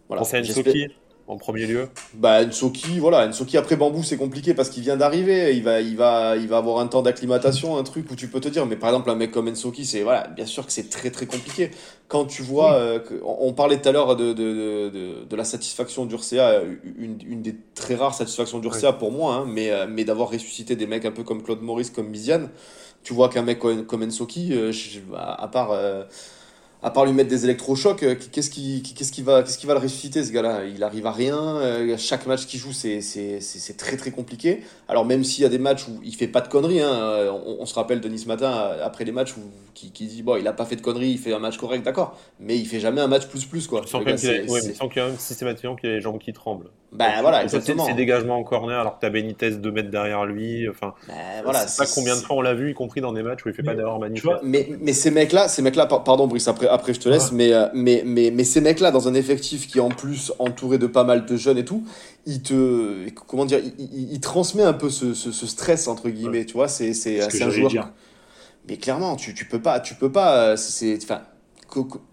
Voilà. 0.08 0.24
Nsoki 0.24 0.88
en 1.28 1.38
premier 1.38 1.66
lieu 1.66 1.90
Bah 2.14 2.46
Nsoki, 2.46 3.00
voilà, 3.00 3.28
Nsoki 3.28 3.58
après 3.58 3.76
Bambou 3.76 4.04
c'est 4.04 4.18
compliqué 4.18 4.54
parce 4.54 4.70
qu'il 4.70 4.84
vient 4.84 4.96
d'arriver, 4.96 5.56
il 5.56 5.64
va, 5.64 5.82
il, 5.82 5.98
va, 5.98 6.38
il 6.38 6.48
va 6.48 6.58
avoir 6.58 6.80
un 6.80 6.88
temps 6.88 7.02
d'acclimatation, 7.02 7.78
un 7.78 7.84
truc 7.84 8.12
où 8.12 8.16
tu 8.16 8.28
peux 8.28 8.40
te 8.40 8.48
dire, 8.48 8.66
mais 8.66 8.76
par 8.76 8.90
exemple 8.90 9.10
un 9.10 9.16
mec 9.16 9.32
comme 9.32 9.50
Nsoki, 9.50 9.86
c'est 9.86 10.04
voilà, 10.04 10.28
bien 10.28 10.46
sûr 10.46 10.66
que 10.66 10.72
c'est 10.72 10.90
très 10.90 11.10
très 11.10 11.26
compliqué. 11.26 11.72
Quand 12.08 12.26
tu 12.26 12.44
vois, 12.44 12.76
euh, 12.76 13.00
on, 13.24 13.54
parlait 13.54 13.82
tout 13.82 13.90
à 13.90 13.92
l'heure 13.92 14.16
de, 14.16 14.34
de, 14.34 14.90
de, 14.90 15.26
de, 15.28 15.36
la 15.36 15.44
satisfaction 15.44 16.06
d'Urca, 16.06 16.62
une, 17.00 17.18
une, 17.26 17.42
des 17.42 17.56
très 17.74 17.96
rares 17.96 18.14
satisfactions 18.14 18.60
d'Urca 18.60 18.94
pour 18.94 19.12
moi, 19.12 19.34
hein, 19.34 19.46
mais, 19.48 19.72
euh, 19.72 19.88
mais 19.90 20.04
d'avoir 20.04 20.30
ressuscité 20.30 20.76
des 20.76 20.86
mecs 20.86 21.06
un 21.06 21.12
peu 21.12 21.24
comme 21.24 21.42
Claude 21.42 21.64
Maurice, 21.64 21.90
comme 21.90 22.10
Miziane, 22.10 22.50
tu 23.02 23.16
vois 23.16 23.30
qu'un 23.30 23.42
mec 23.42 23.58
comme, 23.58 23.86
comme 23.88 24.06
Nsoki, 24.06 24.50
euh, 24.54 24.72
à 25.16 25.48
part 25.48 25.72
à 26.86 26.92
part 26.92 27.04
lui 27.04 27.14
mettre 27.14 27.32
des 27.32 27.46
électrochocs, 27.46 28.04
euh, 28.04 28.14
qu'est-ce 28.32 28.52
qui, 28.52 28.84
qu'est-ce 28.84 29.12
qui, 29.12 29.24
va, 29.24 29.42
qu'est-ce 29.42 29.58
qui 29.58 29.66
va 29.66 29.74
le 29.74 29.80
ressusciter 29.80 30.24
ce 30.24 30.32
gars-là? 30.32 30.66
Il 30.66 30.84
arrive 30.84 31.08
à 31.08 31.12
rien. 31.12 31.36
Euh, 31.36 31.98
chaque 31.98 32.28
match 32.28 32.46
qu'il 32.46 32.60
joue, 32.60 32.74
c'est, 32.74 33.02
c'est, 33.02 33.42
c'est, 33.42 33.76
très 33.76 33.98
très 33.98 34.12
compliqué. 34.12 34.62
Alors 34.88 35.04
même 35.04 35.24
s'il 35.24 35.42
y 35.42 35.48
a 35.48 35.50
des 35.50 35.58
matchs 35.58 35.88
où 35.88 36.00
il 36.04 36.14
fait 36.14 36.28
pas 36.28 36.42
de 36.42 36.48
conneries, 36.48 36.82
hein, 36.82 36.94
euh, 36.94 37.32
on, 37.32 37.66
se 37.66 37.74
rappelle 37.74 38.02
de 38.02 38.08
Nice 38.08 38.28
matin 38.28 38.52
après 38.84 39.04
les 39.04 39.12
matchs 39.12 39.36
où 39.36 39.42
qui, 39.74 39.92
qui, 39.92 40.06
dit 40.06 40.22
bon 40.22 40.36
il 40.36 40.48
a 40.48 40.54
pas 40.54 40.66
fait 40.66 40.76
de 40.76 40.82
conneries, 40.82 41.10
il 41.10 41.18
fait 41.18 41.34
un 41.34 41.40
match 41.40 41.58
correct, 41.58 41.84
d'accord, 41.84 42.20
mais 42.40 42.56
il 42.56 42.68
fait 42.68 42.80
jamais 42.80 43.02
un 43.02 43.08
match 43.08 43.26
plus 43.26 43.46
plus 43.46 43.66
quoi. 43.66 43.82
Sans 43.88 44.02
qu'il 44.02 44.10
y 44.10 45.00
a 45.00 45.08
même 45.08 45.18
systématiquement 45.18 45.76
qu'il 45.76 45.90
y 45.90 45.92
a 45.92 45.96
les 45.96 46.02
jambes 46.02 46.20
qui 46.20 46.34
tremblent. 46.34 46.70
Ben 46.96 47.22
voilà, 47.22 47.44
exactement. 47.44 47.86
Ces 47.86 47.94
dégagements 47.94 48.38
en 48.38 48.44
corner 48.44 48.80
alors 48.80 48.96
que 48.96 49.02
t'as 49.02 49.10
Benitez 49.10 49.52
de 49.52 49.72
mètres 49.72 49.90
derrière 49.90 50.26
lui, 50.26 50.68
enfin. 50.70 50.94
Ben, 51.08 51.14
voilà, 51.44 51.68
c'est 51.68 51.84
pas 51.84 51.90
combien 51.94 52.16
de 52.16 52.22
fois 52.22 52.36
on 52.38 52.42
l'a 52.42 52.54
vu, 52.54 52.72
y 52.72 52.74
compris 52.74 53.02
dans 53.02 53.14
des 53.14 53.24
matchs 53.24 53.46
où 53.46 53.50
il 53.50 53.56
fait 53.56 53.64
pas 53.64 53.76
d'erreur 53.76 54.00
magnifique. 54.00 54.30
Mais, 54.44 54.70
mais 54.80 54.94
ces 54.94 55.12
mecs-là, 55.12 55.48
ces 55.48 55.62
mecs-là, 55.62 55.86
pardon 55.86 56.28
Brice, 56.28 56.48
après, 56.48 56.68
après 56.68 56.94
je 56.94 57.00
te 57.00 57.10
laisse, 57.10 57.32
mais, 57.32 57.54
euh, 57.54 57.68
mais, 57.74 58.04
mais, 58.06 58.32
mais 58.32 58.44
ces 58.44 58.62
mecs-là, 58.62 58.92
dans 58.92 59.08
un 59.08 59.14
effectif 59.14 59.68
qui 59.68 59.78
est 59.78 59.82
en 59.82 59.90
plus 59.90 60.34
entouré 60.40 60.78
de 60.78 60.88
pas 60.88 61.04
mal 61.04 61.26
de 61.26 61.38
jeunes 61.38 61.58
et 61.58 61.66
tout, 61.66 61.84
il 62.26 62.42
te, 62.42 63.10
comment 63.28 63.46
dire, 63.46 63.60
il, 63.80 64.14
il, 64.14 64.20
transmet 64.20 64.64
un 64.64 64.74
peu 64.74 64.90
ce, 64.90 65.14
ce, 65.14 65.32
ce, 65.32 65.46
stress 65.46 65.88
entre 65.88 66.10
guillemets, 66.10 66.46
tu 66.46 66.54
vois, 66.54 66.68
c'est 66.68 66.94
c'est 66.94 67.22
un 67.22 67.50
joueur. 67.50 67.70
Dire. 67.70 67.92
Mais 68.68 68.78
clairement, 68.78 69.16
tu, 69.16 69.34
tu 69.34 69.46
peux 69.46 69.62
pas, 69.62 69.80
tu 69.80 69.96
peux 69.96 70.12
pas, 70.12 70.38
euh, 70.38 70.56
c'est, 70.56 70.98
enfin 71.04 71.22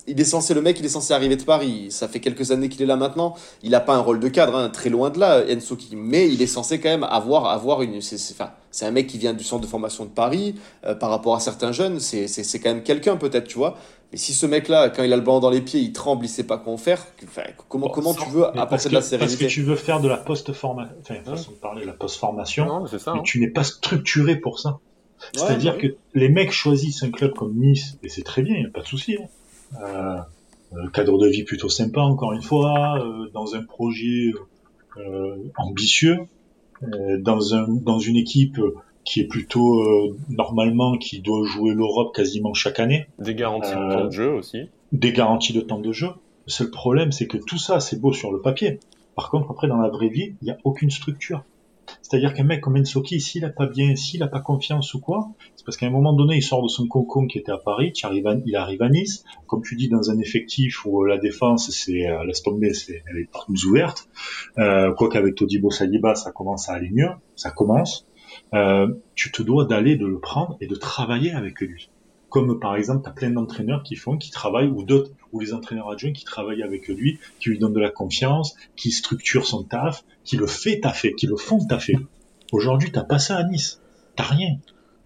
il 0.06 0.20
est 0.20 0.24
censé, 0.24 0.54
le 0.54 0.62
mec, 0.62 0.78
il 0.78 0.84
est 0.84 0.90
censé 0.90 1.12
arriver 1.12 1.36
de 1.36 1.42
Paris. 1.42 1.88
Ça 1.90 2.08
fait 2.08 2.20
quelques 2.20 2.50
années 2.50 2.68
qu'il 2.68 2.82
est 2.82 2.86
là 2.86 2.96
maintenant. 2.96 3.34
Il 3.62 3.70
n'a 3.70 3.80
pas 3.80 3.94
un 3.94 4.00
rôle 4.00 4.20
de 4.20 4.28
cadre, 4.28 4.56
hein, 4.56 4.68
très 4.68 4.90
loin 4.90 5.10
de 5.10 5.18
là, 5.18 5.42
Ensoki. 5.50 5.96
Mais 5.96 6.28
il 6.28 6.42
est 6.42 6.46
censé 6.46 6.80
quand 6.80 6.88
même 6.88 7.04
avoir, 7.04 7.46
avoir 7.46 7.82
une. 7.82 8.00
C'est 8.00 8.86
un 8.86 8.90
mec 8.90 9.06
qui 9.06 9.18
vient 9.18 9.34
du 9.34 9.44
centre 9.44 9.62
de 9.62 9.66
formation 9.66 10.04
de 10.04 10.10
Paris. 10.10 10.54
Euh, 10.84 10.94
par 10.94 11.10
rapport 11.10 11.34
à 11.34 11.40
certains 11.40 11.72
jeunes, 11.72 12.00
c'est 12.00 12.60
quand 12.60 12.70
même 12.70 12.82
quelqu'un 12.82 13.16
peut-être, 13.16 13.46
tu 13.46 13.58
vois. 13.58 13.76
Mais 14.12 14.18
si 14.18 14.34
ce 14.34 14.44
mec-là, 14.44 14.90
quand 14.90 15.02
il 15.02 15.12
a 15.12 15.16
le 15.16 15.22
ballon 15.22 15.40
dans 15.40 15.50
les 15.50 15.62
pieds, 15.62 15.80
il 15.80 15.92
tremble, 15.92 16.26
il 16.26 16.28
sait 16.28 16.44
pas 16.44 16.58
quoi 16.58 16.76
faire. 16.76 17.06
comment, 17.68 17.88
comment 17.88 18.12
tu 18.12 18.28
veux 18.28 18.46
apporter 18.46 18.90
de 18.90 18.94
la 18.94 19.00
sérénité 19.00 19.36
Parce 19.38 19.50
que 19.50 19.54
tu 19.54 19.62
veux 19.62 19.76
faire 19.76 20.00
de 20.00 20.08
la 20.08 20.18
post-formation, 20.18 20.94
enfin, 21.00 21.14
façon 21.24 21.52
de 21.52 21.56
parler, 21.56 21.86
la 21.86 21.94
post-formation, 21.94 22.84
mais 22.84 22.98
hein. 23.06 23.20
tu 23.24 23.40
n'es 23.40 23.48
pas 23.48 23.64
structuré 23.64 24.36
pour 24.36 24.58
ça. 24.58 24.80
C'est-à-dire 25.34 25.78
que 25.78 25.86
les 26.14 26.28
mecs 26.28 26.52
choisissent 26.52 27.02
un 27.02 27.10
club 27.10 27.32
comme 27.32 27.54
Nice, 27.54 27.96
et 28.02 28.08
c'est 28.10 28.22
très 28.22 28.42
bien, 28.42 28.54
il 28.54 28.60
n'y 28.60 28.66
a 28.66 28.70
pas 28.70 28.82
de 28.82 28.86
souci. 28.86 29.16
Hein. 29.20 29.28
Euh, 29.80 30.18
euh, 30.74 30.88
cadre 30.90 31.18
de 31.18 31.28
vie 31.28 31.44
plutôt 31.44 31.68
sympa, 31.68 32.00
encore 32.00 32.32
une 32.32 32.42
fois, 32.42 32.98
euh, 32.98 33.28
dans 33.32 33.54
un 33.54 33.62
projet 33.62 34.32
ambitieux, 35.56 36.18
dans, 37.20 37.54
un, 37.54 37.66
dans 37.68 37.98
une 37.98 38.16
équipe 38.16 38.60
qui 39.04 39.20
est 39.20 39.26
plutôt 39.26 39.82
normalement 40.28 40.98
qui 40.98 41.20
doit 41.20 41.44
jouer 41.46 41.72
l'Europe 41.72 42.14
quasiment 42.14 42.52
chaque 42.52 42.78
année. 42.78 43.06
Des 43.18 43.34
garanties 43.34 43.70
de 43.70 43.94
temps 43.94 44.04
de 44.04 44.10
jeu 44.10 44.32
aussi. 44.34 44.68
Des 44.92 45.12
garanties 45.12 45.54
de 45.54 45.62
temps 45.62 45.78
de 45.78 45.92
jeu. 45.92 46.08
Le 46.46 46.52
seul 46.52 46.70
problème, 46.70 47.10
c'est 47.10 47.26
que 47.26 47.38
tout 47.38 47.56
ça, 47.56 47.80
c'est 47.80 47.98
beau 47.98 48.12
sur 48.12 48.32
le 48.32 48.40
papier. 48.40 48.80
Par 49.14 49.30
contre, 49.30 49.50
après, 49.50 49.66
dans 49.66 49.78
la 49.78 49.88
vraie 49.88 50.08
vie, 50.08 50.34
il 50.42 50.44
n'y 50.44 50.50
a 50.50 50.58
aucune 50.64 50.90
structure. 50.90 51.42
C'est-à-dire 52.00 52.34
qu'un 52.34 52.44
mec 52.44 52.60
comme 52.60 52.76
Ensoki, 52.76 53.20
s'il 53.20 53.44
a 53.44 53.50
pas 53.50 53.66
bien, 53.66 53.96
s'il 53.96 54.22
a 54.22 54.28
pas 54.28 54.40
confiance 54.40 54.94
ou 54.94 55.00
quoi, 55.00 55.28
c'est 55.56 55.64
parce 55.64 55.76
qu'à 55.76 55.86
un 55.86 55.90
moment 55.90 56.12
donné, 56.12 56.36
il 56.36 56.42
sort 56.42 56.62
de 56.62 56.68
son 56.68 56.86
cocon 56.86 57.26
qui 57.26 57.38
était 57.38 57.52
à 57.52 57.58
Paris, 57.58 57.92
il 57.94 58.56
arrive 58.56 58.82
à 58.82 58.88
Nice, 58.88 59.24
comme 59.46 59.62
tu 59.62 59.76
dis, 59.76 59.88
dans 59.88 60.10
un 60.10 60.18
effectif 60.18 60.84
où 60.84 61.04
la 61.04 61.18
défense, 61.18 61.70
c'est, 61.70 62.08
euh, 62.08 62.24
laisse 62.24 62.42
tomber, 62.42 62.72
c'est, 62.74 63.02
elle 63.06 63.18
est 63.18 63.30
partout 63.30 63.54
ouverte. 63.66 64.08
Euh, 64.58 64.92
quoi 64.92 65.08
qu'avec 65.08 65.34
Todibo 65.34 65.70
Saliba, 65.70 66.14
ça 66.14 66.32
commence 66.32 66.68
à 66.68 66.74
aller 66.74 66.90
mieux, 66.90 67.10
ça 67.36 67.50
commence. 67.50 68.06
Euh, 68.54 68.88
tu 69.14 69.30
te 69.30 69.42
dois 69.42 69.66
d'aller 69.66 69.96
de 69.96 70.06
le 70.06 70.18
prendre 70.18 70.56
et 70.60 70.66
de 70.66 70.74
travailler 70.74 71.32
avec 71.32 71.60
lui 71.60 71.90
comme 72.32 72.58
par 72.58 72.76
exemple, 72.76 73.04
tu 73.04 73.10
as 73.10 73.12
plein 73.12 73.28
d'entraîneurs 73.28 73.82
qui 73.82 73.94
font, 73.94 74.16
qui 74.16 74.30
travaillent, 74.30 74.68
ou 74.68 74.82
d'autres, 74.84 75.10
ou 75.32 75.40
les 75.40 75.52
entraîneurs 75.52 75.90
adjoints 75.90 76.12
qui 76.12 76.24
travaillent 76.24 76.62
avec 76.62 76.88
lui, 76.88 77.18
qui 77.38 77.50
lui 77.50 77.58
donnent 77.58 77.74
de 77.74 77.80
la 77.80 77.90
confiance, 77.90 78.56
qui 78.74 78.90
structurent 78.90 79.46
son 79.46 79.64
taf, 79.64 80.02
qui 80.24 80.38
le 80.38 80.46
fait 80.46 80.80
taffer, 80.80 81.12
qui 81.12 81.26
le 81.26 81.36
font 81.36 81.58
taffer. 81.64 81.98
Aujourd'hui, 82.50 82.90
t'as 82.90 83.04
pas 83.04 83.18
ça 83.18 83.36
à 83.36 83.44
Nice. 83.44 83.80
T'as 84.16 84.24
rien. 84.24 84.56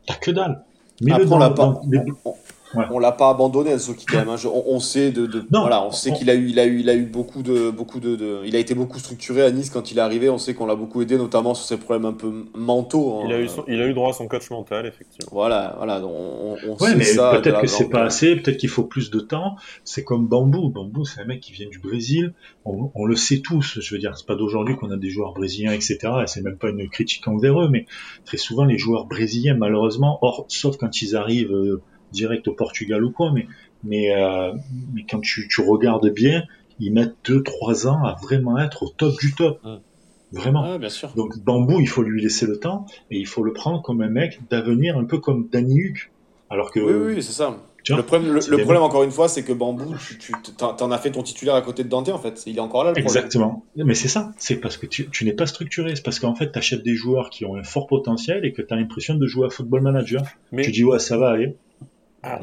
T'as 0.06 0.14
que 0.14 0.30
dalle. 0.30 0.64
Mais 1.00 1.12
Après, 1.12 1.24
le 1.24 1.32
on 1.32 1.38
l'a 1.38 1.50
pas. 1.50 1.82
On 2.74 2.98
l'a 2.98 3.12
pas 3.12 3.30
abandonné, 3.30 3.78
ce 3.78 3.92
qui 3.92 4.06
quand 4.06 4.18
même. 4.18 4.28
Hein. 4.28 4.36
on, 4.44 4.80
sait 4.80 5.10
de, 5.10 5.46
voilà, 5.50 5.84
on 5.84 5.92
sait 5.92 6.12
qu'il 6.12 6.30
a 6.30 6.34
eu, 6.34 6.48
il 6.48 6.58
a 6.58 6.66
eu, 6.66 6.80
il 6.80 6.90
a 6.90 6.94
eu 6.94 7.04
beaucoup 7.04 7.42
de, 7.42 7.70
beaucoup 7.70 8.00
de, 8.00 8.42
il 8.44 8.56
a 8.56 8.58
été 8.58 8.74
beaucoup 8.74 8.98
structuré 8.98 9.42
à 9.42 9.50
Nice 9.50 9.70
quand 9.70 9.90
il 9.90 9.98
est 9.98 10.02
arrivé. 10.02 10.28
On 10.28 10.38
sait 10.38 10.54
qu'on 10.54 10.66
l'a 10.66 10.74
beaucoup 10.74 11.02
aidé, 11.02 11.16
notamment 11.16 11.54
sur 11.54 11.66
ses 11.66 11.76
problèmes 11.76 12.06
un 12.06 12.12
peu 12.12 12.46
mentaux. 12.54 13.20
Hein. 13.20 13.24
Il 13.26 13.32
a 13.32 13.40
eu, 13.40 13.48
il 13.68 13.80
a 13.80 13.86
eu 13.86 13.94
droit 13.94 14.10
à 14.10 14.12
son 14.12 14.26
coach 14.28 14.50
mental, 14.50 14.86
effectivement. 14.86 15.30
Voilà, 15.32 15.74
voilà. 15.78 16.00
On, 16.04 16.56
on 16.66 16.76
ouais, 16.82 16.94
mais 16.94 17.04
peut-être 17.04 17.60
que 17.60 17.66
c'est 17.66 17.88
pas 17.88 18.04
assez, 18.04 18.36
peut-être 18.36 18.58
qu'il 18.58 18.68
faut 18.68 18.84
plus 18.84 19.10
de 19.10 19.20
temps. 19.20 19.56
C'est 19.84 20.04
comme 20.04 20.26
Bambou. 20.26 20.68
Bambou, 20.70 21.04
c'est 21.04 21.20
un 21.20 21.24
mec 21.24 21.40
qui 21.40 21.52
vient 21.52 21.68
du 21.68 21.78
Brésil. 21.78 22.34
On, 22.64 23.04
le 23.04 23.16
sait 23.16 23.40
tous. 23.40 23.78
Je 23.80 23.94
veux 23.94 24.00
dire, 24.00 24.16
c'est 24.16 24.26
pas 24.26 24.34
d'aujourd'hui 24.34 24.76
qu'on 24.76 24.90
a 24.90 24.96
des 24.96 25.10
joueurs 25.10 25.32
brésiliens, 25.32 25.72
etc. 25.72 25.98
Et 26.22 26.26
c'est 26.26 26.42
même 26.42 26.56
pas 26.56 26.70
une 26.70 26.88
critique 26.88 27.26
envers 27.28 27.60
eux, 27.60 27.68
mais 27.68 27.86
très 28.24 28.36
souvent 28.36 28.64
les 28.64 28.78
joueurs 28.78 29.06
brésiliens, 29.06 29.54
malheureusement, 29.54 30.18
or, 30.22 30.46
sauf 30.48 30.76
quand 30.76 31.02
ils 31.02 31.16
arrivent. 31.16 31.52
Euh, 31.52 31.82
direct 32.12 32.48
au 32.48 32.52
Portugal 32.52 33.04
ou 33.04 33.10
quoi, 33.10 33.32
mais, 33.32 33.46
mais, 33.84 34.14
euh, 34.14 34.52
mais 34.94 35.04
quand 35.08 35.20
tu, 35.20 35.48
tu 35.48 35.60
regardes 35.60 36.08
bien, 36.10 36.44
ils 36.78 36.92
mettent 36.92 37.16
2-3 37.24 37.86
ans 37.86 38.04
à 38.04 38.16
vraiment 38.22 38.58
être 38.58 38.82
au 38.82 38.88
top 38.88 39.18
du 39.20 39.34
top. 39.34 39.60
Vraiment. 40.32 40.78
bien 40.78 40.88
sûr. 40.88 41.12
Donc 41.14 41.38
Bambou, 41.38 41.80
il 41.80 41.88
faut 41.88 42.02
lui 42.02 42.22
laisser 42.22 42.46
le 42.46 42.58
temps 42.58 42.86
et 43.10 43.18
il 43.18 43.26
faut 43.26 43.42
le 43.42 43.52
prendre 43.52 43.80
comme 43.82 44.02
un 44.02 44.08
mec 44.08 44.40
d'avenir 44.50 44.98
un 44.98 45.04
peu 45.04 45.18
comme 45.18 45.48
Danny 45.50 45.80
Huck. 45.80 46.10
Alors 46.50 46.70
que, 46.70 46.80
oui, 46.80 47.14
oui, 47.14 47.22
c'est 47.22 47.32
ça. 47.32 47.56
le 47.88 48.02
problème, 48.02 48.34
le, 48.34 48.58
problème 48.58 48.82
encore 48.82 49.02
une 49.02 49.10
fois, 49.10 49.28
c'est 49.28 49.42
que 49.42 49.52
Bambou, 49.52 49.94
tu, 50.20 50.32
tu 50.32 50.64
en 50.64 50.90
as 50.92 50.98
fait 50.98 51.10
ton 51.10 51.22
titulaire 51.22 51.56
à 51.56 51.62
côté 51.62 51.82
de 51.82 51.88
Dante, 51.88 52.08
en 52.08 52.18
fait. 52.18 52.44
Il 52.46 52.56
est 52.56 52.60
encore 52.60 52.84
là, 52.84 52.92
le 52.92 52.98
Exactement. 52.98 53.64
Mais 53.76 53.94
c'est 53.94 54.08
ça. 54.08 54.32
C'est 54.38 54.56
parce 54.56 54.76
que 54.76 54.86
tu, 54.86 55.08
tu 55.10 55.24
n'es 55.24 55.32
pas 55.32 55.46
structuré. 55.46 55.96
C'est 55.96 56.04
parce 56.04 56.20
qu'en 56.20 56.34
fait, 56.34 56.52
tu 56.52 56.58
achètes 56.58 56.84
des 56.84 56.94
joueurs 56.94 57.30
qui 57.30 57.44
ont 57.44 57.56
un 57.56 57.64
fort 57.64 57.88
potentiel 57.88 58.44
et 58.44 58.52
que 58.52 58.62
tu 58.62 58.72
as 58.72 58.76
l'impression 58.76 59.14
de 59.14 59.26
jouer 59.26 59.46
à 59.46 59.50
football 59.50 59.82
manager. 59.82 60.22
Mais... 60.52 60.62
Tu 60.62 60.70
dis, 60.70 60.84
ouais, 60.84 61.00
ça 61.00 61.18
va 61.18 61.30
aller. 61.30 61.56
Ah, 62.22 62.40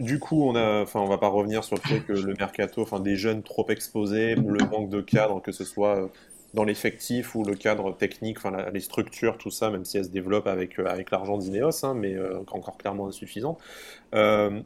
du, 0.00 0.18
coup, 0.18 0.42
on 0.42 0.56
a, 0.56 0.82
enfin, 0.82 1.00
on 1.00 1.06
va 1.06 1.18
pas 1.18 1.28
revenir 1.28 1.62
sur 1.62 1.76
le 1.76 1.82
fait 1.82 2.00
que 2.00 2.12
le 2.12 2.34
mercato, 2.34 2.82
enfin, 2.82 2.98
des 2.98 3.16
jeunes 3.16 3.42
trop 3.42 3.68
exposés, 3.68 4.34
le 4.34 4.64
manque 4.66 4.88
de 4.88 5.00
cadre, 5.00 5.40
que 5.40 5.52
ce 5.52 5.64
soit 5.64 5.96
euh, 5.96 6.08
dans 6.54 6.64
l'effectif 6.64 7.34
ou 7.36 7.44
le 7.44 7.54
cadre 7.54 7.94
technique, 7.96 8.38
enfin, 8.38 8.56
les 8.72 8.80
structures, 8.80 9.38
tout 9.38 9.50
ça, 9.50 9.70
même 9.70 9.84
si 9.84 9.98
elles 9.98 10.06
se 10.06 10.10
développent 10.10 10.48
avec, 10.48 10.80
euh, 10.80 10.86
avec 10.86 11.10
l'argent 11.12 11.38
d'Ineos, 11.38 11.84
hein, 11.84 11.94
mais 11.94 12.14
euh, 12.14 12.40
encore 12.50 12.78
clairement 12.78 13.06
insuffisant. 13.06 13.58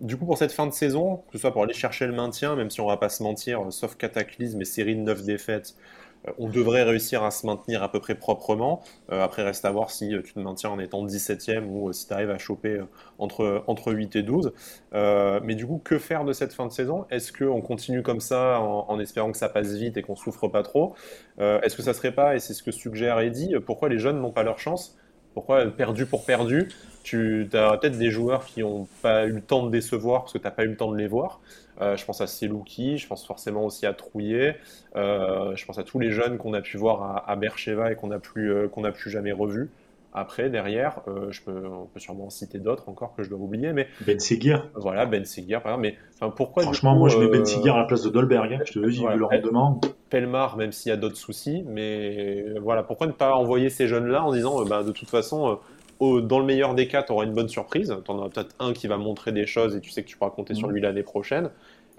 du 0.00 0.16
coup, 0.16 0.24
pour 0.24 0.38
cette 0.38 0.52
fin 0.52 0.66
de 0.66 0.72
saison, 0.72 1.16
que 1.16 1.32
ce 1.32 1.38
soit 1.38 1.52
pour 1.52 1.62
aller 1.62 1.74
chercher 1.74 2.06
le 2.06 2.12
maintien, 2.14 2.56
même 2.56 2.70
si 2.70 2.80
on 2.80 2.86
va 2.86 2.96
pas 2.96 3.08
se 3.10 3.22
mentir, 3.22 3.66
sauf 3.70 3.96
cataclysme 3.96 4.60
et 4.62 4.64
série 4.64 4.94
de 4.94 5.00
9 5.00 5.22
défaites, 5.24 5.74
euh, 5.76 6.09
on 6.38 6.48
devrait 6.48 6.82
réussir 6.82 7.22
à 7.22 7.30
se 7.30 7.46
maintenir 7.46 7.82
à 7.82 7.90
peu 7.90 8.00
près 8.00 8.14
proprement. 8.14 8.82
Euh, 9.10 9.22
après, 9.22 9.42
reste 9.42 9.64
à 9.64 9.70
voir 9.70 9.90
si 9.90 10.10
tu 10.24 10.34
te 10.34 10.38
maintiens 10.38 10.70
en 10.70 10.78
étant 10.78 11.04
17e 11.04 11.64
ou 11.64 11.92
si 11.92 12.06
tu 12.06 12.12
arrives 12.12 12.30
à 12.30 12.38
choper 12.38 12.80
entre, 13.18 13.64
entre 13.66 13.92
8 13.92 14.16
et 14.16 14.22
12. 14.22 14.52
mais 14.92 15.54
du 15.54 15.66
coup, 15.66 15.80
que 15.82 15.98
faire 15.98 16.24
de 16.24 16.32
cette 16.32 16.52
fin 16.52 16.66
de 16.66 16.72
saison? 16.72 17.06
Est-ce 17.10 17.32
qu'on 17.32 17.60
continue 17.60 18.02
comme 18.02 18.20
ça 18.20 18.60
en, 18.60 19.00
espérant 19.00 19.32
que 19.32 19.38
ça 19.38 19.48
passe 19.48 19.72
vite 19.74 19.96
et 19.96 20.02
qu'on 20.02 20.16
souffre 20.16 20.48
pas 20.48 20.62
trop? 20.62 20.94
Est-ce 21.38 21.76
que 21.76 21.82
ça 21.82 21.94
serait 21.94 22.12
pas, 22.12 22.36
et 22.36 22.40
c'est 22.40 22.54
ce 22.54 22.62
que 22.62 22.70
suggère 22.70 23.18
Eddie, 23.20 23.54
pourquoi 23.64 23.88
les 23.88 23.98
jeunes 23.98 24.20
n'ont 24.20 24.32
pas 24.32 24.42
leur 24.42 24.58
chance? 24.58 24.96
Pourquoi 25.34 25.64
perdu 25.66 26.06
pour 26.06 26.24
perdu? 26.24 26.68
Tu 27.02 27.48
as 27.52 27.76
peut-être 27.78 27.98
des 27.98 28.10
joueurs 28.10 28.44
qui 28.44 28.60
n'ont 28.60 28.88
pas 29.00 29.26
eu 29.26 29.32
le 29.32 29.40
temps 29.40 29.64
de 29.64 29.70
décevoir 29.70 30.22
parce 30.22 30.32
que 30.32 30.38
tu 30.38 30.44
n'as 30.44 30.50
pas 30.50 30.64
eu 30.64 30.68
le 30.68 30.76
temps 30.76 30.90
de 30.90 30.96
les 30.96 31.06
voir. 31.06 31.40
Euh, 31.80 31.96
je 31.96 32.04
pense 32.04 32.20
à 32.20 32.26
Selouki, 32.26 32.98
je 32.98 33.06
pense 33.06 33.26
forcément 33.26 33.64
aussi 33.64 33.86
à 33.86 33.94
Trouillet, 33.94 34.56
euh, 34.96 35.56
je 35.56 35.64
pense 35.64 35.78
à 35.78 35.82
tous 35.82 35.98
les 35.98 36.10
jeunes 36.10 36.36
qu'on 36.36 36.52
a 36.52 36.60
pu 36.60 36.76
voir 36.76 37.02
à, 37.02 37.30
à 37.30 37.36
Bercheva 37.36 37.92
et 37.92 37.94
qu'on 37.94 38.08
n'a 38.08 38.18
plus, 38.18 38.52
euh, 38.52 38.68
qu'on 38.68 38.82
plus 38.92 39.10
jamais 39.10 39.32
revus. 39.32 39.70
Après, 40.12 40.50
derrière, 40.50 41.02
je 41.30 41.40
peux, 41.40 41.68
on 41.68 41.86
peut 41.86 42.00
sûrement 42.00 42.26
en 42.26 42.30
citer 42.30 42.58
d'autres 42.58 42.88
encore 42.88 43.14
que 43.14 43.22
je 43.22 43.30
dois 43.30 43.38
oublier, 43.38 43.72
mais 43.72 43.86
Ben 44.04 44.18
Seguir. 44.18 44.68
Voilà, 44.74 45.06
Ben 45.06 45.24
Seguir, 45.24 45.62
par 45.62 45.78
exemple. 45.78 45.96
Mais 46.20 46.30
pourquoi 46.32 46.64
Franchement, 46.64 46.96
moi, 46.96 47.08
je 47.08 47.16
mets 47.16 47.28
Ben 47.28 47.46
Seguir 47.46 47.76
à 47.76 47.78
la 47.78 47.84
place 47.84 48.02
de 48.02 48.08
Dolberg. 48.08 48.52
Hein, 48.52 48.58
je 48.64 48.72
te 48.72 48.80
le 48.80 48.90
dis, 48.90 48.98
voilà, 48.98 49.14
le 49.14 49.24
rendement. 49.24 49.80
Pelmar, 50.08 50.56
même 50.56 50.72
s'il 50.72 50.90
y 50.90 50.92
a 50.92 50.96
d'autres 50.96 51.16
soucis, 51.16 51.62
mais 51.64 52.44
voilà, 52.60 52.82
pourquoi 52.82 53.06
ne 53.06 53.12
pas 53.12 53.36
envoyer 53.36 53.70
ces 53.70 53.86
jeunes-là 53.86 54.24
en 54.24 54.32
disant, 54.32 54.64
bah, 54.64 54.82
de 54.82 54.90
toute 54.90 55.08
façon, 55.08 55.60
dans 56.00 56.38
le 56.38 56.44
meilleur 56.44 56.74
des 56.74 56.88
cas, 56.88 57.02
tu 57.02 57.12
auras 57.12 57.24
une 57.24 57.34
bonne 57.34 57.48
surprise. 57.48 57.94
Tu 58.04 58.10
en 58.10 58.18
auras 58.18 58.30
peut-être 58.30 58.54
un 58.58 58.72
qui 58.72 58.86
va 58.86 58.96
montrer 58.96 59.32
des 59.32 59.46
choses 59.46 59.76
et 59.76 59.80
tu 59.80 59.90
sais 59.90 60.02
que 60.02 60.08
tu 60.08 60.16
pourras 60.16 60.30
compter 60.30 60.54
sur 60.54 60.68
lui 60.68 60.80
l'année 60.80 61.02
prochaine. 61.02 61.50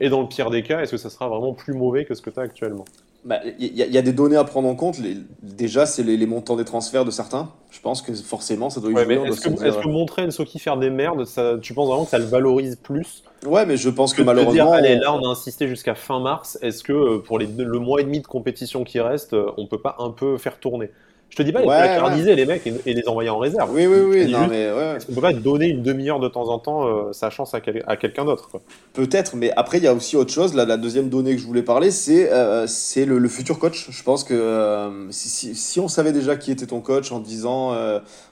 Et 0.01 0.09
dans 0.09 0.21
le 0.21 0.27
pire 0.27 0.49
des 0.49 0.63
cas, 0.63 0.81
est-ce 0.81 0.91
que 0.91 0.97
ça 0.97 1.09
sera 1.09 1.29
vraiment 1.29 1.53
plus 1.53 1.73
mauvais 1.73 2.03
que 2.03 2.15
ce 2.15 2.21
que 2.21 2.29
tu 2.29 2.39
as 2.39 2.43
actuellement 2.43 2.85
il 3.23 3.29
bah, 3.29 3.39
y, 3.59 3.97
a 3.97 4.01
des 4.01 4.13
données 4.13 4.35
à 4.35 4.43
prendre 4.43 4.67
en 4.67 4.73
compte. 4.73 4.97
déjà, 5.43 5.85
c'est 5.85 6.01
les, 6.01 6.25
montants 6.25 6.55
des 6.55 6.65
transferts 6.65 7.05
de 7.05 7.11
certains. 7.11 7.51
Je 7.69 7.79
pense 7.79 8.01
que 8.01 8.13
forcément, 8.15 8.71
ça 8.71 8.81
doit 8.81 8.89
y 8.89 9.13
Est-ce 9.13 9.41
que, 9.77 9.87
montrer 9.87 10.23
Ensoki 10.23 10.57
faire 10.57 10.77
des 10.77 10.89
merdes, 10.89 11.25
ça, 11.25 11.53
tu 11.61 11.75
penses 11.75 11.87
vraiment 11.87 12.05
que 12.05 12.09
ça 12.09 12.17
le 12.17 12.25
valorise 12.25 12.77
plus 12.77 13.23
Ouais, 13.45 13.67
mais 13.67 13.77
je 13.77 13.89
pense 13.89 14.15
que, 14.15 14.23
malheureusement. 14.23 14.71
allez, 14.71 14.95
là, 14.95 15.13
on 15.13 15.23
a 15.23 15.31
insisté 15.31 15.67
jusqu'à 15.67 15.93
fin 15.93 16.19
mars. 16.19 16.57
Est-ce 16.63 16.83
que 16.83 16.93
euh, 16.93 17.19
pour 17.19 17.37
les, 17.37 17.45
le 17.45 17.77
mois 17.77 18.01
et 18.01 18.03
demi 18.03 18.21
de 18.21 18.27
compétition 18.27 18.83
qui 18.83 18.99
reste, 18.99 19.33
euh, 19.33 19.51
on 19.57 19.67
peut 19.67 19.81
pas 19.81 19.97
un 19.99 20.09
peu 20.09 20.39
faire 20.39 20.59
tourner? 20.59 20.89
Je 21.31 21.37
te 21.37 21.43
dis 21.43 21.53
pas, 21.53 21.61
il 21.61 21.67
ouais, 21.67 22.35
les 22.35 22.45
mecs 22.45 22.67
et, 22.67 22.93
les 22.93 23.07
envoyer 23.07 23.29
en 23.29 23.37
réserve. 23.37 23.73
Oui, 23.73 23.87
oui, 23.87 24.01
oui. 24.01 24.29
Non, 24.29 24.47
mais 24.49 24.69
On 25.09 25.13
peut 25.13 25.21
pas 25.21 25.31
donner 25.31 25.67
une 25.67 25.81
demi-heure 25.81 26.19
de 26.19 26.27
temps 26.27 26.49
en 26.49 26.59
temps 26.59 26.85
euh, 26.85 27.13
sa 27.13 27.29
chance 27.29 27.53
à, 27.53 27.61
quelqu'un 27.61 28.25
d'autre. 28.25 28.49
Peut-être, 28.91 29.37
mais 29.37 29.49
après, 29.55 29.77
il 29.77 29.85
y 29.85 29.87
a 29.87 29.93
aussi 29.93 30.17
autre 30.17 30.33
chose. 30.33 30.53
La, 30.55 30.65
la 30.65 30.75
deuxième 30.75 31.07
donnée 31.07 31.33
que 31.33 31.41
je 31.41 31.47
voulais 31.47 31.63
parler, 31.63 31.89
c'est 31.89 32.29
euh, 32.33 32.67
le, 32.97 33.29
futur 33.29 33.59
coach. 33.59 33.87
Je 33.89 34.03
pense 34.03 34.25
que 34.25 34.33
euh, 34.33 35.09
si, 35.11 35.55
si, 35.55 35.79
on 35.79 35.87
savait 35.87 36.11
déjà 36.11 36.35
qui 36.35 36.51
était 36.51 36.67
ton 36.67 36.81
coach 36.81 37.13
en 37.13 37.19
disant, 37.19 37.77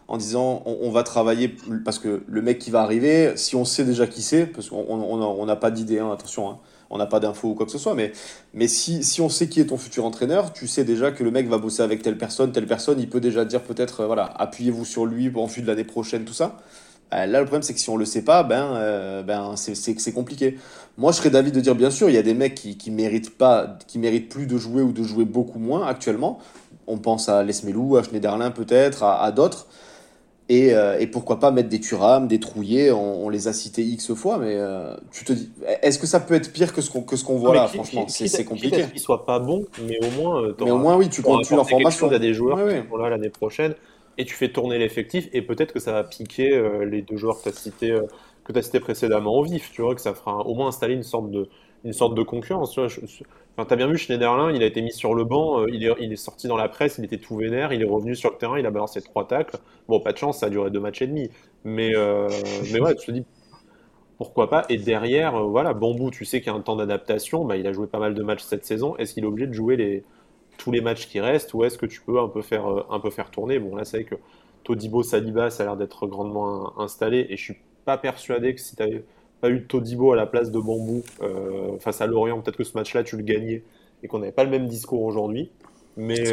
en 0.09 0.17
disant 0.17 0.61
on, 0.65 0.91
va 0.91 1.03
travailler, 1.03 1.55
parce 1.85 1.99
que 1.99 2.23
le 2.27 2.41
mec 2.41 2.59
qui 2.59 2.69
va 2.69 2.81
arriver, 2.81 3.31
si 3.37 3.55
on 3.55 3.63
sait 3.63 3.85
déjà 3.85 4.07
qui 4.07 4.21
c'est, 4.21 4.45
parce 4.45 4.69
qu'on 4.69 5.45
n'a 5.45 5.55
pas 5.55 5.71
d'idée, 5.71 5.99
hein, 5.99 6.11
attention. 6.11 6.49
Hein, 6.49 6.57
on 6.89 6.97
n'a 6.97 7.05
pas 7.05 7.19
d'infos 7.19 7.49
ou 7.49 7.53
quoi 7.53 7.65
que 7.65 7.71
ce 7.71 7.77
soit, 7.77 7.95
mais, 7.95 8.11
mais 8.53 8.67
si, 8.67 9.03
si, 9.03 9.21
on 9.21 9.29
sait 9.29 9.47
qui 9.47 9.59
est 9.59 9.67
ton 9.67 9.77
futur 9.77 10.05
entraîneur, 10.05 10.53
tu 10.53 10.67
sais 10.67 10.83
déjà 10.83 11.11
que 11.11 11.23
le 11.23 11.31
mec 11.31 11.47
va 11.47 11.57
bosser 11.57 11.83
avec 11.83 12.01
telle 12.01 12.17
personne, 12.17 12.51
telle 12.51 12.67
personne, 12.67 12.99
il 12.99 13.09
peut 13.09 13.19
déjà 13.19 13.45
dire 13.45 13.61
peut-être, 13.61 14.01
euh, 14.01 14.07
voilà, 14.07 14.25
appuyez-vous 14.37 14.85
sur 14.85 15.05
lui 15.05 15.31
en 15.35 15.45
vue 15.45 15.61
de 15.61 15.67
l'année 15.67 15.83
prochaine, 15.83 16.25
tout 16.25 16.33
ça. 16.33 16.57
Euh, 17.13 17.25
là, 17.25 17.39
le 17.39 17.45
problème, 17.45 17.63
c'est 17.63 17.73
que 17.73 17.79
si 17.79 17.89
on 17.89 17.97
le 17.97 18.05
sait 18.05 18.23
pas, 18.23 18.43
ben, 18.43 18.73
euh, 18.75 19.23
ben 19.23 19.55
c'est 19.55 20.13
compliqué. 20.13 20.57
Moi, 20.97 21.11
je 21.11 21.17
serais 21.17 21.29
d'avis 21.29 21.51
de 21.51 21.59
dire, 21.59 21.75
bien 21.75 21.89
sûr, 21.89 22.09
il 22.09 22.15
y 22.15 22.19
a 22.19 22.23
des 22.23 22.33
mecs 22.33 22.55
qui, 22.55 22.77
qui 22.77 22.91
méritent 22.91 23.35
pas, 23.35 23.77
qui 23.87 23.99
méritent 23.99 24.29
plus 24.29 24.45
de 24.45 24.57
jouer 24.57 24.81
ou 24.81 24.91
de 24.91 25.03
jouer 25.03 25.25
beaucoup 25.25 25.59
moins 25.59 25.87
actuellement. 25.87 26.39
On 26.87 26.97
pense 26.97 27.29
à 27.29 27.43
Lesmelou, 27.43 27.97
à 27.97 28.03
Schneiderlin 28.03 28.51
peut-être, 28.51 29.03
à, 29.03 29.23
à 29.23 29.31
d'autres. 29.31 29.67
Euh, 30.51 30.97
et, 30.97 31.05
pourquoi 31.05 31.39
pas 31.39 31.51
mettre 31.51 31.69
des 31.69 31.79
Turam, 31.79 32.27
des 32.27 32.39
Trouillés, 32.39 32.91
on, 32.91 33.29
les 33.29 33.47
a 33.47 33.53
cités 33.53 33.83
X 33.83 34.13
fois, 34.13 34.39
mais 34.39 34.55
euh, 34.55 34.95
tu 35.11 35.23
te 35.23 35.31
dis, 35.31 35.51
est-ce 35.83 35.99
que 35.99 36.07
ça 36.07 36.19
peut 36.19 36.33
être 36.33 36.51
pire 36.51 36.73
que 36.73 36.81
ce 36.81 36.89
qu'on 36.89 37.37
voit 37.37 37.53
là 37.53 37.67
Franchement, 37.67 38.07
c'est 38.07 38.45
compliqué. 38.45 38.85
Qu'ils 38.91 38.99
soient 38.99 39.25
pas 39.25 39.37
bons, 39.37 39.65
mais 39.87 39.99
au 40.03 40.21
moins, 40.21 40.41
euh, 40.41 40.55
mais 40.59 40.71
au 40.71 40.79
moins 40.79 40.97
oui, 40.97 41.09
tu 41.09 41.21
continues 41.21 41.57
leur 41.57 41.69
formation. 41.69 42.09
A 42.09 42.17
des 42.17 42.33
joueurs 42.33 42.67
qui 42.67 42.89
sont 42.89 42.97
là 42.97 43.09
l'année 43.09 43.29
prochaine, 43.29 43.75
et 44.17 44.25
tu 44.25 44.33
fais 44.33 44.49
tourner 44.49 44.79
l'effectif, 44.79 45.29
et 45.33 45.43
peut-être 45.43 45.71
que 45.71 45.79
ça 45.79 45.91
va 45.91 46.03
piquer 46.03 46.59
les 46.83 47.03
deux 47.03 47.17
joueurs 47.17 47.37
que 47.37 47.43
tu 47.43 47.49
as 47.49 47.53
cités 47.53 47.99
cité 48.61 48.79
précédemment 48.79 49.35
au 49.35 49.43
vif. 49.43 49.71
Tu 49.71 49.81
vois 49.81 49.95
que 49.95 50.01
ça 50.01 50.13
fera 50.13 50.39
au 50.39 50.55
moins 50.55 50.69
installer 50.69 50.95
une 50.95 51.03
sorte 51.03 51.29
de 51.29 51.47
une 51.83 51.93
sorte 51.93 52.15
de 52.15 52.23
concurrence. 52.23 52.73
Tu 52.73 52.81
as 53.57 53.75
bien 53.75 53.87
vu 53.87 53.97
Schneiderlin, 53.97 54.51
il 54.51 54.63
a 54.63 54.65
été 54.65 54.81
mis 54.81 54.91
sur 54.91 55.13
le 55.13 55.23
banc, 55.23 55.61
euh, 55.61 55.67
il, 55.69 55.83
est, 55.83 56.15
sorti 56.15 56.47
dans 56.47 56.57
la 56.57 56.69
presse, 56.69 56.97
il 56.97 57.05
était 57.05 57.17
tout 57.17 57.35
vénère, 57.35 57.73
il 57.73 57.81
est 57.81 57.89
revenu 57.89 58.15
sur 58.15 58.31
le 58.31 58.37
terrain, 58.37 58.57
il 58.59 58.65
a 58.65 58.71
balancé 58.71 59.01
trois 59.01 59.27
tacles. 59.27 59.57
Bon, 59.87 59.99
pas 59.99 60.13
de 60.13 60.17
chance, 60.17 60.39
ça 60.39 60.47
a 60.47 60.49
duré 60.49 60.69
deux 60.71 60.79
matchs 60.79 61.01
et 61.01 61.07
demi. 61.07 61.29
Mais, 61.63 61.95
euh, 61.95 62.29
ouais, 62.79 62.95
tu 62.95 63.07
te 63.07 63.11
dis 63.11 63.25
pourquoi 64.17 64.49
pas? 64.49 64.65
Et 64.69 64.77
derrière, 64.77 65.35
euh, 65.35 65.43
voilà, 65.43 65.73
Bambou, 65.73 66.11
tu 66.11 66.25
sais 66.25 66.41
qu'il 66.41 66.51
y 66.51 66.55
a 66.55 66.57
un 66.57 66.61
temps 66.61 66.75
d'adaptation, 66.75 67.45
bah, 67.45 67.55
il 67.57 67.65
a 67.67 67.73
joué 67.73 67.87
pas 67.87 67.99
mal 67.99 68.13
de 68.13 68.23
matchs 68.23 68.43
cette 68.43 68.65
saison. 68.65 68.97
Est-ce 68.97 69.13
qu'il 69.13 69.23
est 69.23 69.27
obligé 69.27 69.47
de 69.47 69.53
jouer 69.53 70.03
tous 70.57 70.71
les 70.71 70.81
matchs 70.81 71.07
qui 71.07 71.21
restent 71.21 71.53
ou 71.53 71.63
est-ce 71.63 71.77
que 71.77 71.85
tu 71.85 72.01
peux 72.01 72.19
un 72.19 72.27
peu 72.27 72.41
faire, 72.41 72.65
un 72.89 72.99
peu 72.99 73.09
faire 73.09 73.31
tourner? 73.31 73.59
Bon, 73.59 73.75
là, 73.75 73.85
c'est 73.85 74.01
vrai 74.01 74.05
que 74.05 74.15
Todibo 74.63 75.03
Saliba, 75.03 75.49
ça 75.49 75.63
a 75.63 75.65
l'air 75.67 75.77
d'être 75.77 76.05
grandement 76.07 76.77
installé 76.79 77.27
et 77.29 77.37
je 77.37 77.43
suis 77.43 77.57
pas 77.85 77.97
persuadé 77.97 78.53
que 78.53 78.61
si 78.61 78.75
tu 78.75 78.83
avais 78.83 79.03
pas 79.39 79.49
eu 79.49 79.63
Todibo 79.63 80.13
à 80.13 80.15
la 80.15 80.25
place 80.25 80.51
de 80.51 80.59
Bambou 80.59 81.03
euh, 81.21 81.77
face 81.79 82.01
à 82.01 82.07
Lorient, 82.07 82.39
peut-être 82.41 82.57
que 82.57 82.63
ce 82.63 82.77
match-là, 82.77 83.03
tu 83.03 83.17
le 83.17 83.23
gagnais 83.23 83.63
et 84.03 84.07
qu'on 84.07 84.19
n'avait 84.19 84.31
pas 84.31 84.43
le 84.43 84.49
même 84.49 84.67
discours 84.67 85.03
aujourd'hui. 85.03 85.49
Mais, 85.97 86.23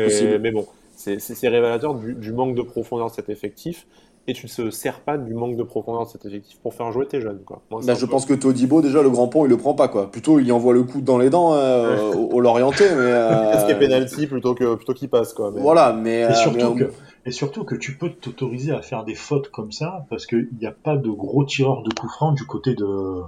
mais 0.41 0.51
bon, 0.53 0.67
c'est 0.95 1.49
révélateur 1.49 1.95
du, 1.95 2.33
manque 2.33 2.55
de 2.55 2.63
profondeur 2.63 3.09
de 3.09 3.13
cet 3.13 3.29
effectif. 3.29 3.87
Et 4.29 4.33
tu 4.33 4.47
ne 4.47 4.51
se 4.51 4.71
sers 4.73 5.01
pas 5.01 5.19
du 5.19 5.35
manque 5.35 5.57
de 5.57 5.63
profondeur 5.63 6.05
de 6.05 6.11
cet 6.11 6.27
effectif 6.27 6.59
pour 6.59 6.75
faire 6.75 6.91
jouer 6.91 7.07
tes 7.07 7.21
jeunes. 7.21 7.43
Quoi. 7.47 7.63
Bah, 7.71 7.95
je 7.95 8.07
pense 8.07 8.27
que 8.27 8.35
Todibo, 8.35 8.83
déjà, 8.83 9.01
le 9.01 9.11
grand 9.11 9.29
pont, 9.29 9.45
il 9.45 9.49
le 9.49 9.57
prend 9.57 9.75
pas. 9.75 9.87
quoi. 9.87 10.11
Plutôt, 10.11 10.41
il 10.41 10.53
envoie 10.53 10.75
le 10.75 10.83
coup 10.83 11.01
dans 11.01 11.17
les 11.17 11.31
dents 11.31 11.55
euh, 11.55 12.13
au, 12.13 12.41
Lorientais. 12.41 12.91
Mais, 12.91 13.03
euh... 13.03 13.57
ce 13.61 13.67
qui 13.67 13.71
est 13.71 13.79
penalty 13.79 14.27
plutôt 14.27 14.57
qu'il 14.57 14.67
plutôt 14.75 14.95
qu'il 14.95 15.09
passe. 15.09 15.33
Quoi. 15.33 15.51
Voilà, 15.55 15.93
mais. 15.93 16.23
Et 16.23 16.35
surtout 16.35 16.75
que 16.75 16.91
et 17.27 17.33
surtout 17.33 17.65
que 17.65 17.75
tu 17.75 17.97
peux 17.99 18.11
t'autoriser 18.11 18.73
à 18.73 18.81
faire 18.81 19.05
des 19.05 19.17
fautes 19.17 19.51
comme 19.51 19.73
ça 19.73 20.07
parce 20.09 20.27
qu'il 20.27 20.49
n'y 20.59 20.67
a 20.67 20.73
pas 20.73 20.97
de 20.97 21.11
gros 21.11 21.45
tireurs 21.45 21.83
de 21.83 21.93
coups 21.93 22.13
francs 22.13 22.37
du 22.37 22.47
côté 22.47 22.75
de 22.75 23.23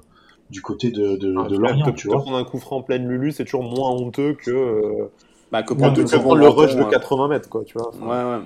du 0.51 0.63
côté 0.63 0.91
de, 0.91 1.17
de, 1.17 1.35
ah, 1.39 1.49
de 1.49 1.57
Lorient. 1.57 1.93
Tu 1.93 2.09
vois. 2.09 2.23
prendre 2.23 2.39
un 2.39 2.45
coup 2.45 2.59
franc 2.59 2.77
en 2.77 2.83
pleine 2.83 3.07
Lulu, 3.07 3.33
c'est 3.33 3.45
toujours 3.45 3.65
moins 3.65 3.91
honteux 3.91 4.35
que, 4.35 4.51
euh, 4.51 5.11
bah, 5.53 5.63
que 5.63 5.75
prendre, 5.75 6.37
le 6.37 6.49
rush 6.49 6.75
de 6.75 6.85
80 6.85 7.29
mètres, 7.29 7.49
quoi, 7.49 7.65
tu 7.65 7.77
vois. 7.77 7.91
ouais, 7.95 8.31
ouais. 8.31 8.45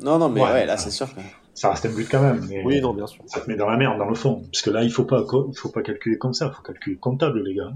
Non, 0.00 0.18
non, 0.18 0.28
mais 0.28 0.42
ouais, 0.42 0.66
là, 0.66 0.76
c'est 0.76 0.90
sûr. 0.90 1.06
Ça 1.54 1.70
reste 1.70 1.86
un 1.86 1.94
but 1.94 2.08
quand 2.10 2.20
même. 2.20 2.44
Mais 2.48 2.64
oui, 2.64 2.80
non, 2.80 2.92
bien 2.92 3.06
sûr. 3.06 3.22
Ça 3.26 3.40
te 3.40 3.48
met 3.48 3.56
dans 3.56 3.68
la 3.68 3.76
merde, 3.76 3.98
dans 3.98 4.08
le 4.08 4.16
fond. 4.16 4.42
Parce 4.52 4.62
que 4.62 4.70
là, 4.70 4.82
il 4.82 4.90
faut 4.90 5.04
pas, 5.04 5.24
il 5.48 5.56
faut 5.56 5.68
pas 5.68 5.82
calculer 5.82 6.18
comme 6.18 6.34
ça. 6.34 6.46
Il 6.46 6.56
faut 6.56 6.62
calculer 6.62 6.96
comptable, 6.96 7.44
les 7.44 7.54
gars. 7.54 7.72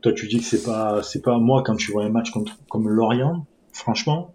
Toi, 0.00 0.12
tu 0.12 0.26
dis 0.26 0.38
que 0.38 0.44
c'est 0.44 0.62
pas, 0.62 1.02
c'est 1.02 1.20
pas 1.20 1.38
moi 1.38 1.62
quand 1.62 1.76
tu 1.76 1.92
vois 1.92 2.04
un 2.04 2.08
match 2.08 2.30
contre, 2.30 2.56
comme 2.70 2.88
Lorient. 2.88 3.44
Franchement, 3.72 4.33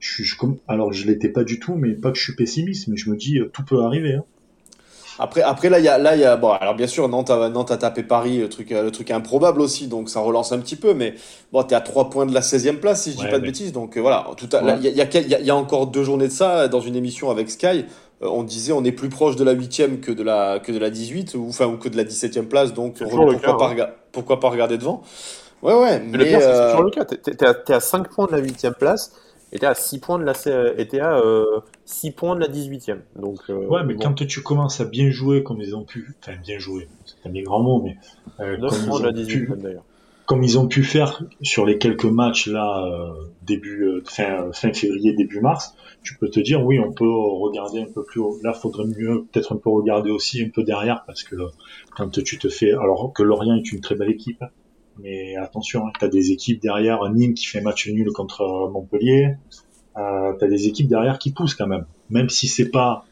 je, 0.00 0.22
je, 0.22 0.36
alors 0.66 0.92
je 0.92 1.06
l'étais 1.06 1.28
pas 1.28 1.44
du 1.44 1.58
tout, 1.58 1.74
mais 1.74 1.94
pas 1.94 2.10
que 2.10 2.18
je 2.18 2.22
suis 2.22 2.34
pessimiste, 2.34 2.88
mais 2.88 2.96
je 2.96 3.10
me 3.10 3.16
dis 3.16 3.38
euh, 3.38 3.50
tout 3.52 3.64
peut 3.64 3.82
arriver. 3.82 4.14
Hein. 4.14 4.24
Après, 5.20 5.42
après 5.42 5.68
là, 5.68 5.80
il 5.80 5.84
y 5.84 5.88
a, 5.88 5.98
là, 5.98 6.14
il 6.14 6.20
y 6.20 6.24
a, 6.24 6.36
bon, 6.36 6.50
alors 6.52 6.76
bien 6.76 6.86
sûr, 6.86 7.08
Nantes 7.08 7.30
a, 7.30 7.48
Nantes 7.48 7.72
a 7.72 7.76
tapé 7.76 8.04
Paris, 8.04 8.38
le 8.38 8.48
truc, 8.48 8.70
le 8.70 8.90
truc 8.90 9.10
improbable 9.10 9.60
aussi, 9.60 9.88
donc 9.88 10.08
ça 10.08 10.20
relance 10.20 10.52
un 10.52 10.60
petit 10.60 10.76
peu, 10.76 10.94
mais 10.94 11.14
bon, 11.52 11.64
t'es 11.64 11.74
à 11.74 11.80
3 11.80 12.08
points 12.08 12.24
de 12.24 12.32
la 12.32 12.40
16e 12.40 12.76
place, 12.76 13.02
si 13.02 13.12
je 13.12 13.16
dis 13.16 13.26
pas 13.26 13.40
de 13.40 13.44
bêtises, 13.44 13.72
donc 13.72 13.96
euh, 13.96 14.00
voilà. 14.00 14.28
Tout 14.36 14.48
il 14.52 14.80
y, 14.80 15.00
a, 15.00 15.20
y, 15.20 15.50
a, 15.50 15.56
encore 15.56 15.88
deux 15.88 16.04
journées 16.04 16.28
de 16.28 16.32
ça, 16.32 16.68
dans 16.68 16.80
une 16.80 16.94
émission 16.94 17.30
avec 17.30 17.50
Sky, 17.50 17.66
euh, 17.66 18.28
on 18.28 18.44
disait 18.44 18.72
on 18.72 18.84
est 18.84 18.92
plus 18.92 19.08
proche 19.08 19.34
de 19.34 19.42
la 19.42 19.56
8e 19.56 19.98
que 19.98 20.12
de 20.12 20.22
la, 20.22 20.60
que 20.60 20.70
de 20.70 20.78
la 20.78 20.90
18, 20.90 21.34
ou, 21.34 21.46
enfin, 21.48 21.66
ou 21.66 21.78
que 21.78 21.88
de 21.88 21.96
la 21.96 22.04
17e 22.04 22.46
place, 22.46 22.72
donc 22.72 22.98
pourquoi, 22.98 23.56
pas, 23.58 23.90
pourquoi 24.12 24.38
pas 24.38 24.50
regarder 24.50 24.78
devant? 24.78 25.02
Ouais, 25.62 25.74
ouais. 25.74 25.98
Mais, 25.98 26.18
le 26.18 26.24
pire, 26.26 26.40
c'est 26.40 26.70
toujours 26.70 26.84
le 26.84 26.90
cas, 26.90 27.04
t'es 27.04 27.44
à, 27.44 27.76
à 27.76 27.80
5 27.80 28.08
points 28.08 28.26
de 28.26 28.32
la 28.32 28.40
8e 28.40 28.74
place, 28.74 29.12
était 29.52 29.66
à 29.66 29.74
6 29.74 29.98
points 30.00 30.18
de 30.18 30.24
la 30.24 30.32
était 30.78 31.00
à 31.00 31.20
6 31.84 32.08
euh, 32.08 32.12
points 32.12 32.34
de 32.36 32.40
la 32.40 32.48
18e. 32.48 32.98
Donc 33.16 33.38
euh, 33.50 33.66
Ouais, 33.66 33.84
mais 33.84 33.96
quand 33.96 34.14
tu 34.26 34.42
commences 34.42 34.80
à 34.80 34.84
bien 34.84 35.10
jouer 35.10 35.42
comme 35.42 35.60
ils 35.60 35.74
ont 35.74 35.84
pu, 35.84 36.14
enfin 36.22 36.36
bien 36.42 36.58
jouer, 36.58 36.88
c'est 37.04 37.28
un 37.28 37.32
bien 37.32 37.42
grand 37.42 37.62
mot 37.62 37.82
mais 37.82 37.96
euh, 38.40 38.56
comme, 38.58 38.72
ils 38.82 38.90
ont 38.90 39.26
pu, 39.26 39.50
comme 40.26 40.44
ils 40.44 40.58
ont 40.58 40.68
pu 40.68 40.84
faire 40.84 41.22
sur 41.42 41.64
les 41.66 41.78
quelques 41.78 42.04
matchs 42.04 42.48
là 42.48 42.86
début 43.42 44.02
fin 44.04 44.52
fin 44.52 44.72
février 44.72 45.14
début 45.14 45.40
mars, 45.40 45.74
tu 46.02 46.16
peux 46.16 46.28
te 46.28 46.40
dire 46.40 46.64
oui, 46.64 46.78
on 46.78 46.92
peut 46.92 47.08
regarder 47.08 47.80
un 47.80 47.92
peu 47.92 48.02
plus 48.02 48.20
haut. 48.20 48.38
Là, 48.42 48.52
faudrait 48.52 48.86
mieux 48.86 49.26
peut-être 49.30 49.54
un 49.54 49.56
peu 49.56 49.70
regarder 49.70 50.10
aussi 50.10 50.42
un 50.42 50.48
peu 50.48 50.62
derrière 50.62 51.04
parce 51.06 51.22
que 51.22 51.36
quand 51.96 52.10
tu 52.22 52.38
te 52.38 52.48
fais 52.48 52.72
alors 52.72 53.12
que 53.14 53.22
Lorient 53.22 53.56
est 53.56 53.72
une 53.72 53.80
très 53.80 53.94
belle 53.94 54.10
équipe, 54.10 54.42
mais 54.98 55.36
attention, 55.36 55.86
hein, 55.86 55.92
tu 55.98 56.04
as 56.04 56.08
des 56.08 56.32
équipes 56.32 56.60
derrière, 56.60 57.08
Nîmes 57.10 57.34
qui 57.34 57.46
fait 57.46 57.60
match 57.60 57.88
nul 57.88 58.10
contre 58.12 58.70
Montpellier, 58.72 59.36
euh, 59.96 60.32
tu 60.38 60.48
des 60.48 60.66
équipes 60.66 60.88
derrière 60.88 61.18
qui 61.18 61.32
poussent 61.32 61.54
quand 61.54 61.66
même. 61.66 61.86
Même 62.10 62.28
si 62.28 62.48
c'est 62.48 62.70
pas 62.70 63.04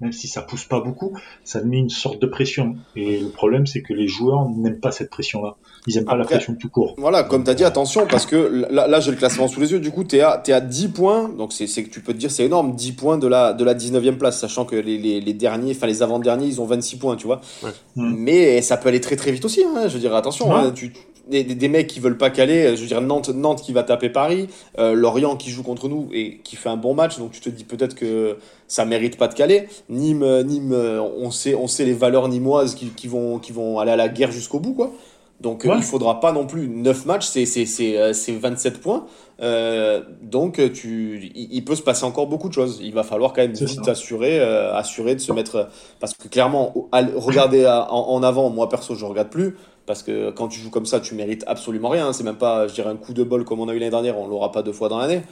même 0.00 0.12
si 0.12 0.28
ça 0.28 0.42
pousse 0.42 0.64
pas 0.64 0.80
beaucoup, 0.80 1.12
ça 1.44 1.60
met 1.62 1.78
une 1.78 1.90
sorte 1.90 2.20
de 2.20 2.26
pression. 2.26 2.76
Et 2.94 3.18
le 3.18 3.28
problème, 3.28 3.66
c'est 3.66 3.82
que 3.82 3.92
les 3.92 4.06
joueurs 4.06 4.48
n'aiment 4.48 4.80
pas 4.80 4.92
cette 4.92 5.10
pression-là. 5.10 5.56
Ils 5.86 5.98
aiment 5.98 6.04
pas 6.04 6.16
la 6.16 6.24
pression 6.24 6.54
tout 6.54 6.68
court. 6.68 6.94
Voilà, 6.98 7.22
comme 7.24 7.44
tu 7.44 7.50
as 7.50 7.54
dit, 7.54 7.64
attention, 7.64 8.06
parce 8.08 8.26
que 8.26 8.66
là, 8.70 8.86
là 8.86 9.00
j'ai 9.00 9.10
le 9.10 9.16
classement 9.16 9.48
sous 9.48 9.60
les 9.60 9.72
yeux, 9.72 9.80
du 9.80 9.90
coup, 9.90 10.04
tu 10.04 10.16
es, 10.16 10.18
es, 10.18 10.52
à 10.52 10.60
10 10.60 10.88
points, 10.88 11.28
donc 11.28 11.52
c'est 11.52 11.66
que 11.66 11.90
tu 11.90 12.00
peux 12.00 12.12
te 12.12 12.18
dire, 12.18 12.30
c'est 12.30 12.44
énorme, 12.44 12.74
10 12.74 12.92
points 12.92 13.18
de 13.18 13.26
la, 13.26 13.52
de 13.52 13.64
la 13.64 13.74
19e 13.74 14.16
place, 14.16 14.38
sachant 14.38 14.64
que 14.64 14.76
les, 14.76 14.98
les, 14.98 15.20
les 15.20 15.32
derniers, 15.34 15.72
enfin 15.72 15.86
les 15.86 16.02
avant-derniers, 16.02 16.46
ils 16.46 16.60
ont 16.60 16.66
26 16.66 16.96
points, 16.96 17.16
tu 17.16 17.26
vois. 17.26 17.40
Ouais. 17.62 17.70
Mais 17.96 18.62
ça 18.62 18.76
peut 18.76 18.88
aller 18.88 19.00
très 19.00 19.16
très 19.16 19.32
vite 19.32 19.44
aussi, 19.44 19.64
hein, 19.64 19.88
je 19.88 19.98
dirais, 19.98 20.16
attention, 20.16 20.54
hein, 20.54 20.70
tu, 20.74 20.92
des, 21.28 21.44
des, 21.44 21.68
mecs 21.68 21.86
qui 21.86 22.00
veulent 22.00 22.18
pas 22.18 22.30
caler, 22.30 22.76
je 22.76 22.80
veux 22.80 22.86
dire 22.86 23.00
Nantes, 23.00 23.28
Nantes 23.30 23.62
qui 23.62 23.72
va 23.72 23.82
taper 23.82 24.08
Paris, 24.08 24.48
euh, 24.78 24.94
Lorient 24.94 25.36
qui 25.36 25.50
joue 25.50 25.62
contre 25.62 25.88
nous 25.88 26.08
et 26.12 26.38
qui 26.44 26.56
fait 26.56 26.68
un 26.68 26.76
bon 26.76 26.94
match, 26.94 27.18
donc 27.18 27.32
tu 27.32 27.40
te 27.40 27.48
dis 27.48 27.64
peut-être 27.64 27.94
que 27.94 28.36
ça 28.66 28.84
mérite 28.84 29.16
pas 29.16 29.28
de 29.28 29.34
caler. 29.34 29.68
Nîmes, 29.88 30.42
Nîmes, 30.42 30.72
on 30.72 31.30
sait, 31.30 31.54
on 31.54 31.66
sait 31.66 31.84
les 31.84 31.94
valeurs 31.94 32.28
nimoises 32.28 32.74
qui, 32.74 32.86
qui 32.90 33.08
vont, 33.08 33.38
qui 33.38 33.52
vont 33.52 33.78
aller 33.78 33.92
à 33.92 33.96
la 33.96 34.08
guerre 34.08 34.32
jusqu'au 34.32 34.60
bout, 34.60 34.74
quoi. 34.74 34.92
Donc 35.40 35.64
ouais. 35.64 35.76
il 35.76 35.84
faudra 35.84 36.18
pas 36.18 36.32
non 36.32 36.46
plus 36.46 36.68
9 36.68 37.06
matchs, 37.06 37.26
c'est 37.26 37.46
c'est 37.46 37.64
c'est 38.12 38.32
27 38.32 38.80
points. 38.80 39.06
Euh, 39.40 40.02
donc 40.20 40.60
tu 40.72 41.30
il, 41.32 41.54
il, 41.54 41.64
peut 41.64 41.76
se 41.76 41.82
passer 41.82 42.04
encore 42.04 42.26
beaucoup 42.26 42.48
de 42.48 42.54
choses. 42.54 42.80
Il 42.82 42.92
va 42.92 43.04
falloir 43.04 43.32
quand 43.32 43.42
même 43.42 43.52
vite 43.52 43.84
ça. 43.84 43.92
assurer 43.92 44.40
euh, 44.40 44.74
assurer 44.74 45.14
de 45.14 45.20
se 45.20 45.30
mettre 45.30 45.68
parce 46.00 46.14
que 46.14 46.26
clairement 46.26 46.74
regarder 47.14 47.66
en, 47.66 47.88
en, 47.88 48.22
avant, 48.24 48.50
moi 48.50 48.68
perso 48.68 48.96
je 48.96 49.04
regarde 49.04 49.30
plus 49.30 49.54
parce 49.88 50.04
que 50.04 50.30
quand 50.30 50.46
tu 50.46 50.60
joues 50.60 50.70
comme 50.70 50.86
ça, 50.86 51.00
tu 51.00 51.16
mérites 51.16 51.42
absolument 51.48 51.88
rien. 51.88 52.12
C'est 52.12 52.22
même 52.22 52.36
pas 52.36 52.68
je 52.68 52.74
dirais 52.74 52.90
un 52.90 52.96
coup 52.96 53.14
de 53.14 53.24
bol 53.24 53.44
comme 53.44 53.58
on 53.58 53.68
a 53.68 53.74
eu 53.74 53.78
l'année 53.80 53.90
dernière, 53.90 54.16
on 54.16 54.28
l'aura 54.28 54.52
pas 54.52 54.62
deux 54.62 54.72
fois 54.72 54.88
dans 54.88 54.98
l'année. 54.98 55.22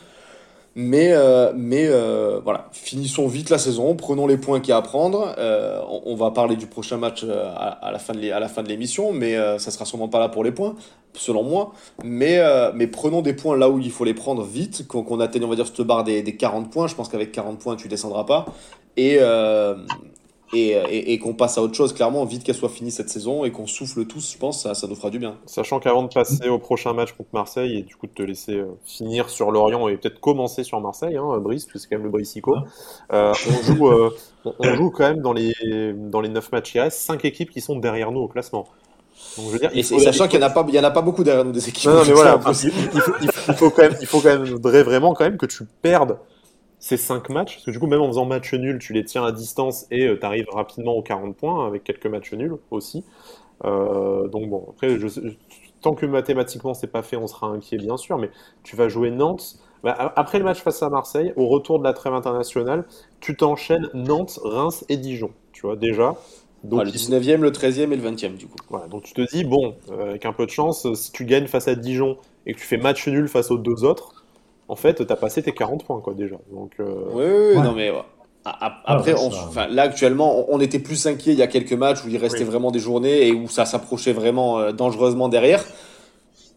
Mais, 0.79 1.13
euh, 1.13 1.53
mais 1.57 1.87
euh, 1.87 2.39
voilà, 2.45 2.69
finissons 2.71 3.27
vite 3.29 3.49
la 3.49 3.57
saison, 3.57 3.97
prenons 3.97 4.27
les 4.27 4.37
points 4.37 4.61
qu'il 4.61 4.71
y 4.71 4.73
a 4.73 4.77
à 4.77 4.83
prendre. 4.83 5.35
Euh, 5.39 5.81
on, 6.05 6.15
va 6.17 6.33
parler 6.33 6.57
du 6.57 6.67
prochain 6.67 6.99
match 6.99 7.25
à, 7.25 7.69
à 7.69 7.91
la 7.91 7.99
fin 7.99 8.13
de 8.13 8.69
l'émission, 8.69 9.11
mais 9.13 9.37
ça 9.59 9.71
sera 9.71 9.87
sûrement 9.87 10.09
pas 10.09 10.19
là 10.19 10.29
pour 10.29 10.45
les 10.45 10.53
points, 10.53 10.75
selon 11.15 11.45
moi. 11.45 11.73
Mais, 12.05 12.43
mais 12.75 12.87
prenons 12.89 13.23
des 13.23 13.33
points 13.33 13.57
là 13.57 13.71
où 13.71 13.79
il 13.79 13.91
faut 13.91 14.05
les 14.05 14.13
prendre 14.13 14.43
vite, 14.45 14.87
qu'on 14.87 15.03
qu 15.03 15.23
atteigne, 15.23 15.45
on 15.45 15.49
va 15.49 15.57
dire, 15.57 15.67
cette 15.67 15.81
barre 15.81 16.05
des, 16.05 16.23
des 16.23 16.37
40 16.37 16.71
points. 16.71 16.89
Je 16.89 16.95
pense 16.95 17.09
qu'avec 17.09 17.33
40 17.33 17.59
points, 17.59 17.77
tu 17.77 17.89
descendras 17.89 18.25
pas. 18.25 18.45
Et, 18.99 19.19
et, 20.53 20.71
et, 20.71 21.13
et 21.13 21.19
qu'on 21.19 21.35
passe 21.35 21.59
à 21.59 21.63
autre 21.63 21.75
chose, 21.75 21.93
clairement, 21.93 22.25
vite 22.25 22.45
qu'elle 22.45 22.55
soit 22.55 22.69
finie 22.69 22.91
cette 22.91 23.09
saison 23.09 23.45
et 23.45 23.51
qu'on 23.51 23.67
souffle 23.67 24.05
tous, 24.07 24.33
je 24.33 24.39
pense, 24.39 24.63
ça, 24.63 24.75
ça 24.75 24.87
nous 24.87 24.95
fera 24.95 25.11
du 25.11 25.19
bien. 25.19 25.37
Sachant 25.47 25.81
qu'avant 25.81 26.05
de 26.05 26.13
passer 26.13 26.49
au 26.49 26.59
prochain 26.59 26.93
match 26.93 27.13
contre 27.13 27.31
Marseille 27.33 27.79
et 27.79 27.83
du 27.83 27.97
coup 27.97 28.07
de 28.07 28.13
te 28.13 28.23
laisser 28.23 28.55
euh, 28.55 28.67
finir 28.85 29.29
sur 29.29 29.51
Lorient 29.51 29.89
et 29.89 29.97
peut-être 29.97 30.21
commencer 30.21 30.63
sur 30.63 30.81
Marseille, 30.81 31.17
hein, 31.17 31.39
Brice, 31.39 31.65
puisque 31.65 31.85
c'est 31.85 31.89
quand 31.91 31.97
même 31.97 32.05
le 32.05 32.13
Bricico, 32.13 32.57
euh, 33.13 33.33
on, 33.49 33.63
joue, 33.75 33.89
euh, 33.89 34.11
on, 34.45 34.75
joue 34.75 34.91
quand 34.91 35.05
même 35.05 35.21
dans 35.21 35.33
les, 35.33 35.53
dans 35.95 36.21
les 36.21 36.29
9 36.29 36.53
matchs 36.53 36.73
qui 36.73 36.81
restent, 36.81 37.01
5 37.01 37.25
équipes 37.25 37.51
qui 37.51 37.61
sont 37.61 37.77
derrière 37.79 38.13
nous 38.13 38.21
au 38.21 38.29
classement. 38.29 38.69
Donc, 39.37 39.47
je 39.47 39.53
veux 39.53 39.59
dire, 39.59 39.71
et, 39.75 39.83
faut, 39.83 39.97
et 39.97 40.01
sachant 40.01 40.29
qu'il 40.29 40.39
n'y 40.39 40.45
en, 40.45 40.49
a 40.49 40.51
pas, 40.51 40.65
il 40.69 40.75
y 40.75 40.79
en 40.79 40.85
a 40.85 40.91
pas 40.91 41.03
beaucoup 41.03 41.25
derrière 41.25 41.45
nous 41.45 41.53
des 41.53 41.69
équipes. 41.69 41.91
Non, 41.91 41.97
non 41.97 42.05
mais 42.07 42.13
voilà, 42.13 42.39
il, 42.63 42.67
il, 42.95 43.01
faut, 43.01 43.13
il, 43.21 43.55
faut, 43.55 43.71
quand 43.71 43.83
même, 43.83 43.97
il 44.01 44.07
faut 44.07 44.21
quand 44.21 44.29
même 44.29 44.45
vraiment 44.45 45.15
quand 45.15 45.25
même 45.25 45.39
que 45.39 45.47
tu 45.47 45.65
perdes 45.83 46.19
ces 46.79 46.97
5 46.97 47.31
matchs, 47.31 47.55
parce 47.55 47.67
que 47.67 47.71
du 47.71 47.79
coup, 47.79 47.87
même 47.87 48.01
en 48.03 48.09
faisant 48.09 48.27
match 48.27 48.53
nul, 48.55 48.79
tu 48.79 48.93
les 48.93 49.05
tiens 49.05 49.25
à 49.25 49.33
distance 49.33 49.87
et 49.91 50.07
euh, 50.07 50.19
tu 50.19 50.27
arrives 50.27 50.49
rapidement 50.51 50.93
aux 50.93 51.03
40 51.03 51.37
points, 51.37 51.67
avec 51.67 51.85
quelques 51.85 52.07
matchs 52.07 52.33
nuls 52.33 52.57
aussi. 52.71 53.05
Euh, 53.65 54.29
donc 54.29 54.49
bon, 54.51 54.67
après, 54.71 54.99
je, 54.99 55.09
tant 55.81 55.95
que 55.95 56.07
mathématiquement 56.07 56.75
c'est 56.75 56.87
pas 56.89 57.03
fait, 57.03 57.17
on 57.17 57.27
sera 57.27 57.49
inquiet 57.49 57.79
bien 57.79 57.97
sûr, 57.97 58.19
mais 58.19 58.31
tu 58.63 58.77
vas 58.77 58.89
jouer 58.89 59.11
Nantes. 59.11 59.59
Bah, 59.83 60.13
après 60.17 60.39
le 60.39 60.45
match 60.45 60.61
face 60.61 60.83
à 60.83 60.91
Marseille, 60.91 61.33
au 61.37 61.47
retour 61.47 61.79
de 61.79 61.85
la 61.85 61.93
trêve 61.93 62.15
internationale, 62.15 62.85
tu 63.21 63.37
t'enchaînes 63.37 63.89
Nantes, 63.95 64.41
Reims 64.43 64.85
et 64.89 64.97
Dijon. 64.97 65.31
Tu 65.53 65.63
vois, 65.63 65.77
déjà. 65.77 66.17
Donc, 66.65 66.81
ouais, 66.81 66.85
le 66.87 66.91
19e, 66.91 67.41
le 67.41 67.51
13e 67.51 67.93
et 67.93 67.97
le 67.97 68.03
20e, 68.03 68.37
du 68.37 68.47
coup. 68.47 68.57
Voilà, 68.69 68.89
donc 68.89 69.05
tu 69.05 69.13
te 69.13 69.21
dis, 69.21 69.45
bon, 69.45 69.77
euh, 69.91 70.11
avec 70.11 70.27
un 70.27 70.33
peu 70.33 70.47
de 70.47 70.51
chance, 70.51 70.93
si 70.95 71.13
tu 71.13 71.25
gagnes 71.25 71.47
face 71.47 71.69
à 71.69 71.75
Dijon 71.75 72.17
et 72.47 72.55
que 72.55 72.59
tu 72.59 72.65
fais 72.65 72.79
match 72.79 73.07
nul 73.07 73.29
face 73.29 73.51
aux 73.51 73.59
deux 73.59 73.85
autres, 73.85 74.16
en 74.69 74.77
fait, 74.77 75.07
tu 75.07 75.13
as 75.13 75.17
passé 75.17 75.43
tes 75.43 75.53
40 75.53 75.85
points, 75.85 76.01
quoi, 76.01 76.15
déjà. 76.15 76.37
Donc, 76.53 76.73
euh... 76.81 76.85
Oui, 77.13 77.25
oui, 77.25 77.57
ouais. 77.57 77.63
non, 77.63 77.73
mais. 77.73 77.91
Ouais. 77.91 78.03
Après, 78.45 79.13
ah, 79.17 79.21
on, 79.21 79.27
enfin, 79.27 79.67
là 79.67 79.83
actuellement, 79.83 80.45
on 80.49 80.61
était 80.61 80.79
plus 80.79 81.07
inquiet 81.07 81.33
il 81.33 81.39
y 81.39 81.43
a 81.43 81.49
quelques 81.49 81.73
matchs 81.73 82.05
où 82.05 82.09
il 82.09 82.17
restait 82.17 82.41
oui. 82.41 82.45
vraiment 82.45 82.71
des 82.71 82.79
journées 82.79 83.27
et 83.27 83.33
où 83.33 83.49
ça 83.49 83.65
s'approchait 83.65 84.13
vraiment 84.13 84.61
euh, 84.61 84.71
dangereusement 84.71 85.29
derrière 85.29 85.65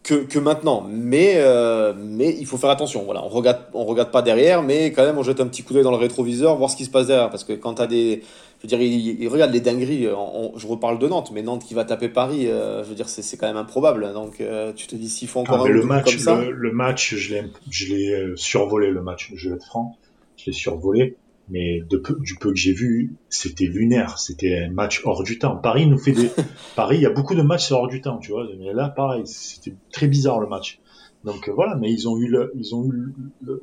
que, 0.02 0.14
que 0.14 0.38
maintenant. 0.38 0.86
Mais, 0.88 1.34
euh, 1.36 1.92
mais 1.96 2.34
il 2.38 2.46
faut 2.46 2.58
faire 2.58 2.70
attention. 2.70 3.02
Voilà, 3.04 3.24
on 3.24 3.28
regarde, 3.28 3.58
on 3.74 3.84
regarde 3.84 4.10
pas 4.10 4.22
derrière, 4.22 4.62
mais 4.62 4.92
quand 4.92 5.04
même, 5.04 5.18
on 5.18 5.22
jette 5.22 5.40
un 5.40 5.46
petit 5.46 5.62
coup 5.62 5.74
d'œil 5.74 5.82
dans 5.82 5.90
le 5.90 5.96
rétroviseur, 5.96 6.56
voir 6.56 6.70
ce 6.70 6.76
qui 6.76 6.84
se 6.84 6.90
passe 6.90 7.08
derrière. 7.08 7.30
Parce 7.30 7.44
que 7.44 7.54
quand 7.54 7.74
tu 7.74 7.82
as 7.82 7.86
des. 7.86 8.22
Je 8.60 8.64
veux 8.64 8.68
dire, 8.68 8.82
il, 8.82 9.22
il 9.22 9.28
regarde 9.28 9.52
les 9.52 9.60
dingueries. 9.60 10.08
On, 10.08 10.52
je 10.56 10.66
reparle 10.66 10.98
de 10.98 11.08
Nantes, 11.08 11.30
mais 11.32 11.42
Nantes 11.42 11.64
qui 11.64 11.74
va 11.74 11.84
taper 11.84 12.08
Paris, 12.08 12.46
euh, 12.46 12.84
je 12.84 12.90
veux 12.90 12.94
dire, 12.94 13.08
c'est 13.08 13.36
quand 13.36 13.46
même 13.46 13.56
improbable. 13.56 14.12
Donc, 14.12 14.40
euh, 14.40 14.72
tu 14.74 14.86
te 14.86 14.96
dis, 14.96 15.08
s'il 15.08 15.28
faut 15.28 15.40
encore 15.40 15.64
ah, 15.64 15.68
un 15.68 15.72
le 15.72 15.82
match, 15.82 16.12
comme 16.12 16.20
ça. 16.20 16.40
Le, 16.40 16.52
le 16.52 16.72
match, 16.72 17.14
je 17.14 17.94
l'ai 17.94 18.12
euh, 18.12 18.36
survolé, 18.36 18.90
le 18.90 19.02
match, 19.02 19.32
je 19.34 19.48
vais 19.48 19.56
être 19.56 19.66
franc. 19.66 19.96
Je 20.36 20.46
l'ai 20.46 20.52
survolé 20.52 21.16
mais 21.50 21.80
de 21.80 21.96
peu, 21.96 22.16
du 22.20 22.36
peu 22.36 22.50
que 22.50 22.56
j'ai 22.56 22.72
vu, 22.72 23.14
c'était 23.28 23.66
lunaire. 23.66 24.18
C'était 24.18 24.66
un 24.66 24.70
match 24.70 25.02
hors 25.04 25.24
du 25.24 25.38
temps. 25.38 25.56
Paris 25.56 25.86
nous 25.86 25.98
fait 25.98 26.12
des. 26.12 26.30
Paris, 26.76 26.96
il 26.96 27.02
y 27.02 27.06
a 27.06 27.10
beaucoup 27.10 27.34
de 27.34 27.42
matchs 27.42 27.72
hors 27.72 27.88
du 27.88 28.00
temps, 28.00 28.18
tu 28.18 28.30
vois. 28.30 28.46
Mais 28.58 28.72
là, 28.72 28.88
pareil, 28.88 29.26
c'était 29.26 29.74
très 29.92 30.06
bizarre 30.06 30.40
le 30.40 30.46
match. 30.46 30.78
Donc 31.24 31.48
euh, 31.48 31.52
voilà, 31.52 31.74
mais 31.74 31.92
ils 31.92 32.08
ont 32.08 32.16
eu, 32.16 32.28
le, 32.28 32.52
ils 32.54 32.74
ont 32.74 32.84
eu 32.86 33.12
le, 33.42 33.60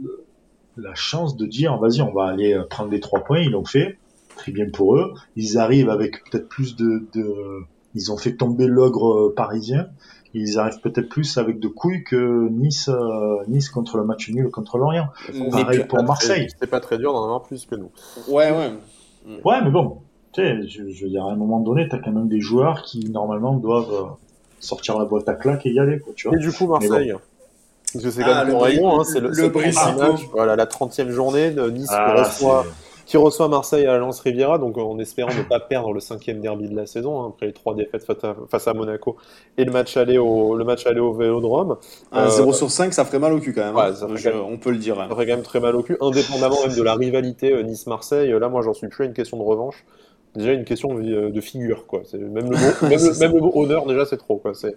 la 0.75 0.93
chance 0.93 1.37
de 1.37 1.45
dire, 1.45 1.77
vas-y, 1.77 2.01
on 2.01 2.13
va 2.13 2.25
aller 2.25 2.53
euh, 2.53 2.63
prendre 2.63 2.91
les 2.91 2.99
trois 2.99 3.23
points. 3.23 3.39
Ils 3.39 3.51
l'ont 3.51 3.65
fait, 3.65 3.97
très 4.37 4.51
bien 4.51 4.69
pour 4.71 4.95
eux. 4.95 5.13
Ils 5.35 5.57
arrivent 5.57 5.89
avec 5.89 6.23
peut-être 6.23 6.47
plus 6.47 6.75
de, 6.75 7.03
de, 7.13 7.63
ils 7.95 8.11
ont 8.11 8.17
fait 8.17 8.35
tomber 8.35 8.67
l'ogre 8.67 9.33
parisien 9.35 9.87
ils 10.33 10.59
arrivent 10.59 10.79
peut-être 10.79 11.09
plus 11.09 11.37
avec 11.37 11.59
de 11.59 11.67
couilles 11.67 12.03
que 12.03 12.49
Nice, 12.49 12.89
euh, 12.89 13.37
Nice 13.47 13.69
contre 13.69 13.97
le 13.97 14.03
match 14.03 14.29
nul 14.29 14.49
contre 14.49 14.77
Lorient. 14.77 15.07
Pareil 15.51 15.85
pour 15.85 16.03
Marseille. 16.03 16.47
C'est 16.59 16.69
pas 16.69 16.79
très 16.79 16.97
dur 16.97 17.13
d'en 17.13 17.23
avoir 17.23 17.43
plus 17.43 17.65
que 17.65 17.75
nous. 17.75 17.89
Ouais, 18.27 18.51
ouais. 18.51 18.73
Ouais, 19.43 19.61
mais 19.61 19.71
bon, 19.71 19.97
tu 20.31 20.41
sais, 20.41 20.67
je, 20.67 20.89
je 20.89 21.03
veux 21.03 21.09
dire, 21.09 21.25
à 21.25 21.31
un 21.31 21.35
moment 21.35 21.59
donné, 21.59 21.87
t'as 21.89 21.97
quand 21.97 22.11
même 22.11 22.29
des 22.29 22.39
joueurs 22.39 22.83
qui 22.83 23.09
normalement 23.09 23.55
doivent 23.55 23.93
euh, 23.93 24.05
sortir 24.59 24.97
la 24.97 25.05
boîte 25.05 25.27
à 25.27 25.33
claques 25.33 25.65
et 25.65 25.71
y 25.71 25.79
aller, 25.79 25.99
quoi, 25.99 26.13
tu 26.15 26.29
vois. 26.29 26.37
Et 26.37 26.39
du 26.39 26.51
coup, 26.51 26.67
Marseille. 26.67 27.11
Bon. 27.11 27.19
Parce 27.93 28.05
que 28.05 28.11
c'est 28.11 28.23
ah, 28.23 28.43
quand 28.43 28.51
même 28.51 28.57
rayon, 28.57 28.99
hein, 28.99 29.03
c'est 29.05 29.19
le, 29.19 29.29
le, 29.29 29.47
le 29.47 29.49
match, 29.49 30.27
voilà, 30.31 30.55
la 30.55 30.65
30e 30.65 31.09
journée 31.09 31.51
de 31.51 31.69
Nice 31.69 31.87
ah, 31.89 32.23
reçoit 32.23 32.65
qui 33.07 33.15
reçoit 33.15 33.47
Marseille 33.47 33.85
à 33.85 33.97
Lens 33.97 34.19
Riviera, 34.19 34.57
donc 34.57 34.77
en 34.77 34.99
espérant 34.99 35.33
ne 35.33 35.41
pas 35.41 35.61
perdre 35.61 35.93
le 35.93 36.01
cinquième 36.01 36.41
derby 36.41 36.67
de 36.67 36.75
la 36.75 36.85
saison, 36.85 37.21
hein, 37.21 37.27
après 37.29 37.45
les 37.47 37.53
trois 37.53 37.73
défaites 37.73 38.05
face 38.49 38.67
à, 38.67 38.73
Monaco 38.73 39.15
et 39.57 39.63
le 39.63 39.71
match 39.71 39.95
aller 39.95 40.17
au, 40.17 40.55
le 40.55 40.65
match 40.65 40.85
aller 40.85 40.99
au 40.99 41.13
Vélodrome. 41.13 41.77
Un 42.11 42.25
euh, 42.25 42.29
0 42.29 42.51
sur 42.51 42.69
5, 42.69 42.93
ça 42.93 43.05
ferait 43.05 43.19
mal 43.19 43.31
au 43.31 43.39
cul 43.39 43.53
quand 43.53 43.63
même. 43.63 43.75
Ouais, 43.75 44.03
hein. 44.03 44.15
Je, 44.15 44.29
on 44.29 44.57
peut 44.57 44.71
le 44.71 44.77
dire. 44.77 44.97
Ça 44.97 45.07
ferait 45.07 45.25
quand 45.25 45.35
même 45.35 45.43
très 45.43 45.61
mal 45.61 45.77
au 45.77 45.83
cul, 45.83 45.95
indépendamment 46.01 46.61
même 46.67 46.75
de 46.75 46.83
la 46.83 46.95
rivalité 46.95 47.53
euh, 47.53 47.63
Nice-Marseille. 47.63 48.29
Là, 48.37 48.49
moi, 48.49 48.61
j'en 48.61 48.73
suis 48.73 48.89
plus 48.89 49.05
à 49.05 49.07
une 49.07 49.13
question 49.13 49.37
de 49.37 49.43
revanche. 49.43 49.85
Déjà 50.35 50.51
une 50.51 50.65
question 50.65 50.93
de, 50.93 51.29
de 51.29 51.41
figure, 51.41 51.87
quoi. 51.87 52.01
Même 52.13 52.51
le 52.51 52.57
mot, 52.57 52.73
même, 52.81 52.99
le, 52.99 53.19
même 53.19 53.33
le 53.33 53.39
mot 53.39 53.51
honneur, 53.55 53.85
déjà, 53.85 54.05
c'est 54.05 54.17
trop, 54.17 54.35
quoi. 54.35 54.53
C'est 54.53 54.75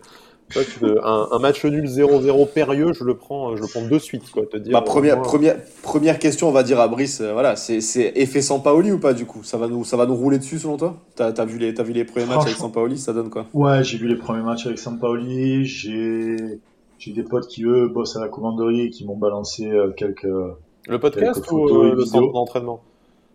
un, 0.57 1.29
un, 1.31 1.39
match 1.39 1.65
nul 1.65 1.85
0-0 1.85 2.53
périlleux, 2.53 2.93
je 2.93 3.05
le 3.05 3.17
prends, 3.17 3.57
je 3.57 3.63
le 3.63 3.69
prends 3.69 3.87
de 3.87 3.99
suite, 3.99 4.31
quoi. 4.31 4.47
Te 4.47 4.57
dire, 4.57 4.73
bah, 4.73 4.83
première, 4.83 5.17
moi, 5.17 5.25
première, 5.25 5.57
première 5.83 6.19
question, 6.19 6.49
on 6.49 6.53
va 6.53 6.63
dire 6.63 6.81
à 6.81 6.89
Brice, 6.89 7.21
euh, 7.21 7.33
voilà, 7.33 7.57
c'est 7.57 8.13
effet 8.15 8.43
Sampaoli 8.43 8.93
ou 8.93 8.99
pas 8.99 9.13
du 9.13 9.27
coup? 9.27 9.43
Ça 9.45 9.59
va 9.59 9.69
nous, 9.69 9.85
ça 9.85 9.97
va 9.97 10.07
nous 10.07 10.15
rouler 10.15 10.39
dessus 10.39 10.59
selon 10.59 10.77
toi? 10.77 10.97
T'as 11.17 11.29
as 11.29 11.45
vu 11.45 11.59
les, 11.59 11.79
as 11.79 11.83
vu 11.83 11.93
les 11.93 12.05
premiers 12.05 12.27
matchs 12.27 12.47
avec 12.47 12.57
Sampaoli, 12.57 12.99
ça 12.99 13.13
donne 13.13 13.31
quoi? 13.31 13.47
Ouais, 13.55 13.85
j'ai 13.85 13.99
vu 13.99 14.09
les 14.09 14.17
premiers 14.17 14.43
matchs 14.43 14.67
avec 14.67 14.79
Sampaoli. 14.79 15.65
J'ai, 15.65 16.61
j'ai 16.99 17.13
des 17.13 17.23
potes 17.23 17.47
qui 17.47 17.65
eux 17.65 17.89
bossent 17.89 18.17
à 18.17 18.21
la 18.21 18.29
commanderie 18.29 18.83
et 18.83 18.91
qui 18.91 19.05
m'ont 19.05 19.17
balancé 19.17 19.71
euh, 19.71 19.91
quelques. 19.97 20.29
Le 20.89 20.99
podcast 20.99 21.41
quelques 21.41 21.53
ou 21.53 21.69
euh, 21.69 21.95
le 21.95 22.05
centre 22.05 22.33
d'entraînement? 22.33 22.83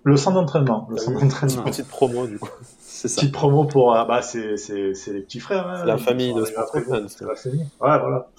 Le 0.05 0.17
centre 0.17 0.35
d'entraînement. 0.35 0.87
Le 0.91 0.97
centre 0.97 1.19
d'entraînement. 1.19 1.63
Petite 1.63 1.87
promo 1.87 2.27
du 2.27 2.37
coup. 2.37 2.49
C'est 2.79 3.07
ça. 3.07 3.21
Petite 3.21 3.33
promo 3.33 3.65
pour, 3.65 3.93
euh, 3.93 4.05
bah, 4.05 4.21
c'est, 4.21 4.55
c'est, 4.55 4.93
c'est 4.93 5.11
les 5.11 5.19
petits 5.19 5.41
frères. 5.41 5.67
Hein, 5.67 5.83
la 5.83 5.97
famille 5.97 6.33
de 6.33 6.45
Sportman. 6.45 7.07
C'est 7.09 7.25
la 7.25 7.35
famille. 7.35 7.65
Ouais, 7.81 7.99
voilà. 7.99 8.29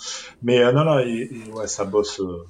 Mais 0.43 0.61
euh, 0.61 0.73
non, 0.73 0.85
non, 0.85 0.99
et, 0.99 1.29
et, 1.31 1.53
ouais, 1.53 1.67
ça 1.67 1.85
bosse. 1.85 2.21
Euh, 2.21 2.47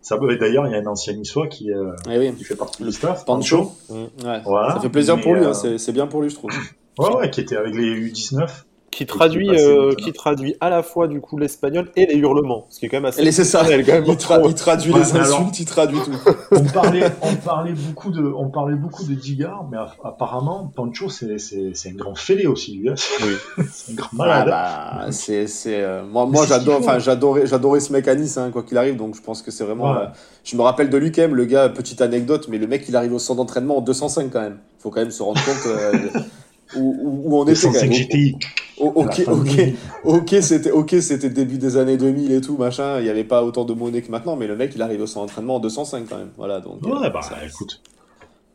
ça, 0.00 0.16
et 0.30 0.36
d'ailleurs, 0.36 0.66
il 0.66 0.72
y 0.72 0.76
a 0.76 0.78
un 0.78 0.86
ancien 0.86 1.14
niçois 1.14 1.48
qui, 1.48 1.72
euh, 1.72 1.92
eh 2.08 2.18
oui. 2.18 2.34
qui 2.34 2.44
fait 2.44 2.54
partie 2.54 2.84
du 2.84 2.92
staff. 2.92 3.24
Pancho. 3.24 3.56
Pancho. 3.56 3.72
Mmh. 3.88 4.26
Ouais. 4.26 4.40
Voilà. 4.44 4.74
Ça 4.74 4.80
fait 4.80 4.88
plaisir 4.90 5.16
Mais, 5.16 5.22
pour 5.22 5.34
lui, 5.34 5.44
hein, 5.44 5.54
c'est, 5.54 5.78
c'est 5.78 5.92
bien 5.92 6.06
pour 6.06 6.22
lui, 6.22 6.30
je 6.30 6.36
trouve. 6.36 6.50
Ouais, 6.98 7.16
ouais, 7.16 7.30
qui 7.30 7.40
était 7.40 7.56
avec 7.56 7.74
les 7.74 8.10
U19 8.10 8.48
qui 8.90 9.06
traduit, 9.06 9.48
euh, 9.50 9.94
qui 9.94 10.12
traduit 10.12 10.56
à 10.60 10.68
la 10.68 10.82
fois 10.82 11.06
du 11.06 11.20
coup 11.20 11.38
l'espagnol 11.38 11.90
et 11.94 12.06
les 12.06 12.16
hurlements, 12.16 12.66
ce 12.70 12.80
qui 12.80 12.86
est 12.86 12.88
quand 12.88 12.96
même 12.96 13.04
assez. 13.04 13.30
C'est 13.30 13.44
ça. 13.44 13.60
Quand 13.62 13.68
même 13.68 14.04
il, 14.06 14.16
tra 14.16 14.40
il, 14.44 14.54
traduit 14.54 14.92
ouais, 14.92 14.98
les 14.98 15.16
insultes, 15.16 15.26
alors, 15.26 15.52
il 15.58 15.64
traduit 15.64 15.98
tout. 16.00 16.12
on 16.50 16.64
parlait, 16.64 17.04
on 17.22 17.34
parlait 17.36 17.72
beaucoup 17.72 18.10
de, 18.10 18.22
on 18.22 18.48
parlait 18.48 18.74
beaucoup 18.74 19.04
de 19.04 19.14
Digard, 19.14 19.68
mais 19.70 19.78
apparemment 20.02 20.72
Pancho 20.74 21.08
c'est 21.08 21.38
c'est 21.38 21.88
un 21.88 21.94
grand 21.94 22.16
fêlé 22.16 22.46
aussi 22.46 22.76
lui. 22.76 22.88
Hein. 22.88 22.94
Oui. 23.22 23.64
c'est 23.72 23.92
un 23.92 23.94
grand 23.94 24.12
malade. 24.12 24.48
Ah 24.52 25.04
bah, 25.04 25.12
c'est 25.12 25.46
c'est 25.46 25.80
euh, 25.80 26.04
moi 26.04 26.26
moi 26.26 26.44
j'adore, 26.46 26.80
enfin 26.80 26.98
j'adorais 26.98 27.46
j'adorais 27.46 27.80
ce 27.80 27.92
mécanisme 27.92 28.40
hein, 28.40 28.50
quoi 28.50 28.64
qu'il 28.64 28.76
arrive, 28.76 28.96
donc 28.96 29.14
je 29.14 29.22
pense 29.22 29.42
que 29.42 29.52
c'est 29.52 29.64
vraiment. 29.64 29.92
Ouais. 29.92 29.98
Euh, 29.98 30.06
je 30.42 30.56
me 30.56 30.62
rappelle 30.62 30.90
de 30.90 30.96
lui 30.96 31.12
quand 31.12 31.22
même, 31.22 31.36
le 31.36 31.44
gars 31.44 31.68
petite 31.68 32.00
anecdote, 32.00 32.48
mais 32.48 32.58
le 32.58 32.66
mec 32.66 32.84
il 32.88 32.96
arrive 32.96 33.14
au 33.14 33.18
centre 33.18 33.36
d'entraînement 33.36 33.78
en 33.78 33.80
205 33.82 34.30
quand 34.32 34.40
même. 34.40 34.58
faut 34.78 34.90
quand 34.90 35.00
même 35.00 35.10
se 35.10 35.22
rendre 35.22 35.40
compte 35.44 35.66
euh, 35.66 35.92
où, 36.76 37.22
où, 37.24 37.38
on 37.38 37.44
était. 37.44 37.54
105 37.54 37.90
GTI. 37.92 38.36
ok, 38.78 39.22
ok, 39.26 39.60
ok, 40.04 40.36
c'était 40.40 40.70
ok, 40.70 40.96
c'était 41.00 41.30
début 41.30 41.58
des 41.58 41.76
années 41.76 41.96
2000 41.96 42.32
et 42.32 42.40
tout 42.40 42.56
machin. 42.56 42.98
Il 42.98 43.04
n'y 43.04 43.10
avait 43.10 43.24
pas 43.24 43.44
autant 43.44 43.64
de 43.64 43.74
monnaie 43.74 44.02
que 44.02 44.10
maintenant, 44.10 44.36
mais 44.36 44.46
le 44.46 44.56
mec 44.56 44.72
il 44.74 44.82
arrive 44.82 45.02
au 45.02 45.06
son 45.06 45.20
entraînement 45.20 45.56
en 45.56 45.60
205 45.60 46.06
quand 46.08 46.18
même. 46.18 46.30
Voilà 46.36 46.60
donc. 46.60 46.82
Ouais, 46.82 47.06
euh, 47.06 47.10
bah 47.10 47.22
écoute. 47.46 47.82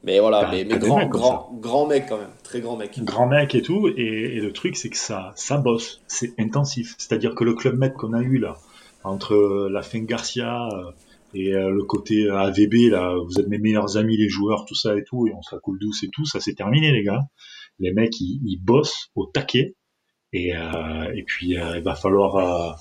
Mais 0.03 0.19
voilà, 0.19 0.49
mais, 0.51 0.63
mais 0.65 0.77
grand, 0.77 1.07
grand, 1.07 1.49
grand 1.59 1.87
mec 1.87 2.05
quand 2.07 2.17
même, 2.17 2.29
très 2.43 2.61
grand 2.61 2.77
mec. 2.77 3.03
Grand 3.03 3.25
mec 3.25 3.55
et 3.55 3.63
tout, 3.63 3.87
et, 3.87 4.35
et 4.35 4.39
le 4.39 4.53
truc 4.53 4.77
c'est 4.77 4.89
que 4.89 4.97
ça, 4.97 5.33
ça 5.35 5.57
bosse, 5.57 6.01
c'est 6.05 6.33
intensif. 6.39 6.93
C'est-à-dire 6.99 7.33
que 7.33 7.43
le 7.43 7.55
club 7.55 7.75
med 7.75 7.93
qu'on 7.93 8.13
a 8.13 8.21
eu 8.21 8.37
là, 8.37 8.57
entre 9.03 9.67
la 9.71 9.81
fin 9.81 10.01
Garcia 10.01 10.67
euh, 10.73 10.91
et 11.33 11.55
euh, 11.55 11.71
le 11.71 11.83
côté 11.85 12.29
AVB 12.29 12.91
là, 12.91 13.15
vous 13.17 13.39
êtes 13.39 13.47
mes 13.47 13.57
meilleurs 13.57 13.97
amis 13.97 14.15
les 14.15 14.29
joueurs, 14.29 14.65
tout 14.65 14.75
ça 14.75 14.95
et 14.95 15.03
tout, 15.03 15.27
et 15.27 15.33
on 15.33 15.41
se 15.41 15.55
la 15.55 15.59
coule 15.59 15.79
douce 15.79 16.03
et 16.03 16.09
tout, 16.09 16.25
ça 16.25 16.39
c'est 16.39 16.53
terminé 16.53 16.91
les 16.91 17.03
gars. 17.03 17.23
Les 17.79 17.93
mecs 17.93 18.19
ils, 18.19 18.41
ils 18.45 18.57
bossent 18.57 19.09
au 19.15 19.25
taquet, 19.25 19.75
et, 20.33 20.55
euh, 20.55 21.13
et 21.15 21.23
puis 21.23 21.51
il 21.51 21.81
va 21.83 21.95
falloir, 21.95 22.77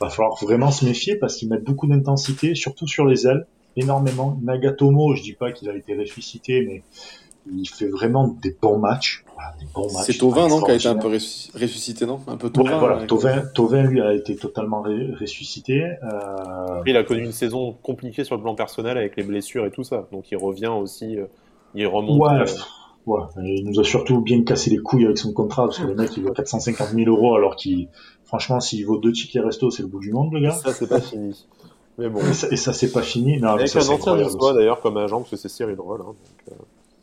va 0.00 0.10
falloir 0.10 0.36
vraiment 0.42 0.70
se 0.70 0.84
méfier 0.84 1.16
parce 1.16 1.36
qu'ils 1.36 1.48
mettent 1.48 1.64
beaucoup 1.64 1.86
d'intensité, 1.86 2.54
surtout 2.54 2.86
sur 2.86 3.06
les 3.06 3.26
ailes 3.26 3.46
énormément. 3.76 4.38
Nagatomo, 4.42 5.14
je 5.14 5.22
dis 5.22 5.32
pas 5.32 5.52
qu'il 5.52 5.68
a 5.70 5.76
été 5.76 5.96
ressuscité, 5.96 6.64
mais 6.66 6.82
il 7.52 7.66
fait 7.66 7.88
vraiment 7.88 8.28
des 8.28 8.56
bons 8.60 8.78
matchs. 8.78 9.24
C'est 10.04 10.16
Tovin, 10.16 10.48
non, 10.48 10.60
qui 10.60 10.70
a 10.70 10.74
été 10.74 10.86
un 10.86 10.94
peu 10.94 11.08
ressuscité, 11.08 12.06
non? 12.06 12.20
Un 12.28 12.36
peu 12.36 12.50
Tovin. 12.50 12.78
voilà, 12.78 13.06
Tovin, 13.06 13.82
lui, 13.82 14.00
a 14.00 14.14
été 14.14 14.36
totalement 14.36 14.82
ressuscité. 14.82 15.82
Euh... 15.82 16.82
Il 16.86 16.96
a 16.96 17.02
connu 17.02 17.24
une 17.24 17.32
saison 17.32 17.72
compliquée 17.82 18.22
sur 18.22 18.36
le 18.36 18.42
plan 18.42 18.54
personnel 18.54 18.96
avec 18.96 19.16
les 19.16 19.24
blessures 19.24 19.66
et 19.66 19.72
tout 19.72 19.82
ça. 19.82 20.06
Donc 20.12 20.30
il 20.30 20.36
revient 20.36 20.68
aussi, 20.68 21.18
euh, 21.18 21.26
il 21.74 21.86
remonte. 21.86 22.20
Ouais, 22.20 22.40
euh... 22.40 22.46
ouais. 23.06 23.20
il 23.38 23.64
nous 23.64 23.80
a 23.80 23.84
surtout 23.84 24.20
bien 24.20 24.42
cassé 24.44 24.70
les 24.70 24.78
couilles 24.78 25.04
avec 25.04 25.18
son 25.18 25.32
contrat, 25.32 25.66
parce 25.66 25.78
que 25.78 25.86
le 25.86 25.94
mec, 25.94 26.16
il 26.16 26.24
vaut 26.24 26.32
450 26.32 26.90
000 26.90 27.10
euros, 27.10 27.34
alors 27.34 27.56
qu'il, 27.56 27.88
franchement, 28.24 28.60
s'il 28.60 28.84
vaut 28.86 28.98
deux 28.98 29.12
tickets 29.12 29.44
resto, 29.44 29.70
c'est 29.70 29.82
le 29.82 29.88
bout 29.88 30.00
du 30.00 30.12
monde, 30.12 30.32
le 30.32 30.40
gars. 30.40 30.52
Ça, 30.52 30.72
c'est 30.72 30.88
pas 30.88 31.00
fini. 31.00 31.46
Mais 31.98 32.08
bon. 32.08 32.20
Et 32.20 32.32
ça, 32.32 32.54
ça 32.56 32.72
c'est 32.72 32.90
pas 32.90 33.02
fini. 33.02 33.38
Non, 33.38 33.50
Avec 33.50 33.68
ça, 33.68 33.80
un 33.80 33.88
ancien 33.88 34.16
de 34.16 34.54
d'ailleurs 34.54 34.80
comme 34.80 34.96
agent, 34.96 35.18
parce 35.18 35.30
que 35.30 35.36
c'est 35.36 35.48
Cyril 35.48 35.78
Roll. 35.78 36.00
Hein, 36.00 36.04
donc, 36.06 36.16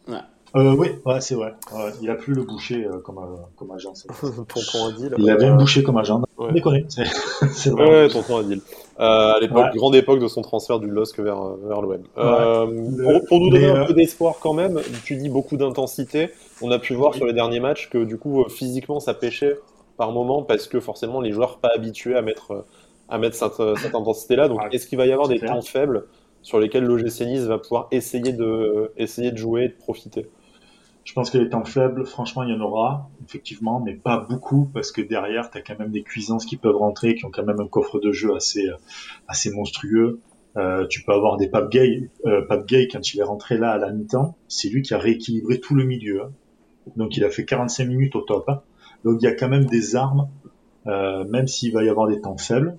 euh... 0.09 0.11
ouais. 0.13 0.19
Euh, 0.55 0.75
oui, 0.75 0.89
ouais, 1.05 1.21
c'est 1.21 1.35
vrai. 1.35 1.53
Ouais, 1.71 1.91
il 2.01 2.09
a 2.09 2.15
plus 2.15 2.33
le 2.33 2.41
boucher 2.41 2.83
euh, 2.85 2.99
comme, 2.99 3.19
euh, 3.19 3.37
comme 3.55 3.69
agent. 3.71 3.93
tonton 4.21 4.87
Adil. 4.87 5.13
Il 5.17 5.29
avait 5.29 5.45
un 5.45 5.55
boucher 5.55 5.83
comme 5.83 5.97
agent. 5.97 6.23
Ouais. 6.37 6.51
Déconné. 6.51 6.85
C'est 7.53 7.69
vrai. 7.69 7.87
Ouais, 7.87 8.09
tonton 8.09 8.37
Adil. 8.37 8.61
Euh, 8.99 9.33
à 9.33 9.39
l'époque, 9.39 9.65
ouais. 9.65 9.77
grande 9.77 9.95
époque 9.95 10.19
de 10.19 10.27
son 10.27 10.41
transfert 10.41 10.79
du 10.79 10.87
LOSC 10.87 11.19
vers, 11.19 11.41
vers 11.63 11.81
l'OM. 11.81 12.03
Le... 12.17 13.19
Pour, 13.19 13.27
pour, 13.27 13.39
nous 13.39 13.49
donner 13.49 13.67
un 13.67 13.85
peu 13.85 13.93
d'espoir 13.93 14.35
quand 14.41 14.53
même, 14.53 14.81
tu 15.05 15.15
dis 15.15 15.29
beaucoup 15.29 15.55
d'intensité. 15.55 16.31
On 16.61 16.69
a 16.71 16.79
pu 16.79 16.95
voir 16.95 17.15
sur 17.15 17.25
les 17.25 17.33
derniers 17.33 17.61
matchs 17.61 17.89
que 17.89 18.03
du 18.03 18.17
coup, 18.17 18.43
physiquement, 18.49 18.99
ça 18.99 19.13
pêchait 19.13 19.57
par 19.95 20.11
moment 20.11 20.43
parce 20.43 20.67
que 20.67 20.79
forcément, 20.81 21.21
les 21.21 21.31
joueurs 21.31 21.59
pas 21.59 21.71
habitués 21.73 22.15
à 22.15 22.21
mettre 22.21 22.65
à 23.09 23.17
mettre 23.17 23.35
cette, 23.35 23.77
cette 23.79 23.95
intensité-là. 23.95 24.47
Donc, 24.47 24.61
est-ce 24.71 24.87
qu'il 24.87 24.97
va 24.97 25.05
y 25.05 25.11
avoir 25.11 25.27
des 25.27 25.39
temps 25.39 25.61
faibles 25.61 26.05
sur 26.41 26.59
lesquels 26.59 26.83
l'OGC 26.83 27.21
Nice 27.21 27.41
va 27.41 27.57
pouvoir 27.57 27.87
essayer 27.91 28.33
de, 28.33 28.91
essayer 28.97 29.31
de 29.31 29.37
jouer 29.37 29.63
et 29.63 29.67
de 29.69 29.73
profiter? 29.73 30.29
Je 31.05 31.13
pense 31.13 31.31
que 31.31 31.37
les 31.37 31.49
temps 31.49 31.65
faibles, 31.65 32.05
franchement, 32.05 32.43
il 32.43 32.49
y 32.49 32.53
en 32.53 32.61
aura, 32.61 33.09
effectivement, 33.25 33.79
mais 33.79 33.95
pas 33.95 34.25
beaucoup, 34.29 34.69
parce 34.73 34.91
que 34.91 35.01
derrière, 35.01 35.49
tu 35.49 35.57
as 35.57 35.61
quand 35.61 35.79
même 35.79 35.91
des 35.91 36.03
cuisances 36.03 36.45
qui 36.45 36.57
peuvent 36.57 36.75
rentrer, 36.75 37.15
qui 37.15 37.25
ont 37.25 37.31
quand 37.31 37.45
même 37.45 37.59
un 37.59 37.67
coffre 37.67 37.99
de 37.99 38.11
jeu 38.11 38.35
assez, 38.35 38.67
assez 39.27 39.49
monstrueux. 39.51 40.19
Euh, 40.57 40.87
tu 40.87 41.03
peux 41.03 41.13
avoir 41.13 41.37
des 41.37 41.47
Pape 41.47 41.69
Gay, 41.69 42.09
euh, 42.25 42.41
quand 42.47 43.13
il 43.13 43.19
est 43.19 43.23
rentré 43.23 43.57
là 43.57 43.71
à 43.71 43.77
la 43.77 43.91
mi-temps, 43.91 44.35
c'est 44.47 44.69
lui 44.69 44.81
qui 44.81 44.93
a 44.93 44.97
rééquilibré 44.97 45.59
tout 45.59 45.75
le 45.75 45.85
milieu. 45.85 46.23
Hein. 46.23 46.31
Donc 46.95 47.17
il 47.17 47.23
a 47.23 47.29
fait 47.29 47.45
45 47.45 47.85
minutes 47.85 48.15
au 48.15 48.21
top. 48.21 48.49
Hein. 48.49 48.61
Donc 49.03 49.21
il 49.21 49.25
y 49.25 49.27
a 49.27 49.33
quand 49.33 49.49
même 49.49 49.65
des 49.65 49.95
armes, 49.95 50.27
euh, 50.87 51.23
même 51.25 51.47
s'il 51.47 51.71
va 51.71 51.83
y 51.83 51.89
avoir 51.89 52.07
des 52.07 52.19
temps 52.19 52.37
faibles, 52.37 52.77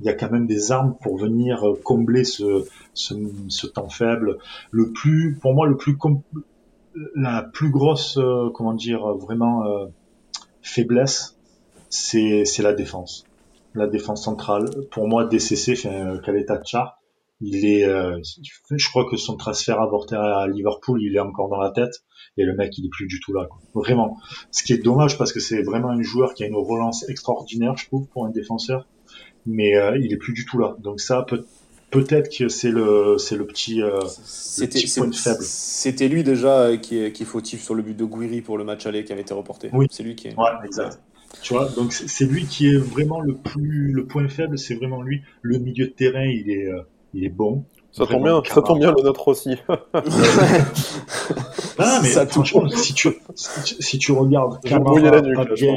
il 0.00 0.06
y 0.06 0.10
a 0.10 0.14
quand 0.14 0.30
même 0.30 0.46
des 0.46 0.72
armes 0.72 0.94
pour 1.00 1.16
venir 1.16 1.64
combler 1.82 2.24
ce, 2.24 2.66
ce, 2.92 3.14
ce 3.48 3.66
temps 3.66 3.88
faible. 3.88 4.36
Le 4.70 4.92
plus, 4.92 5.38
pour 5.40 5.54
moi, 5.54 5.66
le 5.66 5.78
plus 5.78 5.96
la 7.14 7.42
plus 7.42 7.70
grosse, 7.70 8.18
euh, 8.18 8.50
comment 8.54 8.74
dire, 8.74 9.06
vraiment 9.16 9.64
euh, 9.66 9.86
faiblesse, 10.62 11.38
c'est 11.88 12.44
la 12.60 12.72
défense, 12.72 13.24
la 13.74 13.86
défense 13.86 14.24
centrale. 14.24 14.68
Pour 14.90 15.08
moi, 15.08 15.24
DCC, 15.24 15.72
enfin, 15.72 16.18
Kaleta 16.24 16.60
Char, 16.64 16.98
il 17.40 17.66
est, 17.66 17.84
euh, 17.84 18.18
je 18.70 18.88
crois 18.88 19.08
que 19.08 19.16
son 19.16 19.36
transfert 19.36 19.80
avorté 19.80 20.16
à 20.16 20.46
Liverpool, 20.46 21.02
il 21.02 21.16
est 21.16 21.20
encore 21.20 21.48
dans 21.48 21.60
la 21.60 21.70
tête. 21.70 22.02
Et 22.38 22.44
le 22.44 22.54
mec, 22.54 22.76
il 22.76 22.86
est 22.86 22.90
plus 22.90 23.06
du 23.06 23.18
tout 23.20 23.32
là. 23.32 23.46
Quoi. 23.46 23.58
Vraiment. 23.74 24.18
Ce 24.50 24.62
qui 24.62 24.74
est 24.74 24.82
dommage 24.82 25.16
parce 25.16 25.32
que 25.32 25.40
c'est 25.40 25.62
vraiment 25.62 25.88
un 25.88 26.02
joueur 26.02 26.34
qui 26.34 26.44
a 26.44 26.46
une 26.46 26.56
relance 26.56 27.08
extraordinaire, 27.08 27.76
je 27.76 27.86
trouve, 27.86 28.06
pour 28.08 28.26
un 28.26 28.30
défenseur 28.30 28.86
mais 29.46 29.76
euh, 29.76 29.96
il 29.98 30.12
est 30.12 30.16
plus 30.16 30.32
du 30.32 30.44
tout 30.44 30.58
là. 30.58 30.76
Donc 30.80 31.00
ça 31.00 31.22
peut 31.22 31.46
peut-être 31.96 32.36
que 32.36 32.48
c'est 32.48 32.70
le 32.70 33.16
c'est 33.18 33.36
le 33.36 33.46
petit, 33.46 33.82
euh, 33.82 34.00
le 34.58 34.66
petit 34.66 34.92
point 34.98 35.10
faible. 35.12 35.42
C'était 35.42 36.08
lui 36.08 36.22
déjà 36.22 36.60
euh, 36.60 36.76
qui 36.76 36.98
est, 36.98 37.12
qui 37.12 37.22
est 37.22 37.26
fautif 37.26 37.62
sur 37.62 37.74
le 37.74 37.82
but 37.82 37.96
de 37.96 38.04
Guiri 38.04 38.42
pour 38.42 38.58
le 38.58 38.64
match 38.64 38.86
aller 38.86 39.04
qui 39.04 39.12
avait 39.12 39.22
été 39.22 39.32
reporté. 39.32 39.70
Oui, 39.72 39.86
c'est 39.90 40.02
lui 40.02 40.14
qui 40.14 40.28
est. 40.28 40.36
Ouais, 40.36 40.50
exact. 40.64 41.00
Tu 41.42 41.54
vois, 41.54 41.68
donc 41.68 41.92
c'est 41.92 42.24
lui 42.24 42.46
qui 42.46 42.68
est 42.68 42.76
vraiment 42.76 43.20
le 43.20 43.34
plus 43.34 43.92
le 43.92 44.06
point 44.06 44.28
faible, 44.28 44.58
c'est 44.58 44.74
vraiment 44.74 45.02
lui. 45.02 45.22
Le 45.42 45.58
milieu 45.58 45.86
de 45.86 45.92
terrain, 45.92 46.24
il 46.24 46.50
est 46.50 46.66
euh, 46.66 46.82
il 47.14 47.24
est 47.24 47.30
bon. 47.30 47.64
Ça 47.92 48.06
tombe 48.06 48.24
bien, 48.24 48.42
ça 48.44 48.60
tombe 48.60 48.78
bien 48.78 48.92
le 48.94 49.02
nôtre 49.02 49.28
aussi. 49.28 49.56
ah 51.78 52.00
mais 52.02 52.08
ça 52.08 52.26
franchement, 52.26 52.68
si 52.68 52.92
tu 52.92 53.08
si 53.34 53.98
tu 53.98 54.12
regardes 54.12 54.60
Camara, 54.62 55.22
Pape 55.34 55.54
Gay, 55.54 55.76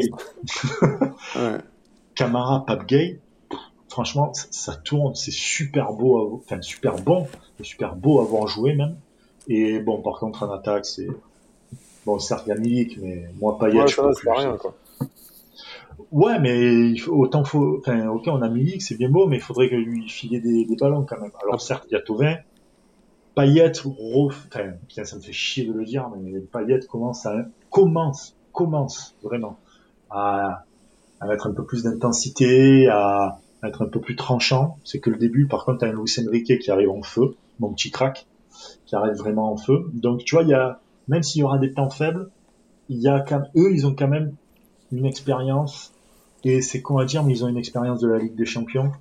Camara, 2.13 2.65
Pape 2.65 2.85
Gay, 2.87 3.21
franchement, 3.89 4.31
ça 4.33 4.75
tourne, 4.75 5.15
c'est 5.15 5.31
super 5.31 5.93
beau, 5.93 6.17
à, 6.17 6.35
enfin 6.35 6.61
super 6.61 6.95
bon, 6.95 7.27
super 7.61 7.95
beau 7.95 8.21
à 8.21 8.23
voir 8.23 8.47
jouer 8.47 8.75
même. 8.75 8.95
Et 9.47 9.79
bon, 9.79 10.01
par 10.01 10.19
contre 10.19 10.43
en 10.43 10.51
attaque, 10.51 10.85
c'est 10.85 11.07
bon, 12.05 12.19
certes 12.19 12.43
il 12.45 12.49
y 12.49 12.51
a 12.53 12.55
Milik, 12.55 12.97
mais 13.01 13.25
moi 13.39 13.57
Payet, 13.59 13.81
ouais, 13.81 13.87
je 13.87 13.95
peux 13.95 14.13
plus. 14.13 14.29
Rien, 14.29 14.57
quoi. 14.57 14.75
Ouais, 16.11 16.39
mais 16.39 16.93
autant 17.07 17.43
faut, 17.43 17.79
enfin, 17.79 18.07
ok, 18.07 18.23
on 18.27 18.41
a 18.41 18.49
Milik, 18.49 18.81
c'est 18.81 18.95
bien 18.95 19.09
beau, 19.09 19.27
mais 19.27 19.37
il 19.37 19.41
faudrait 19.41 19.69
que 19.69 19.75
lui 19.75 20.07
filer 20.07 20.39
des, 20.39 20.65
des 20.65 20.75
ballons 20.75 21.05
quand 21.07 21.19
même. 21.19 21.31
Alors 21.43 21.61
certes, 21.61 21.85
il 21.89 21.93
y 21.93 21.97
a 21.97 22.01
Tovin, 22.01 22.37
Payet, 23.35 23.71
enfin, 23.85 24.71
putain, 24.87 25.03
ça 25.05 25.15
me 25.15 25.21
fait 25.21 25.33
chier 25.33 25.65
de 25.65 25.73
le 25.73 25.83
dire, 25.83 26.09
mais 26.15 26.39
Payet 26.39 26.79
commence 26.87 27.25
à, 27.25 27.35
commence, 27.69 28.35
commence 28.53 29.15
vraiment 29.23 29.57
à, 30.09 30.63
à 31.19 31.27
mettre 31.27 31.47
un 31.47 31.53
peu 31.53 31.65
plus 31.65 31.83
d'intensité, 31.83 32.87
à, 32.87 33.39
être 33.63 33.83
un 33.83 33.87
peu 33.87 33.99
plus 33.99 34.15
tranchant. 34.15 34.77
C'est 34.83 34.99
que 34.99 35.09
le 35.09 35.17
début, 35.17 35.47
par 35.47 35.65
contre, 35.65 35.79
t'as 35.79 35.87
un 35.87 35.93
Luis 35.93 36.15
Enrique 36.25 36.59
qui 36.59 36.71
arrive 36.71 36.89
en 36.89 37.01
feu, 37.01 37.35
mon 37.59 37.73
petit 37.73 37.91
crack, 37.91 38.27
qui 38.85 38.95
arrive 38.95 39.15
vraiment 39.15 39.51
en 39.51 39.57
feu. 39.57 39.89
Donc, 39.93 40.23
tu 40.23 40.35
vois, 40.35 40.43
il 40.43 40.49
y 40.49 40.53
a, 40.53 40.79
même 41.07 41.23
s'il 41.23 41.41
y 41.41 41.43
aura 41.43 41.57
des 41.57 41.71
temps 41.71 41.89
faibles, 41.89 42.29
il 42.89 42.99
y 42.99 43.07
a 43.07 43.19
quand 43.19 43.43
eux, 43.55 43.71
ils 43.71 43.85
ont 43.85 43.95
quand 43.95 44.07
même 44.07 44.33
une 44.91 45.05
expérience, 45.05 45.93
et 46.43 46.61
c'est 46.61 46.81
con 46.81 46.97
à 46.97 47.05
dire, 47.05 47.23
mais 47.23 47.33
ils 47.33 47.45
ont 47.45 47.47
une 47.47 47.57
expérience 47.57 47.99
de 47.99 48.07
la 48.07 48.17
Ligue 48.17 48.35
des 48.35 48.45
Champions, 48.45 48.91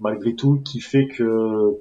malgré 0.00 0.34
tout, 0.34 0.60
qui 0.64 0.80
fait 0.80 1.06
que 1.06 1.76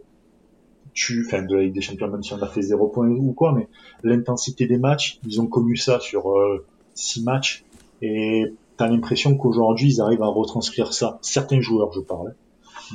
tu, 0.93 1.25
enfin, 1.25 1.43
de 1.43 1.55
la 1.55 1.63
Ligue 1.63 1.73
des 1.73 1.81
Champions, 1.81 2.09
même 2.09 2.23
si 2.23 2.33
on 2.33 2.41
a 2.41 2.47
fait 2.47 2.61
zéro 2.61 2.87
point 2.87 3.07
ou 3.07 3.33
quoi, 3.33 3.53
mais 3.53 3.67
l'intensité 4.03 4.67
des 4.67 4.77
matchs, 4.77 5.19
ils 5.25 5.41
ont 5.41 5.47
connu 5.47 5.75
ça 5.75 5.99
sur 5.99 6.31
euh, 6.31 6.65
six 6.93 7.23
matchs, 7.23 7.63
et 8.01 8.53
t'as 8.77 8.87
l'impression 8.87 9.35
qu'aujourd'hui 9.35 9.93
ils 9.93 10.01
arrivent 10.01 10.23
à 10.23 10.27
retranscrire 10.27 10.93
ça. 10.93 11.19
Certains 11.21 11.61
joueurs, 11.61 11.91
je 11.93 11.99
parle. 11.99 12.35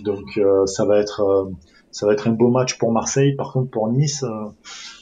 Donc 0.03 0.39
euh, 0.39 0.67
ça 0.67 0.85
va 0.85 0.99
être 0.99 1.21
euh, 1.21 1.51
ça 1.91 2.07
va 2.07 2.13
être 2.13 2.29
un 2.29 2.33
beau 2.33 2.49
match 2.49 2.79
pour 2.79 2.93
Marseille. 2.93 3.35
Par 3.35 3.53
contre 3.53 3.71
pour 3.71 3.89
Nice, 3.89 4.23
euh, 4.23 4.47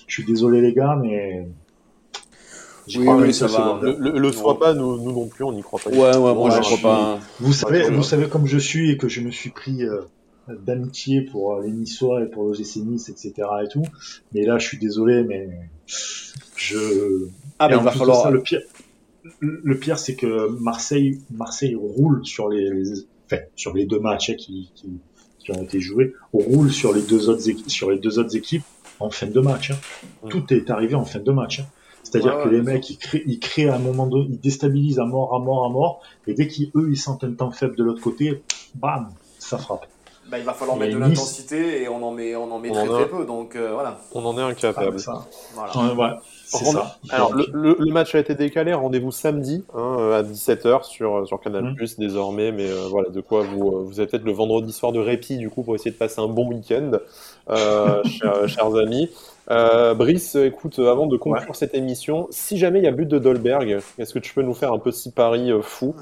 je 0.07 0.15
suis 0.15 0.25
désolé 0.25 0.61
les 0.61 0.73
gars, 0.73 0.99
mais 1.01 1.49
oui, 2.97 3.07
oui, 3.07 3.35
ça 3.35 3.47
va. 3.47 3.79
Le, 3.81 3.97
le, 3.99 4.19
le 4.19 4.33
fera 4.33 4.59
pas, 4.59 4.75
nous, 4.75 4.97
nous, 4.97 5.13
non 5.13 5.29
plus, 5.29 5.45
on 5.45 5.53
n'y 5.53 5.63
croit 5.63 5.79
pas. 5.79 5.91
Ouais, 5.91 6.17
ouais, 6.17 6.35
moi 6.35 6.51
je 6.51 6.61
crois 6.61 6.79
pas. 6.79 7.19
Vous 7.39 7.53
savez, 7.53 7.89
vous 7.89 8.03
savez 8.03 8.29
comme 8.29 8.47
je 8.47 8.59
suis 8.59 8.91
et 8.91 8.97
que 8.97 9.09
je 9.09 9.21
me 9.21 9.31
suis 9.31 9.51
pris 9.51 9.83
d'amitié 10.49 11.23
pour 11.23 11.61
les 11.61 11.71
Niçois 11.71 12.23
et 12.23 12.27
pour 12.27 12.45
l'OGC 12.45 12.77
Nice, 12.77 13.09
etc. 13.09 13.33
et 13.65 13.69
tout. 13.69 13.85
Mais 14.33 14.45
là, 14.45 14.59
je 14.59 14.67
suis 14.67 14.79
désolé, 14.79 15.23
mais 15.23 15.49
je. 16.57 17.29
Ah, 17.59 17.69
mais 17.69 17.77
il 17.77 17.83
va 17.83 17.93
falloir. 17.93 18.23
Ça, 18.23 18.31
le 18.31 18.41
pire, 18.41 18.63
le 19.41 19.79
pire, 19.79 19.99
c'est 19.99 20.17
que 20.17 20.49
Marseille, 20.61 21.21
Marseille 21.31 21.75
roule 21.75 22.25
sur 22.25 22.49
les, 22.49 22.71
les 22.71 23.05
enfin, 23.27 23.43
sur 23.57 23.75
les 23.75 23.85
deux 23.87 24.01
matchs 24.01 24.35
qui, 24.37 24.71
qui, 24.75 24.89
qui, 25.39 25.53
ont 25.53 25.63
été 25.63 25.81
joués, 25.81 26.15
roule 26.33 26.71
sur 26.73 26.95
les 26.95 27.03
deux 27.03 27.29
autres 27.29 27.49
équipes, 27.49 27.71
sur 27.71 27.91
les 27.91 27.99
deux 27.99 28.19
autres 28.19 28.37
équipes 28.37 28.65
en 28.99 29.11
fin 29.11 29.27
de 29.27 29.41
match. 29.41 29.71
Hein. 29.71 29.79
Mm. 30.25 30.29
Tout 30.29 30.55
est 30.55 30.71
arrivé 30.71 30.95
en 30.95 31.05
fin 31.05 31.21
de 31.21 31.33
match. 31.33 31.61
Hein. 31.61 31.67
C'est-à-dire 32.03 32.37
ouais, 32.37 32.45
que 32.45 32.49
ouais, 32.49 32.55
les 32.57 32.63
mecs, 32.63 32.91
ils 32.91 32.99
créent, 32.99 33.23
ils 33.27 33.39
créent 33.39 33.69
à 33.69 33.77
un 33.77 33.79
moment 33.79 34.07
donné, 34.07 34.29
ils 34.31 34.41
déstabilisent 34.41 34.99
à 34.99 35.05
mort, 35.05 35.35
à 35.35 35.39
mort, 35.39 35.67
à 35.67 35.69
mort, 35.69 36.03
et 36.27 36.35
dès 36.35 36.49
qu'eux, 36.49 36.89
ils 36.91 36.97
sentent 36.97 37.25
un 37.25 37.33
temps 37.33 37.51
faible 37.51 37.77
de 37.77 37.85
l'autre 37.85 38.03
côté, 38.03 38.43
bam, 38.75 39.11
ça 39.39 39.59
frappe. 39.59 39.87
Bah, 40.31 40.39
il 40.39 40.45
va 40.45 40.53
falloir 40.53 40.77
mettre 40.77 40.95
de 40.95 41.01
l'intensité 41.01 41.83
et 41.83 41.89
on 41.89 42.01
en 42.05 42.13
met, 42.13 42.37
on 42.37 42.53
en 42.53 42.61
met 42.61 42.71
très, 42.71 42.87
très 42.87 43.09
peu. 43.09 43.25
Donc 43.27 43.57
euh, 43.57 43.73
voilà. 43.73 43.99
On 44.15 44.25
en 44.25 44.39
est 44.39 44.43
incapable. 44.43 44.99
Ah, 45.57 45.93
voilà. 45.93 46.21
c'est 46.45 46.67
ça. 46.67 46.99
Alors, 47.11 47.35
le, 47.35 47.77
le, 47.77 47.93
match 47.93 48.15
a 48.15 48.21
été 48.21 48.37
décalé. 48.37 48.73
Rendez-vous 48.73 49.11
samedi 49.11 49.65
hein, 49.75 49.97
euh, 49.99 50.21
à 50.21 50.23
17h 50.23 50.85
sur, 50.85 51.27
sur 51.27 51.41
Canal 51.41 51.65
mmh. 51.65 51.87
désormais. 51.99 52.53
Mais 52.53 52.71
euh, 52.71 52.87
voilà, 52.89 53.09
de 53.09 53.21
quoi 53.21 53.43
vous, 53.43 53.85
vous 53.85 53.99
avez 53.99 54.09
peut-être 54.09 54.25
le 54.25 54.31
vendredi 54.31 54.73
soir 54.73 54.93
de 54.93 55.01
répit 55.01 55.37
du 55.37 55.51
coup 55.51 55.65
pour 55.65 55.75
essayer 55.75 55.91
de 55.91 55.97
passer 55.97 56.21
un 56.21 56.29
bon 56.29 56.49
week-end, 56.49 56.93
chers, 58.05 58.49
chers, 58.49 58.77
amis. 58.77 59.11
Brice, 59.49 60.37
écoute, 60.37 60.79
avant 60.79 61.09
de 61.09 61.17
conclure 61.17 61.57
cette 61.57 61.75
émission, 61.75 62.29
si 62.31 62.57
jamais 62.57 62.79
il 62.79 62.85
y 62.85 62.89
a 62.89 62.93
but 62.93 63.09
de 63.09 63.19
Dolberg, 63.19 63.81
est-ce 63.99 64.15
que 64.15 64.21
tu 64.21 64.33
peux 64.33 64.43
nous 64.43 64.55
faire 64.55 64.73
un 64.73 64.79
petit 64.79 65.11
pari 65.11 65.51
fou? 65.61 65.97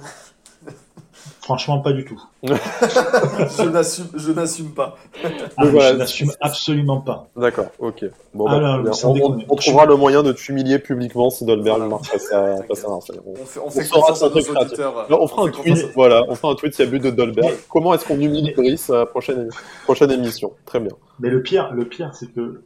Franchement, 1.48 1.78
pas 1.78 1.94
du 1.94 2.04
tout. 2.04 2.22
je 2.42 4.32
n'assume 4.32 4.72
pas. 4.72 4.98
Ah, 5.56 5.64
je 5.64 5.96
n'assume 5.96 6.30
absolument 6.42 7.00
pas. 7.00 7.26
D'accord, 7.34 7.68
ok. 7.78 8.04
Bon, 8.34 8.44
bah, 8.44 8.60
ah, 8.62 9.06
on, 9.06 9.56
trouvera 9.56 9.86
le 9.86 9.96
moyen 9.96 10.22
de 10.22 10.32
t'humilier 10.32 10.78
publiquement 10.78 11.30
si 11.30 11.46
Dolberg 11.46 11.88
marche 11.88 12.08
face 12.08 12.30
à, 12.32 12.56
Marseille. 12.86 13.18
On, 13.24 13.34
fait, 13.46 13.60
on, 13.64 13.70
fait 13.70 13.88
confiance 13.88 14.22
à 14.22 14.28
nos 14.28 14.34
auditeurs. 14.34 15.06
on 15.08 15.26
fera 15.26 15.44
un 15.44 15.48
tweet, 15.48 15.88
voilà, 15.94 16.22
on 16.28 16.34
fera 16.34 16.52
un 16.52 16.54
tweet 16.54 16.74
s'il 16.74 16.84
y 16.84 16.88
a 16.88 16.90
but 16.90 17.02
de 17.02 17.12
Dolberg. 17.12 17.54
Comment 17.70 17.94
est-ce 17.94 18.04
qu'on 18.04 18.20
humilie 18.20 18.52
Brice 18.52 18.90
à 18.90 18.98
la 18.98 19.06
prochaine, 19.06 19.48
prochaine 19.84 20.10
émission? 20.10 20.52
Très 20.66 20.80
bien. 20.80 20.92
Mais 21.18 21.30
le 21.30 21.42
pire, 21.42 21.72
le 21.72 21.86
pire, 21.86 22.10
c'est 22.12 22.30
que 22.30 22.60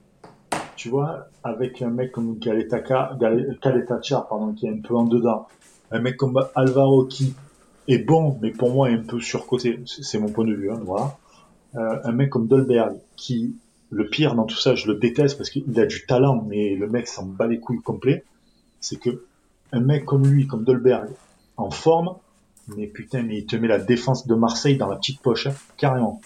tu 0.74 0.88
vois, 0.88 1.28
avec 1.44 1.80
un 1.82 1.90
mec 1.90 2.10
comme 2.10 2.36
Galetaka, 2.40 3.16
Galetachar, 3.62 4.26
pardon, 4.26 4.52
qui 4.54 4.66
est 4.66 4.70
un 4.70 4.80
peu 4.80 4.96
en 4.96 5.04
dedans, 5.04 5.46
un 5.92 6.00
mec 6.00 6.16
comme 6.16 6.44
Alvaro 6.56 7.04
qui 7.04 7.36
est 7.88 7.98
bon, 7.98 8.38
mais 8.40 8.50
pour 8.50 8.72
moi 8.72 8.90
est 8.90 8.94
un 8.94 9.02
peu 9.02 9.20
surcoté. 9.20 9.80
C'est 9.86 10.18
mon 10.18 10.28
point 10.28 10.44
de 10.44 10.54
vue, 10.54 10.70
hein, 10.70 10.80
voilà. 10.84 11.16
Euh, 11.74 11.98
un 12.04 12.12
mec 12.12 12.30
comme 12.30 12.48
Dolberg, 12.48 12.94
qui, 13.16 13.56
le 13.90 14.08
pire 14.08 14.34
dans 14.34 14.44
tout 14.44 14.56
ça, 14.56 14.74
je 14.74 14.88
le 14.88 14.94
déteste 14.94 15.38
parce 15.38 15.50
qu'il 15.50 15.78
a 15.80 15.86
du 15.86 16.04
talent, 16.06 16.44
mais 16.46 16.74
le 16.74 16.86
mec 16.88 17.08
s'en 17.08 17.24
bat 17.24 17.46
les 17.46 17.58
couilles 17.58 17.80
complet. 17.80 18.24
C'est 18.80 18.96
que 18.96 19.24
un 19.72 19.80
mec 19.80 20.04
comme 20.04 20.26
lui, 20.26 20.46
comme 20.46 20.64
Dolberg, 20.64 21.08
en 21.56 21.70
forme, 21.70 22.14
mais 22.76 22.86
putain, 22.86 23.22
mais 23.22 23.38
il 23.38 23.46
te 23.46 23.56
met 23.56 23.68
la 23.68 23.78
défense 23.78 24.26
de 24.26 24.34
Marseille 24.34 24.76
dans 24.76 24.88
la 24.88 24.96
petite 24.96 25.20
poche, 25.20 25.46
hein, 25.46 25.54
carrément. 25.76 26.20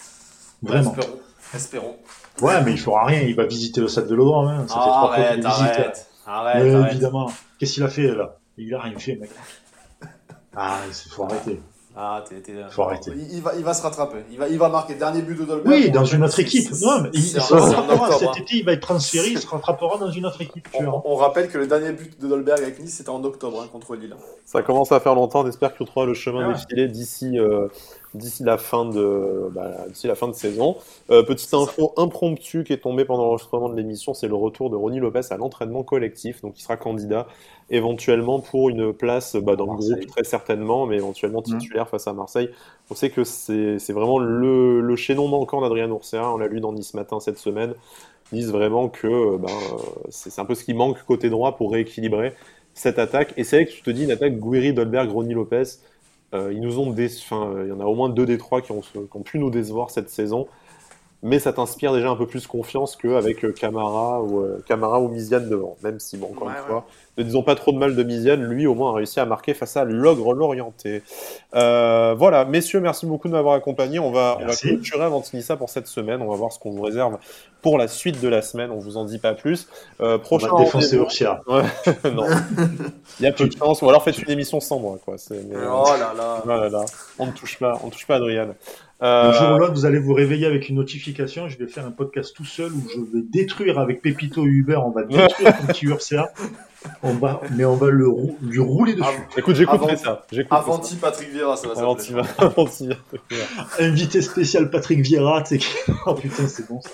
Vraiment. 0.61 0.93
Espérons. 0.95 1.19
Espérons. 1.53 1.95
Ouais, 2.41 2.63
mais 2.63 2.71
il 2.71 2.79
fera 2.79 3.05
rien, 3.05 3.21
il 3.21 3.35
va 3.35 3.45
visiter 3.45 3.81
le 3.81 3.87
stade 3.87 4.07
de 4.07 4.15
l'Odron. 4.15 4.47
Hein. 4.47 4.67
Ça 4.67 4.75
fait 4.75 4.79
trois 4.79 5.15
fois 5.15 5.27
qu'il 5.27 5.35
visite. 5.37 5.47
Arrête, 5.47 6.07
arrête. 6.25 6.91
Évidemment. 6.91 7.31
Qu'est-ce 7.57 7.73
qu'il 7.75 7.83
a 7.83 7.89
fait 7.89 8.13
là? 8.13 8.37
Il 8.57 8.73
a 8.73 8.81
rien 8.81 8.97
fait, 8.97 9.15
mec. 9.15 9.29
Ah, 10.57 10.79
il 10.87 11.11
faut 11.11 11.23
arrêter. 11.23 11.61
Ah, 11.99 12.23
t'es, 12.27 12.41
t'es... 12.41 12.53
Faut 12.69 12.83
arrêter. 12.83 13.11
Il, 13.31 13.41
va, 13.41 13.55
il 13.55 13.63
va 13.63 13.73
se 13.73 13.81
rattraper. 13.81 14.17
Il 14.31 14.37
va, 14.37 14.47
il 14.47 14.57
va 14.57 14.69
marquer 14.69 14.95
dernier 14.95 15.21
but 15.21 15.39
de 15.39 15.45
Dolberg. 15.45 15.67
Oui, 15.67 15.89
dans 15.89 16.05
une 16.05 16.23
autre 16.23 16.39
équipe. 16.39 16.69
Non, 16.81 17.01
mais 17.01 17.09
il, 17.13 17.23
se 17.23 17.53
rattrapera. 17.53 18.11
Cet 18.11 18.27
hein. 18.27 18.31
été, 18.37 18.57
il 18.57 18.65
va 18.65 18.73
être 18.73 18.81
transféré, 18.81 19.29
il 19.29 19.39
se 19.39 19.47
rattrapera 19.47 19.97
dans 19.97 20.11
une 20.11 20.27
autre 20.27 20.41
équipe. 20.41 20.67
On, 20.79 21.01
on, 21.05 21.15
rappelle 21.15 21.49
que 21.49 21.57
le 21.57 21.65
dernier 21.65 21.91
but 21.93 22.19
de 22.21 22.27
Dolberg 22.27 22.61
avec 22.61 22.79
Nice, 22.79 22.97
c'était 22.97 23.09
en 23.09 23.23
octobre 23.23 23.61
hein, 23.63 23.69
contre 23.71 23.95
Lille. 23.95 24.15
Ça 24.45 24.61
commence 24.61 24.91
à 24.91 24.99
faire 24.99 25.15
longtemps. 25.15 25.41
On 25.41 25.47
espère 25.47 25.75
qu'on 25.75 25.85
trouvera 25.85 26.05
le 26.05 26.13
chemin 26.13 26.49
ah 26.49 26.53
défilé 26.53 26.87
d'ici 26.87 27.39
euh, 27.39 27.67
d'ici 28.13 28.43
la 28.43 28.57
fin 28.57 28.85
de 28.85 29.49
bah, 29.51 29.85
d'ici 29.89 30.07
la 30.07 30.15
fin 30.15 30.27
de 30.27 30.33
saison. 30.33 30.75
Euh, 31.09 31.23
petite 31.23 31.53
info 31.53 31.93
impromptue 31.97 32.63
qui 32.63 32.73
est 32.73 32.77
tombée 32.77 33.05
pendant 33.05 33.25
l'enregistrement 33.25 33.69
de 33.69 33.75
l'émission, 33.75 34.13
c'est 34.13 34.27
le 34.27 34.35
retour 34.35 34.69
de 34.69 34.75
Ronnie 34.75 34.99
Lopez 34.99 35.21
à 35.29 35.37
l'entraînement 35.37 35.83
collectif, 35.83 36.41
donc 36.41 36.57
il 36.57 36.61
sera 36.61 36.77
candidat 36.77 37.27
éventuellement 37.69 38.39
pour 38.39 38.69
une 38.69 38.93
place 38.93 39.35
bah, 39.35 39.55
dans 39.55 39.65
le 39.65 39.77
groupe 39.77 40.07
très 40.07 40.23
certainement, 40.23 40.85
mais 40.85 40.95
éventuellement 40.95 41.41
mmh. 41.41 41.59
titulaire 41.59 41.89
face 41.89 42.07
à 42.07 42.13
Marseille. 42.13 42.49
On 42.89 42.95
sait 42.95 43.09
que 43.09 43.23
c'est 43.23 43.93
vraiment 43.93 44.19
le, 44.19 44.81
le 44.81 44.95
chaînon 44.95 45.27
manquant 45.27 45.61
d'Adrien 45.61 45.91
Ourséa, 45.91 46.31
on 46.31 46.37
l'a 46.37 46.47
lu 46.47 46.59
dans 46.59 46.73
Nice 46.73 46.93
Matin 46.93 47.19
cette 47.19 47.37
semaine. 47.37 47.73
Nice 48.31 48.47
vraiment 48.47 48.89
que 48.89 49.37
ben, 49.37 49.47
c'est 50.09 50.37
un 50.39 50.45
peu 50.45 50.55
ce 50.55 50.63
qui 50.63 50.73
manque 50.73 51.01
côté 51.03 51.29
droit 51.29 51.55
pour 51.55 51.71
rééquilibrer 51.71 52.33
cette 52.73 52.99
attaque. 52.99 53.33
Et 53.37 53.43
c'est 53.43 53.57
vrai 53.57 53.65
que 53.65 53.71
tu 53.71 53.81
te 53.81 53.89
dis 53.89 54.03
une 54.03 54.11
attaque 54.11 54.37
Guiri, 54.39 54.73
Dolberg, 54.73 55.09
Ronnie 55.09 55.33
Lopez 55.33 55.63
euh, 56.33 56.51
ils 56.53 56.61
nous 56.61 56.79
ont 56.79 56.91
des... 56.91 57.15
enfin, 57.17 57.53
il 57.63 57.69
y 57.69 57.71
en 57.71 57.79
a 57.79 57.85
au 57.85 57.95
moins 57.95 58.09
deux 58.09 58.25
des 58.25 58.37
trois 58.37 58.61
qui 58.61 58.71
ont, 58.71 58.81
qui 58.81 58.97
ont 58.97 59.21
pu 59.21 59.39
nous 59.39 59.49
décevoir 59.49 59.89
cette 59.89 60.09
saison 60.09 60.47
mais 61.23 61.39
ça 61.39 61.53
t'inspire 61.53 61.93
déjà 61.93 62.09
un 62.09 62.15
peu 62.15 62.27
plus 62.27 62.45
confiance 62.47 62.95
qu'avec 62.95 63.43
euh, 63.43 63.51
Camara 63.51 64.21
ou 64.21 64.41
euh, 64.41 64.63
Camara 64.67 64.99
ou 64.99 65.07
Miziane 65.09 65.49
devant. 65.49 65.77
Même 65.83 65.99
si, 65.99 66.17
bon, 66.17 66.27
encore 66.31 66.49
une 66.49 66.55
fois, 66.55 66.85
ne 67.17 67.23
disons 67.23 67.43
pas 67.43 67.55
trop 67.55 67.71
de 67.71 67.77
mal 67.77 67.95
de 67.95 68.03
Miziane, 68.03 68.43
lui 68.43 68.67
au 68.67 68.75
moins 68.75 68.91
a 68.91 68.95
réussi 68.95 69.19
à 69.19 69.25
marquer 69.25 69.53
face 69.53 69.77
à 69.77 69.83
l'ogre 69.83 70.33
l'orienté. 70.33 71.01
Euh, 71.55 72.15
voilà, 72.17 72.45
messieurs, 72.45 72.79
merci 72.79 73.05
beaucoup 73.05 73.27
de 73.27 73.33
m'avoir 73.33 73.55
accompagné. 73.55 73.99
On 73.99 74.11
va, 74.11 74.37
on 74.41 74.45
va 74.45 74.55
clôturer 74.55 75.03
avant 75.03 75.19
de 75.19 75.25
finir 75.25 75.43
ça 75.43 75.57
pour 75.57 75.69
cette 75.69 75.87
semaine. 75.87 76.21
On 76.21 76.29
va 76.29 76.35
voir 76.35 76.51
ce 76.51 76.59
qu'on 76.59 76.71
vous 76.71 76.81
réserve 76.81 77.17
pour 77.61 77.77
la 77.77 77.87
suite 77.87 78.21
de 78.21 78.27
la 78.27 78.41
semaine. 78.41 78.71
On 78.71 78.79
vous 78.79 78.97
en 78.97 79.05
dit 79.05 79.19
pas 79.19 79.33
plus. 79.33 79.67
Euh, 80.01 80.17
prochain 80.17 80.49
on 80.51 80.57
va 80.57 80.63
défoncer 80.65 80.97
Ursia. 80.97 81.41
non, 81.47 82.27
il 83.19 83.23
y 83.23 83.27
a 83.27 83.31
peu 83.31 83.47
de 83.47 83.57
chance. 83.57 83.81
Ou 83.81 83.89
alors 83.89 84.03
faites 84.03 84.21
une 84.21 84.29
émission 84.29 84.59
sans 84.59 84.79
moi, 84.79 84.97
quoi. 85.03 85.15
oh 85.31 85.33
là 85.33 86.13
là. 86.15 86.43
Oh 86.43 86.47
là 86.47 86.69
là. 86.69 86.85
On 87.19 87.25
ne 87.25 87.31
touche 87.31 87.57
pas, 87.57 87.79
on 87.83 87.89
touche 87.89 88.05
pas 88.05 88.15
Adrien. 88.15 88.55
Euh... 89.01 89.29
Un 89.29 89.33
jour 89.33 89.55
ou 89.55 89.59
l'autre, 89.59 89.73
vous 89.73 89.85
allez 89.85 89.99
vous 89.99 90.13
réveiller 90.13 90.47
avec 90.47 90.69
une 90.69 90.75
notification. 90.75 91.47
Je 91.47 91.57
vais 91.57 91.67
faire 91.67 91.85
un 91.85 91.91
podcast 91.91 92.35
tout 92.35 92.45
seul 92.45 92.71
où 92.71 92.83
je 92.89 92.99
vais 92.99 93.23
détruire 93.23 93.79
avec 93.79 94.01
Pepito 94.01 94.43
et 94.43 94.49
Uber. 94.49 94.77
On 94.77 94.89
va 94.89 95.03
détruire 95.03 95.49
un 95.61 95.65
petit 95.67 95.85
Ursa. 95.85 96.31
On 97.03 97.13
va, 97.13 97.41
mais 97.55 97.65
on 97.65 97.75
va 97.75 97.89
le 97.89 98.07
lui 98.41 98.59
rouler 98.59 98.93
dessus. 98.93 99.27
Écoute, 99.37 99.55
j'écouterai 99.55 99.97
ça. 99.97 100.25
Avanti 100.49 100.95
Patrick 100.95 101.29
Vieira, 101.29 101.55
ça 101.55 101.67
va 101.67 101.79
Avanti, 101.79 102.13
Avanti. 102.37 102.89
Invité 103.79 104.21
spécial 104.21 104.69
Patrick 104.69 104.99
Vieira, 105.01 105.41
tu 105.43 105.59
sais 105.59 105.93
Oh 106.05 106.13
putain, 106.13 106.47
c'est 106.47 106.67
bon 106.67 106.79
ça. 106.81 106.89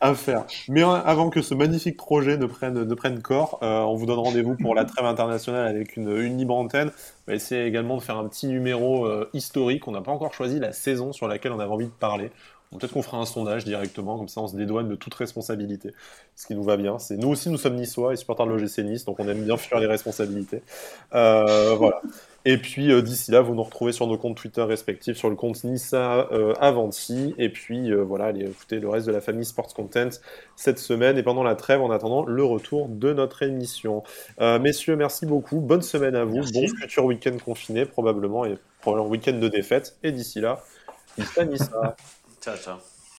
à 0.00 0.14
faire. 0.14 0.44
Mais 0.68 0.82
avant 0.82 1.30
que 1.30 1.42
ce 1.42 1.54
magnifique 1.54 1.96
projet 1.96 2.36
ne 2.36 2.46
prenne, 2.46 2.84
ne 2.84 2.94
prenne 2.94 3.20
corps, 3.20 3.58
euh, 3.62 3.80
on 3.80 3.94
vous 3.96 4.06
donne 4.06 4.18
rendez-vous 4.18 4.56
pour 4.56 4.74
la 4.74 4.84
trêve 4.84 5.06
internationale 5.06 5.66
avec 5.66 5.96
une, 5.96 6.08
une 6.16 6.38
libre 6.38 6.54
antenne. 6.54 6.90
On 7.26 7.32
va 7.32 7.36
essayer 7.36 7.64
également 7.64 7.96
de 7.96 8.02
faire 8.02 8.18
un 8.18 8.28
petit 8.28 8.46
numéro 8.46 9.06
euh, 9.06 9.28
historique. 9.32 9.88
On 9.88 9.92
n'a 9.92 10.02
pas 10.02 10.12
encore 10.12 10.34
choisi 10.34 10.60
la 10.60 10.72
saison 10.72 11.12
sur 11.12 11.26
laquelle 11.26 11.52
on 11.52 11.58
avait 11.58 11.72
envie 11.72 11.86
de 11.86 11.90
parler. 11.90 12.30
Peut-être 12.78 12.92
qu'on 12.92 13.02
fera 13.02 13.18
un 13.18 13.26
sondage 13.26 13.64
directement, 13.64 14.18
comme 14.18 14.28
ça 14.28 14.40
on 14.40 14.48
se 14.48 14.56
dédouane 14.56 14.88
de 14.88 14.94
toute 14.96 15.14
responsabilité. 15.14 15.90
Ce 16.34 16.46
qui 16.46 16.54
nous 16.54 16.64
va 16.64 16.76
bien. 16.76 16.98
C'est 16.98 17.16
Nous 17.16 17.28
aussi, 17.28 17.48
nous 17.48 17.58
sommes 17.58 17.76
niçois 17.76 18.12
et 18.12 18.16
supporters 18.16 18.46
de 18.46 18.52
l'OGC 18.52 18.78
Nice, 18.78 19.04
donc 19.04 19.20
on 19.20 19.28
aime 19.28 19.44
bien 19.44 19.56
fuir 19.56 19.78
les 19.78 19.86
responsabilités. 19.86 20.62
Euh, 21.14 21.74
voilà. 21.76 22.00
Et 22.44 22.58
puis 22.58 22.92
euh, 22.92 23.00
d'ici 23.00 23.30
là, 23.30 23.40
vous 23.40 23.54
nous 23.54 23.62
retrouvez 23.62 23.92
sur 23.92 24.06
nos 24.06 24.18
comptes 24.18 24.36
Twitter 24.36 24.62
respectifs, 24.62 25.16
sur 25.16 25.30
le 25.30 25.36
compte 25.36 25.62
Nissa 25.64 26.28
euh, 26.32 26.52
Avanti. 26.60 27.34
Et 27.38 27.48
puis 27.48 27.92
voilà, 27.92 28.26
allez 28.26 28.44
écouter 28.44 28.80
le 28.80 28.88
reste 28.88 29.06
de 29.06 29.12
la 29.12 29.20
famille 29.20 29.44
Sports 29.44 29.72
Content 29.72 30.10
cette 30.56 30.78
semaine 30.78 31.16
et 31.16 31.22
pendant 31.22 31.42
la 31.42 31.54
trêve 31.54 31.80
en 31.80 31.90
attendant 31.90 32.24
le 32.24 32.44
retour 32.44 32.88
de 32.88 33.12
notre 33.12 33.42
émission. 33.42 34.02
messieurs, 34.40 34.96
merci 34.96 35.26
beaucoup. 35.26 35.60
Bonne 35.60 35.82
semaine 35.82 36.16
à 36.16 36.24
vous. 36.24 36.40
Bon 36.52 36.68
futur 36.80 37.04
week-end 37.04 37.36
confiné 37.44 37.86
probablement 37.86 38.44
et 38.44 38.56
probablement 38.80 39.08
week-end 39.08 39.38
de 39.38 39.48
défaite. 39.48 39.96
Et 40.02 40.12
d'ici 40.12 40.40
là, 40.40 40.62
Nissa 41.18 41.44
Nissa. 41.44 41.96
Ciao, 42.44 42.58
ciao. 42.58 42.93